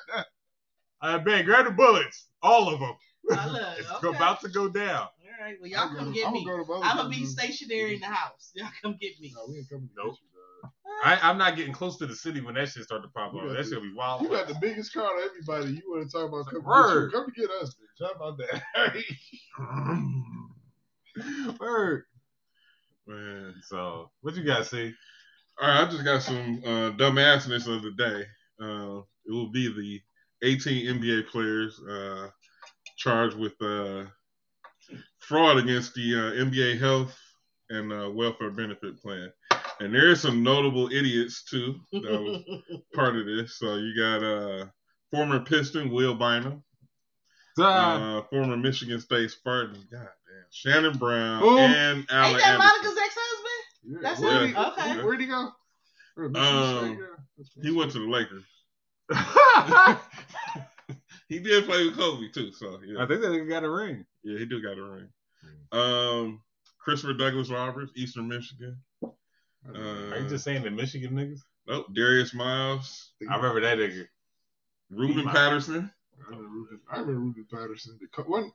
[1.01, 1.45] I bet.
[1.45, 2.95] Grab the bullets, all of them.
[3.31, 4.17] Oh, look, It's okay.
[4.17, 5.09] about to go down.
[5.39, 5.57] All right.
[5.61, 6.45] Well, y'all I'm come gonna- get I'm me.
[6.45, 7.27] gonna go I'm gonna be them.
[7.27, 8.53] stationary in the house.
[8.55, 9.33] Y'all come get me.
[9.35, 10.15] Nah, we ain't coming to Nope.
[10.15, 10.29] get you,
[10.63, 10.71] dog.
[11.03, 13.41] I, I'm not getting close to the city when that shit start to pop You
[13.41, 13.47] off.
[13.49, 14.23] got That shit be wild.
[14.23, 15.73] You got the biggest car to everybody.
[15.75, 17.11] You want to talk about coming Word.
[17.11, 17.25] to get you?
[17.25, 17.99] Come to get us, bitch.
[18.07, 18.63] How about that?
[21.61, 22.05] Word.
[23.07, 23.55] Man.
[23.69, 24.93] So, what you guys see?
[25.61, 28.25] All right, I just got some uh, dumbassness of the day.
[28.61, 29.69] Uh, it will be
[30.43, 32.29] the 18 NBA players uh,
[32.97, 34.05] charged with uh,
[35.29, 37.17] fraud against the uh, NBA health
[37.71, 39.33] and uh, welfare benefit plan.
[39.81, 42.43] And there is some notable idiots too that was
[42.95, 43.59] part of this.
[43.59, 44.67] So you got uh,
[45.11, 46.63] former Piston Will Bynum,
[47.59, 51.59] uh, former Michigan State Spartan, God damn, Shannon Brown, Who?
[51.59, 52.59] and Alan Ain't that Anderson.
[52.59, 53.63] Monica's ex-husband?
[53.87, 54.49] Yeah, That's where'd it?
[54.49, 55.05] He, Okay.
[55.05, 55.51] Where'd he go?
[56.15, 57.63] Where, Michigan Um, State, yeah.
[57.63, 58.45] He went to the Lakers.
[61.35, 64.07] He did play with Kobe too, so yeah, I think that nigga got a ring.
[64.23, 65.09] yeah, he do got a ring.
[65.73, 66.41] Um,
[66.79, 68.79] Christopher Douglas Roberts, Eastern Michigan.
[69.03, 69.11] Are
[69.75, 71.41] you Uh, just saying the Michigan niggas?
[71.67, 74.07] nope, Darius Miles, I remember that nigga.
[74.91, 75.91] Ruben Patterson.
[76.21, 77.99] I remember Ruben, I remember Ruben Patterson.
[78.01, 78.55] The, wasn't,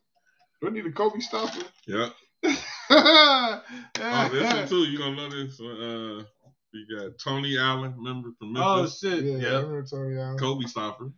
[0.62, 1.66] wasn't he the Kobe stopper?
[1.86, 2.14] Yep.
[2.46, 2.52] oh,
[4.00, 4.86] Oh, this one too.
[4.90, 5.60] You gonna know this?
[5.60, 6.24] Uh,
[6.72, 9.26] you got Tony Allen, member from Oh shit!
[9.26, 9.48] Yeah, I Yeah.
[9.58, 10.38] remember Tony Allen.
[10.38, 11.10] Kobe stopper, Yeah,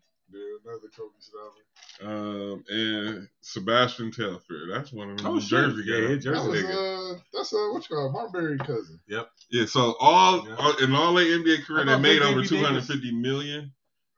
[0.66, 2.12] another Kobe stopper.
[2.12, 4.68] um, and Sebastian Telfair.
[4.72, 5.49] That's one of them Oh New shit!
[5.49, 6.16] Jersey yeah.
[6.16, 7.16] Jersey That was nigga.
[7.16, 8.99] uh, that's uh, what you call it, Marbury cousin.
[9.07, 9.30] Yep.
[9.49, 10.55] Yeah, so all, Yeah.
[10.57, 13.72] all in all their NBA career, they made over Baby two Davis- hundred fifty million,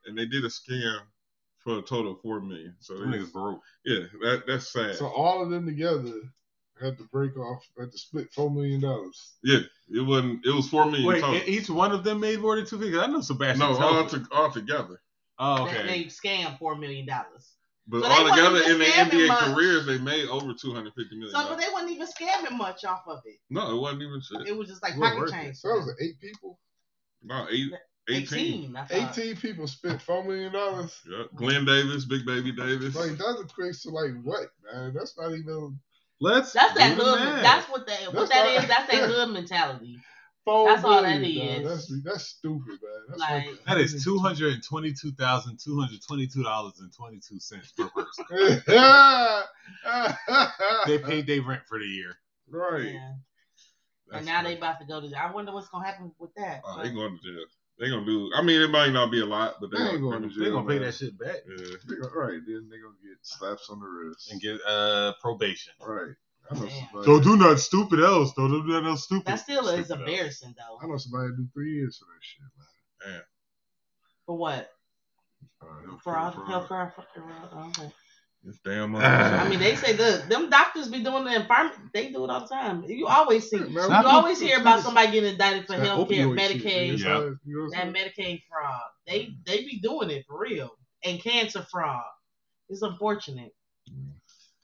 [0.06, 1.00] and they did a scam
[1.60, 2.76] for a total of four million.
[2.80, 3.62] So Them it's- niggas broke.
[3.86, 4.96] yeah, that that's sad.
[4.96, 6.14] So all of them together
[6.82, 9.34] had to break off, had to split four million dollars.
[9.44, 10.46] yeah, it wasn't.
[10.46, 11.42] It was four million Wait, total.
[11.48, 13.00] each one of them made more than two figures.
[13.02, 13.60] I know Sebastian.
[13.60, 15.00] no, all, to, all together.
[15.40, 15.88] Oh, That okay.
[15.88, 17.52] they scammed four million dollars.
[17.88, 19.40] But So they all together in their NBA much.
[19.54, 21.36] careers, they made over two hundred fifty million.
[21.36, 23.40] So, but they wasn't even scamming much off of it.
[23.50, 24.48] no, it wasn't even shit.
[24.48, 25.58] It was just like pocket change.
[25.58, 26.60] So that was eight people.
[27.24, 27.72] No, eight,
[28.10, 28.76] 18.
[28.76, 28.78] 18.
[28.92, 30.98] Eighteen people spent four million dollars.
[31.10, 31.28] Yep.
[31.36, 32.96] Glen Davis, Big Baby Davis.
[32.96, 34.94] Like that equates to like what, man?
[34.94, 35.80] That's not even
[36.22, 36.54] Let's.
[36.54, 37.44] That's that do hood.
[37.44, 38.14] That's what that.
[38.14, 38.70] What That's that not- is.
[38.70, 39.98] That's that hood mentality.
[40.46, 41.72] Four That's all that million, dog.
[41.72, 42.78] That's that's stupid, man.
[43.10, 46.94] That's Like- like, That is two hundred and twenty-two thousand two hundred twenty-two dollars and
[46.94, 48.26] twenty-two cents per person.
[50.88, 52.16] they paid their rent for the year.
[52.50, 52.94] right.
[52.94, 53.14] Yeah.
[54.12, 54.58] And now they crazy.
[54.60, 55.08] about to go to.
[55.20, 56.62] I wonder what's gonna happen with that.
[56.66, 57.46] Oh, they going to jail.
[57.80, 58.30] They gonna do.
[58.36, 60.46] I mean, it might not be a lot, but they, They ain't going to They
[60.46, 60.54] jail.
[60.54, 61.66] gonna pay that shit back Yeah.
[61.90, 62.40] They gonna- right.
[62.46, 64.32] Then they gonna get slaps on the wrist.
[64.32, 65.74] and get uh probation.
[65.82, 66.14] right.
[66.52, 67.08] I know somebody.
[67.08, 68.34] Don't do nothing stupid else.
[68.34, 69.26] Don't do nothing else stupid.
[69.28, 70.10] that still is Stupid else.
[70.10, 70.78] embarrassing though.
[70.82, 73.22] I know somebody that do three years for that shit, man.
[74.26, 74.70] For what?
[75.62, 76.34] Uh, healthcare Fraud.
[76.36, 76.48] fraud.
[76.50, 76.92] Health fraud.
[76.94, 77.92] fraud, Okay.
[78.46, 78.96] It's damn.
[78.98, 81.92] I mean, they say the them doctors be doing the environment.
[81.94, 82.84] They do it all the time.
[82.88, 83.58] You always see.
[83.58, 87.00] You Stop always hear about somebody getting indicted for That health care, Medicaid.
[87.00, 87.04] Yeah.
[87.06, 88.00] So, you know what I'm that?
[88.18, 88.82] Medicaid fraud.
[89.08, 90.72] They they be doing it for real.
[91.06, 92.04] And cancer fraud.
[92.70, 93.54] It's unfortunate.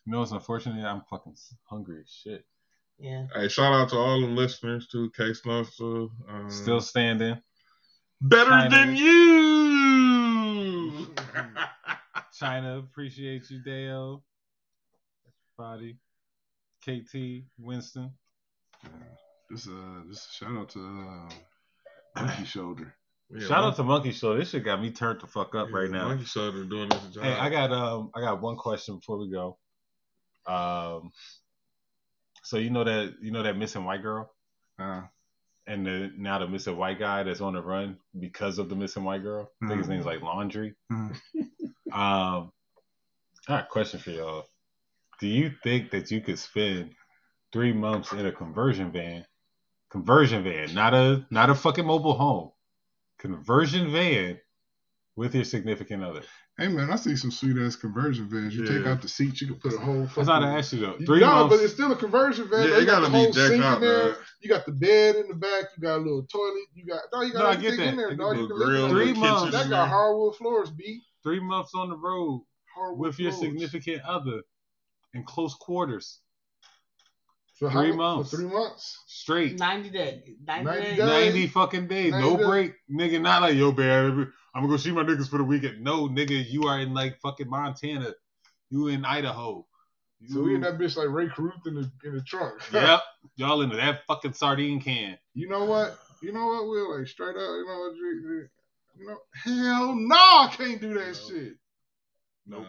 [0.10, 0.84] You know what's unfortunate?
[0.84, 1.36] I'm fucking
[1.70, 2.43] hungry as shit.
[2.97, 3.28] Yeah.
[3.32, 6.07] Hey, shout out to all the listeners to Case Nostra.
[6.28, 7.39] Um, Still standing.
[8.20, 8.70] better China.
[8.72, 11.07] than you.
[12.39, 14.24] China, appreciate you, Dale.
[15.55, 15.99] Body.
[16.84, 18.12] KT, Winston.
[19.51, 21.30] This uh, this shout out to uh,
[22.20, 22.95] Monkey Shoulder.
[23.30, 24.39] Yeah, Shout out to Monkey Shoulder.
[24.39, 26.07] This shit got me turned the fuck up yeah, right now.
[26.07, 27.26] Monkey Shoulder doing this job.
[27.26, 29.60] Hey, I got um I got one question before we go.
[30.50, 31.12] Um
[32.43, 34.32] so you know that you know that missing white girl?
[34.80, 35.02] Uh,
[35.68, 39.04] And the, now the missing white guy that's on the run because of the missing
[39.04, 39.52] white girl.
[39.62, 39.91] I think his Mhm.
[39.91, 40.74] name's like Laundrie.
[40.91, 41.16] Mhm.
[41.91, 42.52] Um
[43.47, 44.45] I got a question for y'all.
[45.20, 46.93] Do you think that you could spend
[47.52, 49.26] three months in a conversion van?
[49.89, 52.52] Conversion van, not a not a fucking mobile home.
[53.18, 54.39] Conversion van
[55.16, 56.22] with your significant other.
[56.60, 58.55] Hey man, I see some sweet ass conversion vans.
[58.55, 60.01] You take out the seats, you can put a whole.
[60.04, 60.96] That's not fucking- an issue though.
[61.00, 61.55] You- Three no, months.
[61.55, 62.62] but it's still a conversion van.
[62.63, 62.75] yeah, though.
[62.75, 64.08] it you got gotta the be whole decked sink out, in there.
[64.09, 64.17] dog.
[64.42, 65.66] You got the bed in the back.
[65.75, 66.63] You got a little toilet.
[66.74, 68.01] You got no, you got No, I get everything in that.
[68.04, 68.12] there.
[68.12, 68.36] You Dog.
[68.38, 69.51] You put can grill, Three months.
[69.51, 71.01] That got hardwood floors, B.
[71.24, 72.43] three months on the road
[72.75, 73.46] Hardwood with your floors.
[73.46, 74.42] significant other
[75.13, 76.20] in close quarters,
[77.55, 78.29] For three how- months.
[78.32, 79.04] For three months.
[79.08, 80.21] straight, 90 days.
[80.46, 80.97] 90, 90 days.
[80.97, 81.00] days.
[81.00, 82.46] ninety fucking days, no days.
[82.46, 83.21] break, nigga.
[83.21, 84.32] Not like yo, man.
[84.54, 85.82] I'm gonna go see my niggas for the weekend.
[85.84, 88.13] No, nigga, you are in like fucking Montana.
[88.70, 89.66] You in Idaho.
[90.21, 92.62] You, So we in that bitch like Rae Carruth in the in the trunk.
[92.74, 93.01] Yep,
[93.36, 95.17] y'all into that fucking sardine can.
[95.34, 95.97] You know what?
[96.21, 96.67] You know what?
[96.67, 97.38] We're like straight up.
[97.38, 97.96] You know what?
[97.96, 98.47] You
[98.97, 101.13] you know, hell no, I can't do that No.
[101.13, 101.54] shit.
[102.46, 102.63] Nah.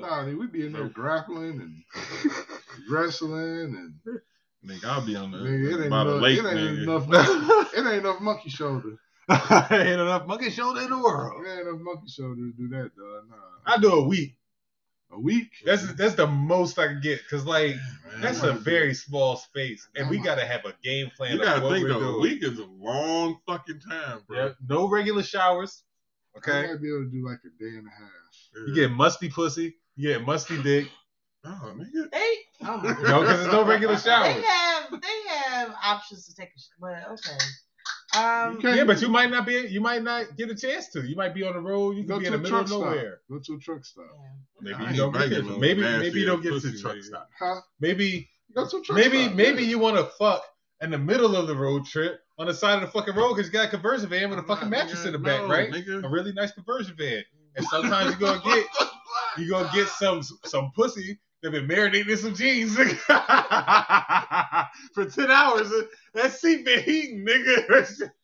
[0.00, 0.94] Nah, dude, we be in there Nope.
[0.94, 1.84] grappling and
[2.90, 4.20] wrestling and
[4.66, 6.82] Nigga, I'll be on the nigga, it ain't, by the enough, lake, it ain't nigga.
[6.82, 7.74] enough.
[7.74, 8.96] It ain't enough monkey shoulder.
[9.70, 11.44] Ain't enough monkey shoulder in the world.
[11.46, 13.28] It ain't enough monkey shoulder to do that, dog.
[13.30, 13.36] Nah,
[13.74, 14.36] I do a week.
[15.12, 15.50] a week.
[15.64, 17.76] That's that's the most I can get because like
[18.10, 21.36] Man, that's a gonna very small space, and we I'm- gotta have a game plan.
[21.36, 24.46] You gotta what think we're though, a week is a long fucking time, bro.
[24.46, 25.82] Yeah, no regular showers.
[26.36, 26.52] Okay.
[26.52, 28.66] I Okay, might be able to do like a day and a half.
[28.68, 30.88] you get musty pussy, you get musty dick,
[31.44, 32.10] Oh, nigga.
[32.12, 32.76] They oh.
[32.82, 34.34] No, because there's no regular showers.
[34.34, 34.44] They showers.
[34.46, 37.04] have they have options to take a shower.
[37.06, 37.38] But okay.
[38.16, 39.54] Um You Yeah, but you might not be.
[39.68, 41.02] You might not get a chance to.
[41.02, 41.96] You might be on the road.
[41.96, 42.80] You Go could be in the a middle truck of stop.
[42.80, 43.20] nowhere.
[43.30, 44.06] Go to a truck stop.
[44.60, 46.80] Maybe you don't get begging to, no maybe nasty maybe you don't get to pussy,
[46.80, 47.28] truck stop.
[47.38, 47.60] Huh?
[47.80, 49.34] Maybe Go to a truck maybe stop.
[49.36, 49.68] maybe yeah.
[49.70, 50.42] you want to fuck
[50.82, 53.46] in the middle of the road trip on the side of the fucking road because
[53.46, 55.06] you got a conversion van with a I'm fucking not, mattress nigga.
[55.06, 55.70] in the back, No, right?
[55.70, 56.04] nigga.
[56.04, 57.22] A really nice conversion van.
[57.56, 58.66] And sometimes you gonna get
[59.38, 62.74] you gonna get some some pussy that been marinating in some jeans
[64.94, 65.70] for ten hours.
[66.14, 68.10] That seat been heating, nigga.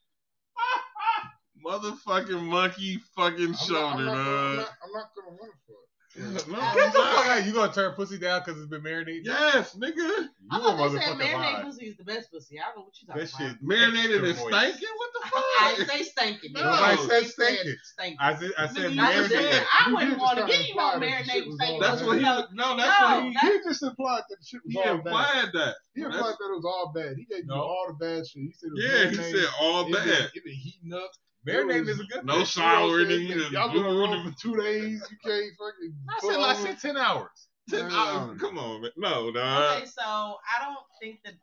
[1.65, 5.59] Motherfucking monkey fucking I'm not, shoulder, I'm, not, I'm, not, I'm not gonna want to
[5.67, 5.86] fuck.
[6.19, 7.45] No, Get the fuck out.
[7.45, 9.27] You gonna turn pussy down because it's been marinated?
[9.27, 9.97] Yes, nigga.
[9.97, 12.59] You I a thought they said marinated pussy is the best pussy.
[12.59, 13.51] I don't know what you talking That about.
[13.51, 14.89] shit Marinated and stinking?
[14.97, 15.77] What the I fuck?
[15.77, 16.53] didn't say stinking.
[16.55, 16.61] No.
[16.63, 17.09] Nobody No.
[17.09, 17.75] said stinking.
[17.83, 18.17] stinking.
[18.21, 18.97] I said I said marinated.
[18.97, 19.53] just marinated.
[19.53, 21.47] said, I wouldn't want to just give you no kinda imply that the shit marinating
[21.47, 21.81] was stinking.
[21.81, 22.23] That's what he.
[22.23, 23.31] No, No, that's no, what he.
[23.33, 24.93] He just implied that the shit was He all bad.
[24.93, 25.75] He implied that.
[25.95, 27.13] He That's- implied that it was all bad.
[27.17, 28.43] He gave you all the bad shit.
[28.43, 29.41] He said it was Yeah, he marinated.
[29.45, 30.31] said all It been- bad.
[30.35, 31.11] It been heating up.
[31.47, 32.39] Marinating is a good No thing.
[32.39, 33.29] You know shower, what I'm nigga.
[33.29, 33.39] saying?
[33.39, 35.09] just Y'all been on doing road for two days.
[35.11, 35.95] You can't fucking.
[36.09, 37.49] I pull said I said ten hours.
[37.69, 37.97] Ten No.
[37.97, 38.41] hours.
[38.41, 38.91] Come on, man.
[38.97, 39.77] No, dog.
[39.77, 41.35] Okay, so I don't think that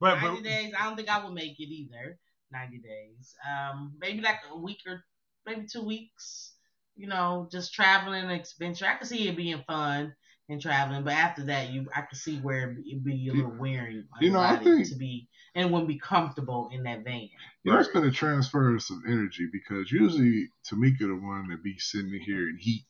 [0.00, 2.18] But, 90 but days, I don't think I would make it either.
[2.52, 3.34] 90 days.
[3.48, 5.04] Um, maybe like a week or
[5.46, 6.54] maybe two weeks,
[6.96, 8.86] you know, just traveling and adventure.
[8.86, 10.14] I could see it being fun
[10.50, 14.04] and traveling, but after that, you I could see where it'd be a little wearing
[14.14, 17.02] on You your know, I body think- to be and wouldn't be comfortable in that
[17.04, 17.28] van.
[17.64, 21.62] You know, it's been a transference of some energy because usually Tamika the one that
[21.62, 22.84] be sitting here in heat,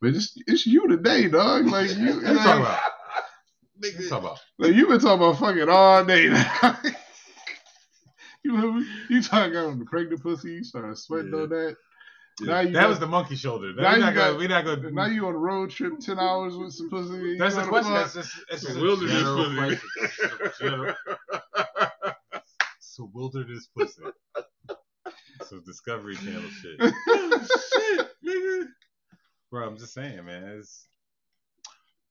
[0.00, 1.66] but it's it's you today, dog.
[1.70, 2.80] Like you, what you talking about?
[3.82, 4.40] Nigga, talking about?
[4.58, 6.28] like you been talking about fucking all day.
[6.28, 6.78] Now.
[8.44, 10.52] you remember you talking about the pregnant pussy?
[10.52, 11.40] You started sweating Yeah.
[11.42, 11.76] on that.
[12.40, 12.46] Yeah.
[12.52, 13.72] Now you That got- was the monkey shoulder.
[13.74, 14.38] Now That, we're you not got- gonna.
[14.38, 14.90] We're not gonna.
[14.90, 17.36] now you on a road trip, ten hours with some pussy.
[17.38, 17.92] That's the question.
[17.92, 18.12] fuck?
[18.12, 19.56] That's that's a wilderness general pussy.
[19.56, 20.38] question.
[20.44, 20.94] It's a general-
[22.78, 24.02] It's a wilderness pussy.
[25.44, 26.76] Some Discovery Channel shit.
[26.80, 28.66] oh, shit, nigga.
[29.50, 30.58] Bro, I'm just saying, man.
[30.58, 30.86] It's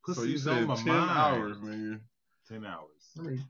[0.07, 1.11] So you pussy's said on my 10 mind.
[1.11, 1.99] hours, nigga.
[2.47, 3.11] Ten hours.
[3.19, 3.43] I mean,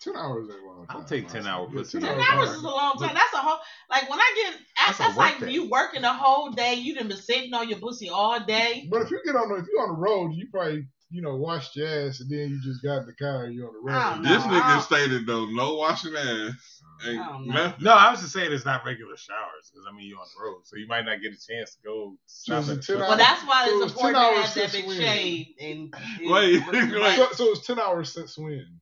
[0.00, 0.86] ten hours ain't long.
[0.88, 1.98] I'll time, take 10 hour Yeah, pussy.
[2.00, 3.14] 10 Ten hours hours is a long time.
[3.14, 3.58] That's a whole
[3.90, 5.50] like when I get That's that's, like day.
[5.50, 6.74] you working the whole day.
[6.74, 8.86] You done been sitting on your pussy all day.
[8.90, 11.36] But if you get on the, if you on the road, you probably you know
[11.36, 13.80] washed your ass and then you just got in the car and you on the
[13.80, 13.96] road.
[13.96, 14.28] I know.
[14.34, 16.82] This nigga stated though, no washing ass.
[17.06, 17.54] Ain't I don't know.
[17.54, 17.84] nothing.
[17.84, 20.44] No, I was just saying it's not regular showers because I mean you're on the
[20.44, 22.80] road, so you might not get a chance to go So stop it's at a
[22.80, 24.86] 10 the Well, that's why it's it's important 10 to hours have that since been
[24.86, 25.46] when?
[25.60, 25.94] and
[26.30, 27.16] Wait, and- wait.
[27.16, 28.80] So, so it's ten hours since when?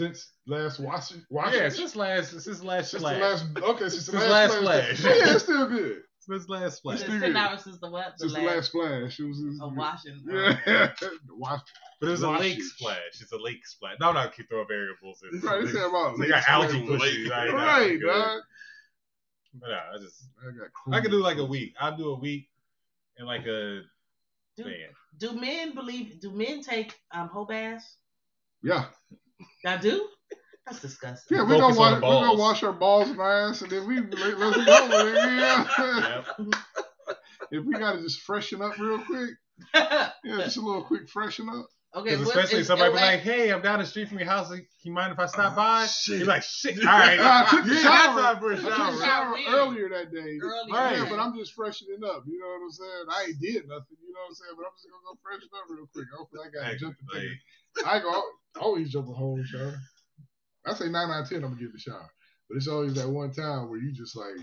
[0.00, 3.20] Since last wash, wash Yeah, since last since last since the splash.
[3.20, 4.98] last okay, since the Since last, last splash.
[4.98, 5.16] splash.
[5.18, 6.02] Yeah, it's still good.
[6.20, 6.94] Since last splash.
[7.00, 8.14] It's still ten hours since the what?
[8.16, 9.40] The Since the last splash, it was.
[9.40, 9.78] it was of good.
[9.78, 10.20] washing.
[10.26, 10.92] Yeah,
[11.36, 11.60] wash.
[12.00, 13.20] But it was a lake splash.
[13.20, 13.96] It's a lake splash.
[14.00, 15.38] No, no, keep throwing variables in.
[15.40, 17.00] Right, they say about They lake got algae splash.
[17.00, 17.28] pussy.
[17.28, 18.40] Right, Right, dog.
[19.52, 20.96] But nah, I just I got.
[20.96, 21.74] I could do like a week.
[21.78, 22.48] I'll do a week
[23.18, 23.82] in like a
[24.56, 24.74] Do, van.
[25.18, 26.20] do men believe?
[26.22, 27.96] Do men take um whole baths?
[28.62, 28.86] Yeah,
[29.64, 30.08] Y'all do?
[30.66, 31.36] That's disgusting.
[31.36, 31.44] yeah.
[31.44, 31.94] We gonna Focus wash.
[31.96, 32.38] We gonna balls.
[32.38, 34.62] wash our balls and our ass, and then we let, let's go.
[34.88, 36.22] nigga, Yeah.
[36.38, 36.54] Yep.
[37.50, 39.30] if we gotta just freshen up real quick,
[39.74, 41.66] yeah, just a little quick freshen up.
[41.96, 44.48] okay, Because especially is- somebody be like, "Hey, I'm down the street from your house.
[44.50, 46.18] Like, you mind if I stop oh, by?" shit.
[46.18, 48.14] He's like, "Shit, all right." I took a You ain't shower.
[48.14, 48.96] got time for a I took a shower.
[49.00, 49.38] shower.
[49.38, 50.38] shower earlier that day.
[50.40, 50.98] early Right.
[50.98, 52.22] Yeah, but I'm just freshening up.
[52.28, 53.04] You know what I'm saying?
[53.10, 53.98] I ain't did nothing.
[54.06, 54.54] You know what I'm saying?
[54.56, 56.06] But I'm just gonna go freshen up real quick.
[56.16, 57.40] Hopefully, I got to Hey, jump and like, take.
[57.86, 58.22] I go
[58.60, 59.78] always jump a whole shower.
[60.66, 62.10] I say nine out of ten, I'm gonna get in the shower.
[62.48, 64.34] But it's always that one time where you just like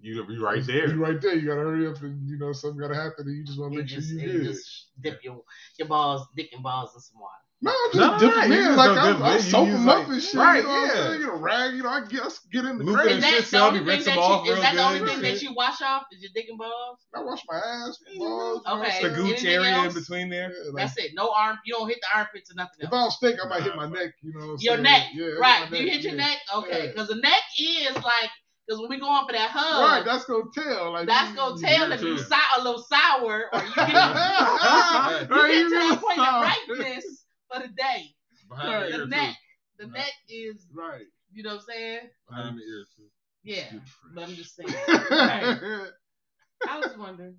[0.00, 0.88] you be right there.
[0.88, 1.34] You right there.
[1.34, 3.76] You gotta hurry up and you know something gotta happen, and you just want to
[3.78, 4.52] You make sure you you good.
[4.52, 5.42] just dip your
[5.78, 7.34] your balls, dick and balls in some water.
[7.62, 10.08] No, I'm just No, no, dipping no, in like I'm, dip I'm soaking like- up
[10.08, 10.34] and shit.
[10.34, 11.00] right, you know what yeah.
[11.02, 11.20] I'm saying?
[11.20, 13.10] Get a rag, you know, I get, us get in the Loop grave.
[13.10, 15.52] it Is that the only thing that you is that the only thing that you
[15.54, 16.04] wash off?
[16.10, 16.98] Is your dick and balls?
[17.14, 18.18] I wash my ass, mm-hmm.
[18.18, 18.62] balls.
[18.66, 18.72] Okay.
[18.72, 19.14] you I'm The saying?
[19.14, 20.50] gooch Anything area in between there.
[20.52, 21.10] Yeah, like, That's it.
[21.14, 21.58] No arm.
[21.66, 22.88] You don't hit the armpits or nothing else.
[22.88, 22.92] if.
[22.94, 24.14] I don't stink, I might hit my neck.
[24.22, 24.82] You know Your saying?
[24.82, 25.70] neck, Yeah, right?
[25.70, 26.26] my Do you hit your yeah.
[26.28, 26.38] neck?
[26.56, 26.86] Okay, Yeah.
[26.92, 28.30] because the neck is like
[28.66, 30.92] because when we go on for that hug, Right, that's gonna tell.
[30.92, 32.22] Like that's you- gonna tell Yeah, if you too.
[32.22, 33.94] sour, a little sour or you get, you
[35.36, 36.42] Right, get to that point of sour.
[36.78, 37.19] ripeness
[37.52, 38.14] for the day.
[38.48, 38.90] Behind Right.
[38.92, 39.36] the The ear neck,
[39.78, 39.92] the Right.
[39.94, 41.06] neck is, Right.
[41.32, 42.10] you know what I'm saying?
[42.28, 43.10] Behind the ear too.
[43.42, 43.80] Yeah, Get
[44.14, 44.68] but I'm just saying.
[45.10, 45.90] Right.
[46.68, 47.36] I was wondering.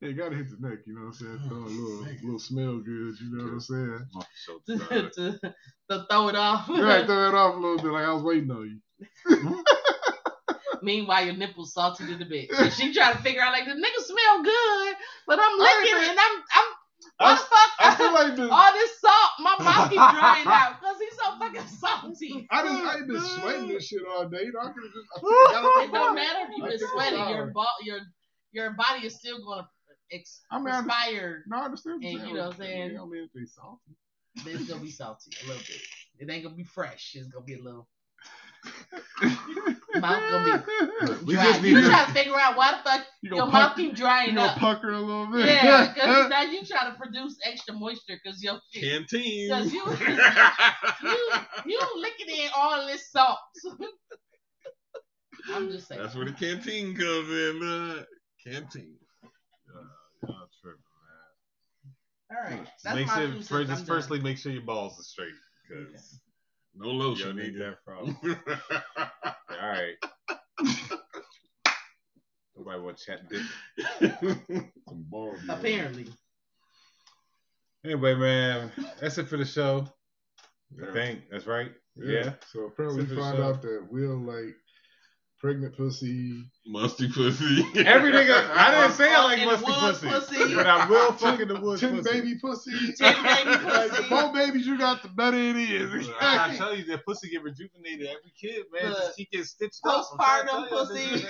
[0.00, 1.40] Yeah, you gotta hit the neck, you know what I'm saying?
[1.46, 4.08] Throw a oh, little, little smell good, you know what I'm saying?
[4.14, 5.10] Monkey to, shoulder.
[5.10, 5.54] to,
[5.90, 6.68] to throw it off.
[6.70, 8.80] Right, throw it off a little bit, like I was waiting on
[9.28, 9.64] you.
[10.82, 12.48] Meanwhile, your nipples salty to the bit.
[12.72, 14.94] She trying to figure out like the nigga smell good,
[15.26, 16.68] but I'm I ain't licking say- and I'm I'm
[17.20, 20.80] why I- the fuck I ain't been, All this salt, my mouth keep drying out
[20.80, 22.48] because he's so fucking salty.
[22.50, 24.44] I didn't, I ain't been sweating this shit all day.
[24.44, 25.06] You know, I could have just.
[25.16, 27.28] I could've got up It don't matter if you've been sweating.
[27.28, 28.00] Your ball, your
[28.52, 29.68] your body is still gonna
[30.12, 31.44] ex- I mean, expire.
[31.46, 32.02] No, I understand.
[32.02, 32.98] And you're know what I'm saying?
[33.00, 33.96] I mean to be salty.
[34.46, 35.80] It's gonna be salty a little bit.
[36.18, 37.12] It ain't gonna be fresh.
[37.14, 37.88] It's gonna be a little.
[40.00, 40.64] Mouth gonna
[41.02, 41.44] Look, we dry.
[41.44, 41.88] just need You to.
[41.88, 44.58] trying to figure out why the fuck You your gonna mouth keep drying gonna up.
[44.58, 45.46] pucker a little bit.
[45.46, 48.82] Yeah, because now you trying to produce extra moisture because your shit.
[48.84, 49.48] Canteen.
[49.48, 49.84] Because you,
[51.02, 51.32] you,
[51.66, 53.38] you licking in all this salt.
[55.52, 56.00] I'm just saying.
[56.00, 57.62] That's where the canteen comes in.
[57.62, 58.04] Uh,
[58.46, 58.96] canteen.
[60.22, 60.80] Y'all tripping,
[62.30, 62.36] man.
[62.36, 62.68] All right.
[62.84, 63.96] That's make my sure two first, I'm just done.
[63.96, 65.32] firstly make sure your balls are straight
[65.68, 66.20] because
[66.80, 67.26] No you lotion.
[67.26, 67.58] don't need nigga.
[67.58, 68.16] that problem.
[69.60, 69.96] All right.
[72.56, 73.42] Nobody want to chat dick.
[75.50, 76.06] Apparently.
[77.84, 79.86] Anyway, man, that's it for the show.
[80.82, 80.92] I Yeah.
[80.94, 81.70] think that's right.
[81.96, 82.24] Yeah.
[82.24, 82.32] Yeah.
[82.50, 84.56] So apparently, we found out that Will like
[85.40, 86.44] pregnant pussy.
[86.66, 87.64] Musty pussy.
[87.76, 90.54] Every nigga, I didn't say I like musty pussy, pussy.
[90.54, 92.12] but I will fucking the woods Ten pussy.
[92.20, 92.92] baby pussy.
[92.92, 96.08] Ten baby Like, the more babies you got, the better it is.
[96.20, 98.90] I tell you, that pussy get rejuvenated every kid, man.
[98.90, 100.06] Look, Just keep getting stitched up.
[100.12, 101.22] I'm trying to Postpartum pussy this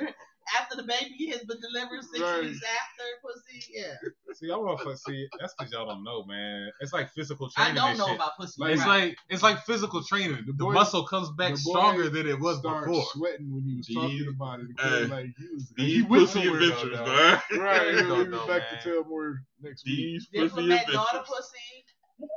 [0.00, 0.08] is-
[0.54, 2.42] after after the baby has been delivered six Right.
[2.42, 3.72] weeks after pussy.
[3.74, 3.94] Yeah.
[4.34, 5.28] See, I want to see.
[5.40, 6.70] That's because y'all don't know, man.
[6.80, 7.78] It's like physical training.
[7.78, 7.98] I training.
[7.98, 8.16] don't know shit.
[8.16, 8.62] about pussy.
[8.64, 9.08] It's right.
[9.08, 10.44] like it's like physical training.
[10.46, 13.04] The, The muscle comes back stronger than it was Start before.
[13.12, 14.66] sweating when he was These- talking about it.
[14.78, 17.40] Hey, like he was, he These went pussy somewhere, adventures, though, man.
[17.60, 18.82] Right, Yeah, he'll be know, back man.
[18.82, 19.96] to tell more next week.
[19.96, 21.34] These pussy diplomat daughter adventures.
[21.36, 22.28] pussy.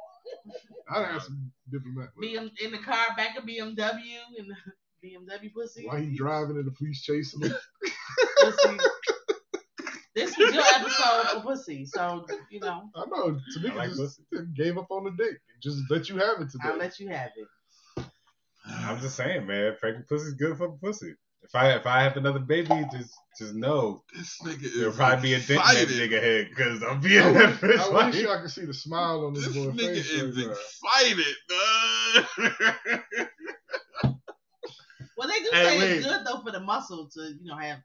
[0.92, 2.10] I'd have some diplomat.
[2.22, 4.48] BM in the car back of BMW and
[5.04, 5.86] BMW pussy.
[5.88, 7.54] Why he driving and the police chasing him?
[10.16, 13.40] This was your episode for pussy, so you know I know.
[13.58, 14.20] Tamika I like just
[14.56, 15.38] gave up on the date.
[15.62, 16.64] Just let you have it today.
[16.70, 18.06] I'll let you have it.
[18.68, 19.76] I'm just saying, man.
[19.80, 21.14] Pregnant pussy's good for the pussy.
[21.44, 25.30] If I if I have another baby, just just know This nigga is there'll probably
[25.30, 27.80] be a dent in that nigga head because I'm being I that wish, bitch.
[27.80, 30.10] I like- wish I could see the smile on this, This boy's nigga face.
[30.10, 30.52] is right now.
[30.52, 32.56] Uh, excited,
[33.18, 33.28] dog.
[35.20, 35.92] Well, they do say wait.
[35.98, 37.80] it's good though for the muscle to you know have.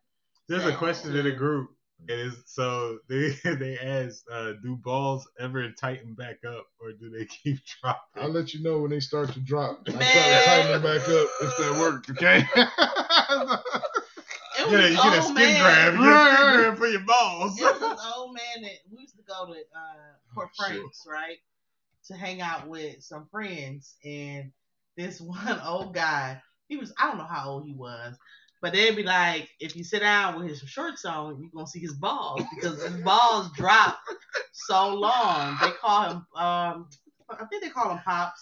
[0.48, 1.70] There's a question in the group.
[2.09, 7.11] It is so they they asked, uh, do balls ever tighten back up or do
[7.11, 8.23] they keep dropping?
[8.23, 9.81] I'll let you know when they start to drop.
[9.89, 12.44] I try to tighten them back up if that worked, okay?
[14.56, 15.61] It was Yeah, you get a skin man.
[15.61, 15.94] grab.
[15.94, 17.59] You get a Right, skin grab for your balls.
[17.61, 20.78] It was this old man that we used to go to uh, Port Oh, shit.
[20.78, 21.39] Franks, right,
[22.06, 24.52] to hang out with some friends, and
[24.97, 28.16] this one old guy, he was I don't know how old he was,
[28.62, 31.81] but they'd be like, if you sit down with his shorts on, you're gonna see
[31.81, 33.99] his balls because his balls drop
[34.53, 35.57] so long.
[35.61, 36.89] They call him, um,
[37.28, 38.41] I think they call him pops.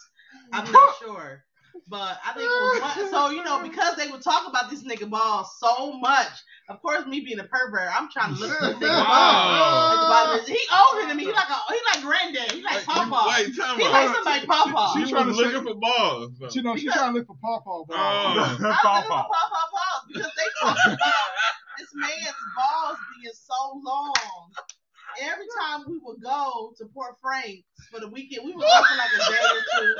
[0.52, 1.44] I'm not sure.
[1.88, 4.70] But I think it was oh, one, so you know because they would talk about
[4.70, 6.28] this nigga balls so much.
[6.68, 9.08] Of course, me being a pervert, I'm trying to look at this nigga balls.
[9.08, 9.90] Wow.
[9.92, 11.24] At the bottom of his- He older than me.
[11.24, 12.52] He like a he like granddad.
[12.52, 13.24] He like papa.
[13.28, 14.92] Wait, time He like somebody papa.
[14.94, 16.30] She She trying was to looking for balls.
[16.40, 17.84] But you know, she's trying to look for Pawpaw.
[17.90, 17.92] Oh.
[17.92, 21.28] I'm looking for papa papa because they talk about
[21.78, 24.14] this man's balls being so long.
[25.20, 28.96] Every time we would go to Port Franks for the weekend, we would go for
[28.96, 29.94] like a day or two.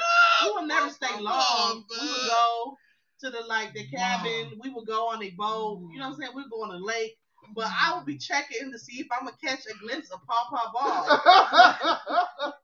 [0.45, 1.85] We would never stay oh, long.
[1.91, 2.77] We would go
[3.21, 4.59] to the like the cabin.
[4.63, 5.81] We would go on a boat.
[5.93, 6.33] You know what I'm saying?
[6.35, 7.17] We would go on a lake.
[7.55, 10.73] But I would be checking to see if I'm gonna catch a glimpse of Pawpaw
[10.73, 12.55] balls.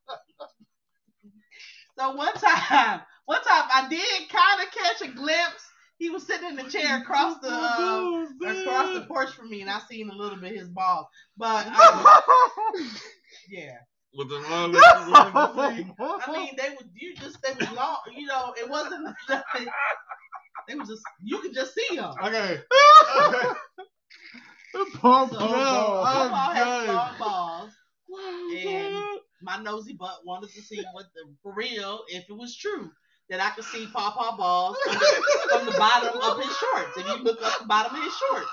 [1.98, 5.66] So one time, one time I did kind of catch a glimpse.
[5.98, 9.70] He was sitting in the chair across the uh, across the porch from me, and
[9.70, 11.06] I seen a little bit of his balls.
[11.36, 12.06] But um,
[13.48, 13.78] yeah,
[14.14, 15.92] With the long that you wanted to see.
[15.98, 17.98] I mean they would you just they was long.
[18.16, 19.66] You know, it wasn't nothing.
[20.68, 22.14] They was just you could just see them.
[22.22, 22.60] Okay.
[24.72, 25.28] Pawpaw.
[25.30, 26.08] So, balls.
[26.08, 26.94] Pawpaw has done.
[26.94, 27.72] long balls,
[28.64, 32.90] and my nosy butt wanted to see what the for real if it was true
[33.30, 36.96] that I could see Pawpaw balls from the, from the bottom of his shorts.
[36.96, 38.50] If you look up the bottom of his shorts.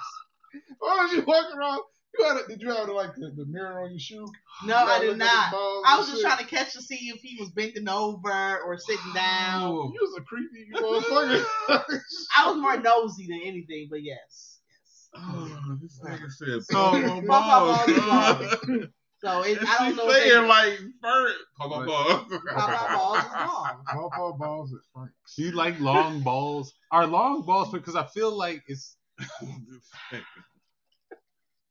[0.80, 1.82] Why was you walking around?
[2.18, 4.26] You had a, did you have like the, the mirror on your shoe?
[4.66, 5.84] No, You I had did look at his not.
[5.86, 6.26] I was just shit?
[6.26, 9.74] trying to catch to see if he was bending over or sitting down.
[9.74, 11.44] You was a creepy motherfucker.
[12.38, 14.60] I was more nosy than anything, but yes.
[14.70, 15.10] Yes.
[15.18, 18.86] Oh, this nigga said So, Pawpaw Pawpaw balls.
[19.26, 19.46] balls dog.
[19.46, 21.34] So it, And I don't know if they, saying like fur.
[21.60, 22.34] Pawpaw balls.
[22.54, 23.84] Pawpaw balls is long.
[23.88, 25.36] Pawpaw balls at Frank's.
[25.36, 26.74] Do you like long balls?
[26.92, 28.98] Are long balls because I feel like it's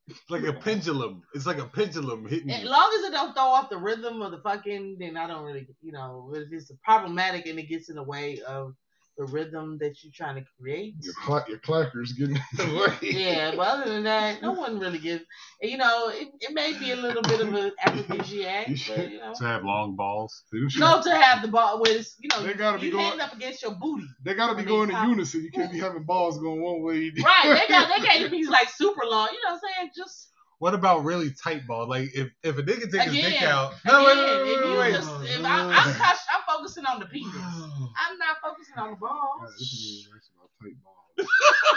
[0.06, 1.22] It's like a pendulum.
[1.34, 2.68] It's like a pendulum hitting As you.
[2.68, 5.66] long as it don't throw off the rhythm of the fucking, then I don't really,
[5.80, 8.74] you know, if it's problematic and it gets in the way of
[9.16, 10.94] the rhythm that you're trying to create.
[11.00, 13.08] Your, cla- your clackers getting in the way.
[13.10, 15.24] Yeah, but other than that, no one really gives.
[15.62, 19.32] You know, it, it may be a little bit of an aphrodisiac, but you know,
[19.38, 20.42] To have long balls.
[20.76, 23.62] No to have the ball with, you know, They gotta be you going- up against
[23.62, 24.06] your booty.
[24.24, 25.42] They gotta be going in pop- unison.
[25.44, 27.12] You can't be having balls going one way.
[27.24, 27.60] Right?
[27.68, 29.28] They got they can't be like super long.
[29.32, 29.90] You know what I'm saying?
[29.96, 31.88] Just What about really tight ball?
[31.88, 33.72] Like if if a nigga take his dick Again, out.
[33.84, 36.84] again, No, wait, wait, if wait, you wait, just, if I, I'm, touch, I'm focusing
[36.86, 37.34] on the penis.
[37.34, 39.52] I'm not focusing on the God, balls.
[39.58, 40.94] this is nice about tight balls.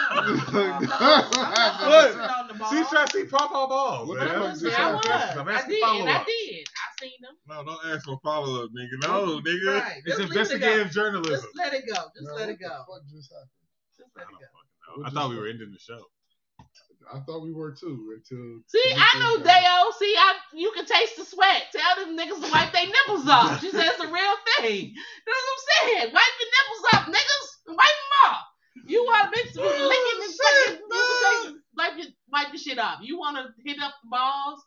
[0.09, 2.71] I'm not focusing on the balls.
[2.71, 4.09] She's trying to see Papa balls.
[4.15, 4.27] Man.
[4.27, 5.05] I fuck was, just I was.
[5.05, 6.65] I'm I did, and I did.
[6.67, 7.35] I seen them.
[7.47, 9.01] No, don't ask for follow up, nigga.
[9.03, 9.79] No, nigga.
[9.81, 10.01] Right.
[10.05, 11.33] It's Just leave it investigative journalism.
[11.35, 11.93] Just let it go.
[12.15, 12.69] Just Man, let it go.
[12.87, 13.49] fuck just happened?
[13.97, 14.37] Just let it go.
[14.39, 15.05] fucking know.
[15.05, 16.01] I thought we were ending the show.
[17.13, 18.61] I thought we were too until.
[18.67, 19.91] See, I guy- Dale.
[19.93, 21.71] See, I you can taste the sweat.
[21.71, 23.59] Tell them niggas to wipe their nipples off.
[23.61, 24.93] She said it's a real thing.
[25.25, 26.13] That's what I'm saying.
[26.13, 27.47] Wipe your nipples off, niggas.
[27.67, 28.43] Wipe them off.
[28.85, 32.57] You want bitch to be oh, licking and fucking you can wipe your wipe your
[32.57, 32.99] shit off.
[33.01, 34.63] You want to hit up the balls,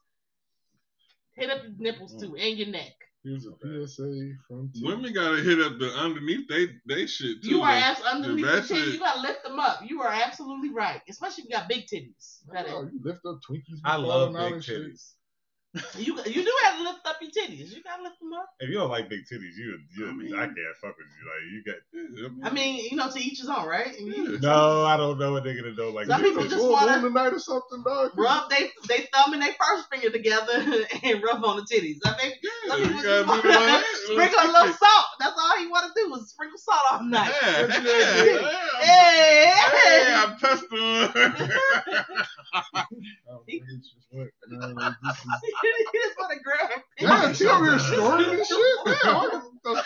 [1.35, 2.49] hit up your nipples too mm.
[2.49, 2.93] and your neck.
[3.23, 4.71] Here's a PSA from.
[4.75, 4.83] T.
[4.83, 7.51] Women gotta hit up the underneath they they shit too.
[7.51, 7.79] You are though.
[7.79, 8.81] abs- underneath That the titty.
[8.83, 9.81] shit- You gotta lift them up.
[9.87, 12.39] You are absolutely right, especially if you got big titties.
[12.47, 13.81] You, Oh, you lift up Twinkies.
[13.85, 14.83] I love big and shit.
[14.83, 15.13] titties.
[15.99, 17.71] You you do have to lift up your titties.
[17.75, 18.49] You gotta lift them up.
[18.59, 21.25] If you don't like big titties, you, you I mean- I can't fuck with you.
[21.31, 22.51] Like you got.
[22.51, 23.87] I mean, you know, to each his own, right?
[23.87, 25.91] I mean, No, I don't know what they're gonna do.
[25.91, 26.51] Like Some big people titties.
[26.51, 28.13] just Full wanna- moon tonight or something, dog.
[28.17, 30.55] rub they they thumb and they first finger together
[31.05, 31.99] and rub on the titties.
[32.05, 35.07] I mean, Yeah, some people just want to sprinkle a little salt.
[35.21, 37.33] That's all he want to do is sprinkle salt all night.
[37.43, 37.85] Yeah, yeah, you gonna
[38.25, 38.41] do?
[38.41, 38.81] yeah.
[38.81, 40.15] Hey, Hey, hey.
[40.15, 41.11] I'm testing.
[45.63, 46.81] It's just what, man, like, this is- he just want to grab.
[46.99, 48.59] Yeah, she over here snorting and shit.
[49.05, 49.85] Yeah, what the-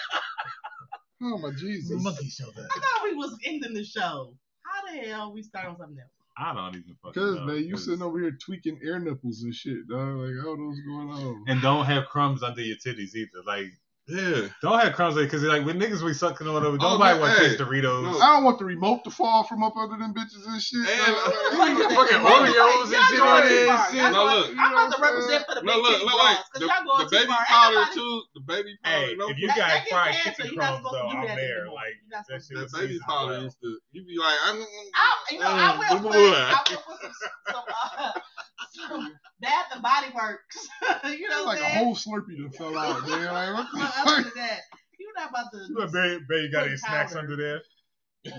[1.22, 2.02] Oh my Jesus.
[2.02, 2.68] Monkey shoulder.
[2.70, 4.34] I thought we was ending the show.
[4.64, 6.10] How the hell we start on something else?
[6.36, 7.44] I don't even fucking Because know.
[7.46, 10.16] man, you 'cause- sitting over here tweaking air nipples and shit, dog.
[10.16, 11.44] Like, I don't know what's going on.
[11.48, 13.42] and don't have crumbs under your titties either.
[13.46, 13.66] Like
[14.06, 14.48] yeah.
[14.60, 17.43] don't have crumbs because like when niggas be sucking on them, nobody no, want to
[17.43, 18.02] hey, taste Doritos.
[18.02, 18.18] no.
[18.20, 20.81] I don't want the remote to fall from up under them bitches and shit.
[20.81, 21.32] And- dog.
[21.55, 23.94] Like, Like, you you got fucking fucking Oreos Oreos and shit on too there and
[23.94, 24.12] shit.
[24.12, 24.51] No, look.
[24.59, 27.44] I'm about to represent for the No, look, look, like the, the baby far.
[27.47, 28.22] powder too.
[28.35, 29.06] The baby powder.
[29.06, 30.43] Hey, no, if you That- got that get fried cancer.
[30.43, 31.66] chicken crumbs though, I'm there.
[31.72, 33.78] Like You're that shit that is baby powder used to.
[33.93, 34.60] You be like, I'm.
[34.60, 37.12] I, you know, I will put, I will put some,
[37.48, 37.64] some,
[37.98, 38.12] uh,
[38.89, 40.68] some Bath and Body Works.
[41.18, 43.32] you know what like I'm a whole Slurpee to fell out, man.
[43.32, 44.60] Like, what the Other than that,
[44.98, 45.58] you're not about to.
[45.68, 47.24] You know, babe, babe, got any snacks powder.
[47.24, 47.62] under there?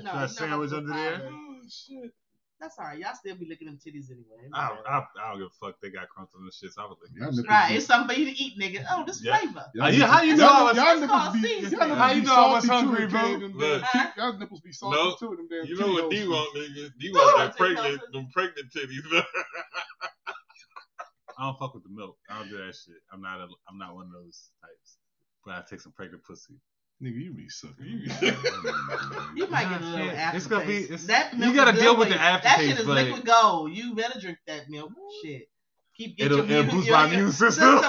[0.03, 1.29] No, Got a sandwich under put there?
[1.31, 2.11] Oh, shit.
[2.59, 2.97] That's all right.
[2.97, 4.47] Y'all still be licking them titties anyway.
[4.53, 5.75] I don't, I, I don't give a fuck.
[5.81, 6.71] They got crumbs on the shit.
[6.71, 8.85] So I was like, Y'all yeah, nipples Right, it's something for you to eat, nigga.
[8.89, 9.37] Oh, this Yeah.
[9.37, 9.65] flavor.
[9.75, 11.71] y'all you- how you know I y'all- was- y'all nipples be, seasoning.
[11.79, 13.39] y'all nipples How you be know I was hungry, bro?
[13.39, 13.83] Them Look.
[13.93, 15.15] damn- Y'all nipples be salty No.
[15.19, 15.35] too.
[15.35, 16.89] Them damn You know what Cheetos D want, nigga?
[16.97, 19.03] D No, want that pregnant, them pregnant titties.
[21.37, 22.17] I don't fuck with the milk.
[22.29, 22.95] I don't do that shit.
[23.11, 24.97] I'm not a, I'm not one of those types.
[25.45, 26.55] But I take some pregnant pussy.
[27.03, 27.85] Nigga, you be sucking.
[27.85, 28.09] You be
[29.35, 30.15] You might get a little shit.
[30.17, 30.35] aftertaste.
[30.35, 32.19] It's gonna be- it's- that you gotta deal with the you.
[32.19, 33.71] That shit is but- liquid gold.
[33.73, 34.91] You better drink that milk.
[35.23, 35.49] Shit.
[35.97, 37.65] Keep get It'll, your it'll boost your- my your immune system.
[37.75, 37.81] right,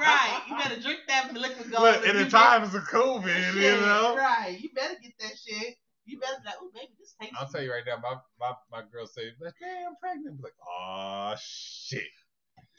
[0.00, 0.42] right.
[0.48, 1.82] You better drink that liquid gold.
[1.82, 4.16] Look, and in the better- times of COVID, you know.
[4.16, 4.56] Right.
[4.60, 5.76] You better get that shit.
[6.04, 7.36] You better be like, oh, baby, this tastes.
[7.38, 10.36] I'll tell you right now, my my, my girl say, like, hey, I'm pregnant.
[10.38, 12.02] I'm like, oh shit.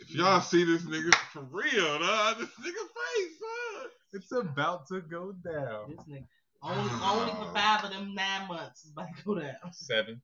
[0.10, 3.90] If y'all see this nigga for real, dog, this nigga face, son.
[4.14, 5.90] It's about to go down.
[5.90, 6.26] This nigga.
[6.62, 9.56] Only, only for five of them nine months is about to go down.
[9.74, 10.22] Seven,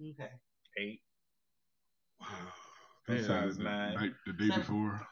[0.00, 0.30] Okay.
[0.78, 1.00] eight.
[2.20, 2.26] Wow.
[3.06, 3.94] Sometimes the, nine.
[3.94, 4.60] night, the day Seven.
[4.60, 5.06] before.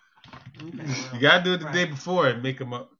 [0.62, 1.14] Okay.
[1.14, 1.74] You gotta do it the Right.
[1.74, 2.90] day before and make them up.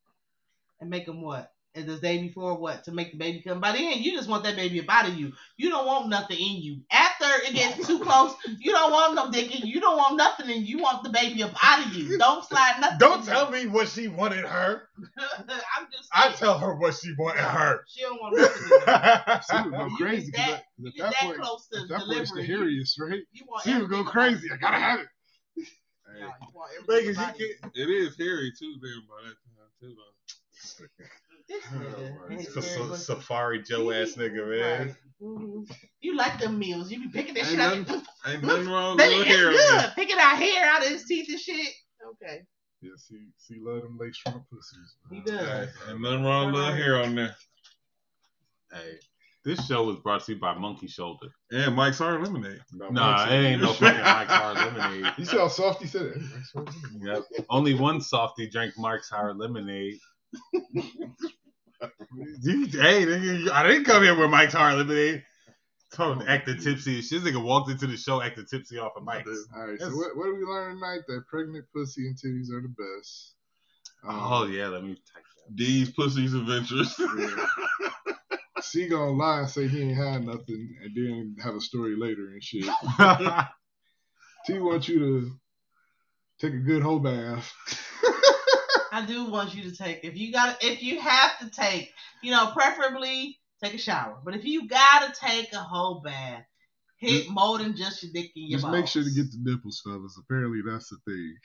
[0.81, 1.53] and make them what?
[1.79, 2.83] And the day before what?
[2.85, 3.61] To make the baby come.
[3.61, 5.33] By then, you just want that baby up out of you.
[5.57, 6.81] You don't want nothing in you.
[6.91, 9.75] After it gets too close, you don't want no dick in you.
[9.75, 10.77] You don't want nothing in you.
[10.77, 12.19] You want the baby up out of you.
[12.19, 12.99] Don't slide nothing.
[12.99, 14.89] Don't in tell me what she wanted her.
[15.19, 16.09] I'm just.
[16.13, 17.85] I tell her what she wanted her.
[17.87, 18.63] She don't want nothing.
[18.69, 18.79] You.
[19.51, 20.33] She would go crazy.
[20.35, 23.21] that- at You that that point, close to at that point, it's the hairiest, right?
[23.33, 24.49] you want She would go crazy.
[24.53, 25.07] I gotta have it.
[26.19, 27.55] Yeah, you want Vegas, everything you about you.
[27.63, 27.73] can't.
[27.77, 30.87] It is hairy too, then by that time too, though.
[31.49, 32.31] This nigga.
[32.31, 34.87] ain't It's a very sa- much- Safari Joe ass nigga, man.
[34.89, 34.95] Right.
[35.21, 35.71] Mhm.
[36.01, 36.93] You like them meals.
[36.93, 37.79] You be picking that Ain't shit out.
[37.79, 37.95] nothing-
[38.27, 39.51] your- Ain't nothing wrong with Baby, little hair.
[39.51, 39.81] good.
[39.81, 39.93] there.
[39.97, 41.73] Picking our hair out of his teeth and shit.
[42.07, 42.43] Okay.
[42.81, 44.95] Yeah, see, see, love them lace front pussies.
[45.11, 45.21] Man.
[45.25, 45.69] He does.
[45.85, 47.35] Hey, Ain't nothing wrong with little hair on there.
[48.73, 48.99] Hey,
[49.45, 51.29] This show was brought to you by Monkey Shoulder.
[51.51, 52.61] And Mike's Hard Lemonade.
[52.75, 55.13] About Nah, it ain't no fucking Mike's Hard Lemonade.
[55.19, 56.17] You see how soft he said it?
[56.21, 57.25] Mike's Hard Lemonade.
[57.33, 57.47] Yep.
[57.51, 59.99] Only one softy drank Mike's Hard Lemonade.
[62.43, 65.23] You, hey, nigga, I didn't come here with Mike's Hard Lemonade.
[65.93, 66.97] Told acting tipsy.
[66.97, 69.47] This nigga walked into the show acting tipsy off of Mike's.
[69.57, 71.01] All right, so what, what did we learn tonight?
[71.07, 73.35] That pregnant pussy and titties are the best.
[74.07, 75.57] Um, Oh yeah, let me type that.
[75.57, 76.95] These pussies adventures.
[77.19, 77.47] yeah.
[78.61, 82.33] C gonna lie and say he ain't had nothing, and then have a story later
[82.33, 82.65] and shit.
[84.47, 85.31] T wants you to
[86.41, 87.53] take a good whole bath.
[88.93, 91.93] I do want you to take if you got if you have to take,
[92.23, 94.19] you know, preferably take a shower.
[94.25, 96.45] But if you gotta take a whole bath,
[96.99, 99.81] hit more than just your dick in your Just make sure to get the nipples,
[99.85, 100.19] fellas.
[100.19, 101.37] Apparently that's the thing.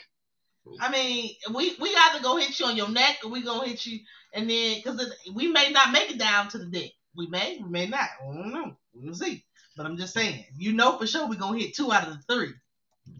[0.79, 3.85] I mean, we we either go hit you on your neck or we gonna hit
[3.85, 3.99] you,
[4.33, 6.91] and then because we may not make it down to the dick.
[7.15, 8.09] We may, we may not.
[8.21, 8.75] I don't know.
[8.93, 9.45] We'll see.
[9.75, 12.33] But I'm just saying, you know for sure we gonna hit two out of the
[12.33, 12.53] three.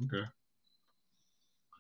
[0.05, 0.25] Okay.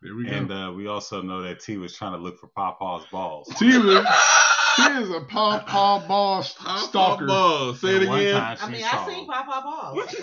[0.03, 0.31] There we go.
[0.35, 3.47] and uh, we also know that T was trying to look for Pawpaw's balls.
[3.57, 3.83] T is
[4.75, 7.25] T is a paw paw ball st- stalker.
[7.27, 7.73] Ball.
[7.75, 8.35] Say it And one again.
[8.35, 9.27] I mean, saw I seen him.
[9.27, 10.15] Papa balls.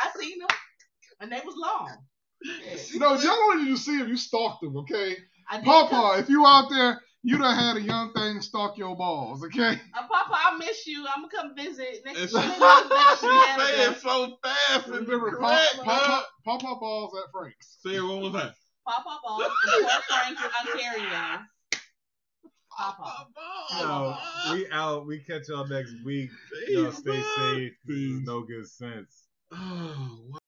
[0.00, 0.48] I seen them,
[1.20, 1.90] and they was long.
[2.42, 2.76] Yeah.
[2.96, 4.08] No, y'all wanted you to see him.
[4.08, 5.16] You stalked him, okay?
[5.50, 8.78] I did Paw paw, if you out there, you done had a young thing stalk
[8.78, 9.72] your balls, okay?
[9.94, 11.04] Uh, Papa, I miss you.
[11.14, 12.42] I'm gonna come visit next And year.
[12.42, 16.58] she Next year, saying so fast and Remember, paw correct, paw huh?
[16.58, 17.78] paw, paw, paw balls at Frank's.
[17.82, 18.52] Say it one more time.
[18.86, 21.38] Papa balls in Port Franklin, Ontario.
[22.76, 23.26] Papa.
[23.78, 24.16] Yo,
[24.52, 25.06] we out.
[25.06, 26.30] We catch y'all next week.
[26.68, 27.72] Y'all stay safe.
[27.84, 29.26] This is no good sense.
[29.52, 30.38] Oh,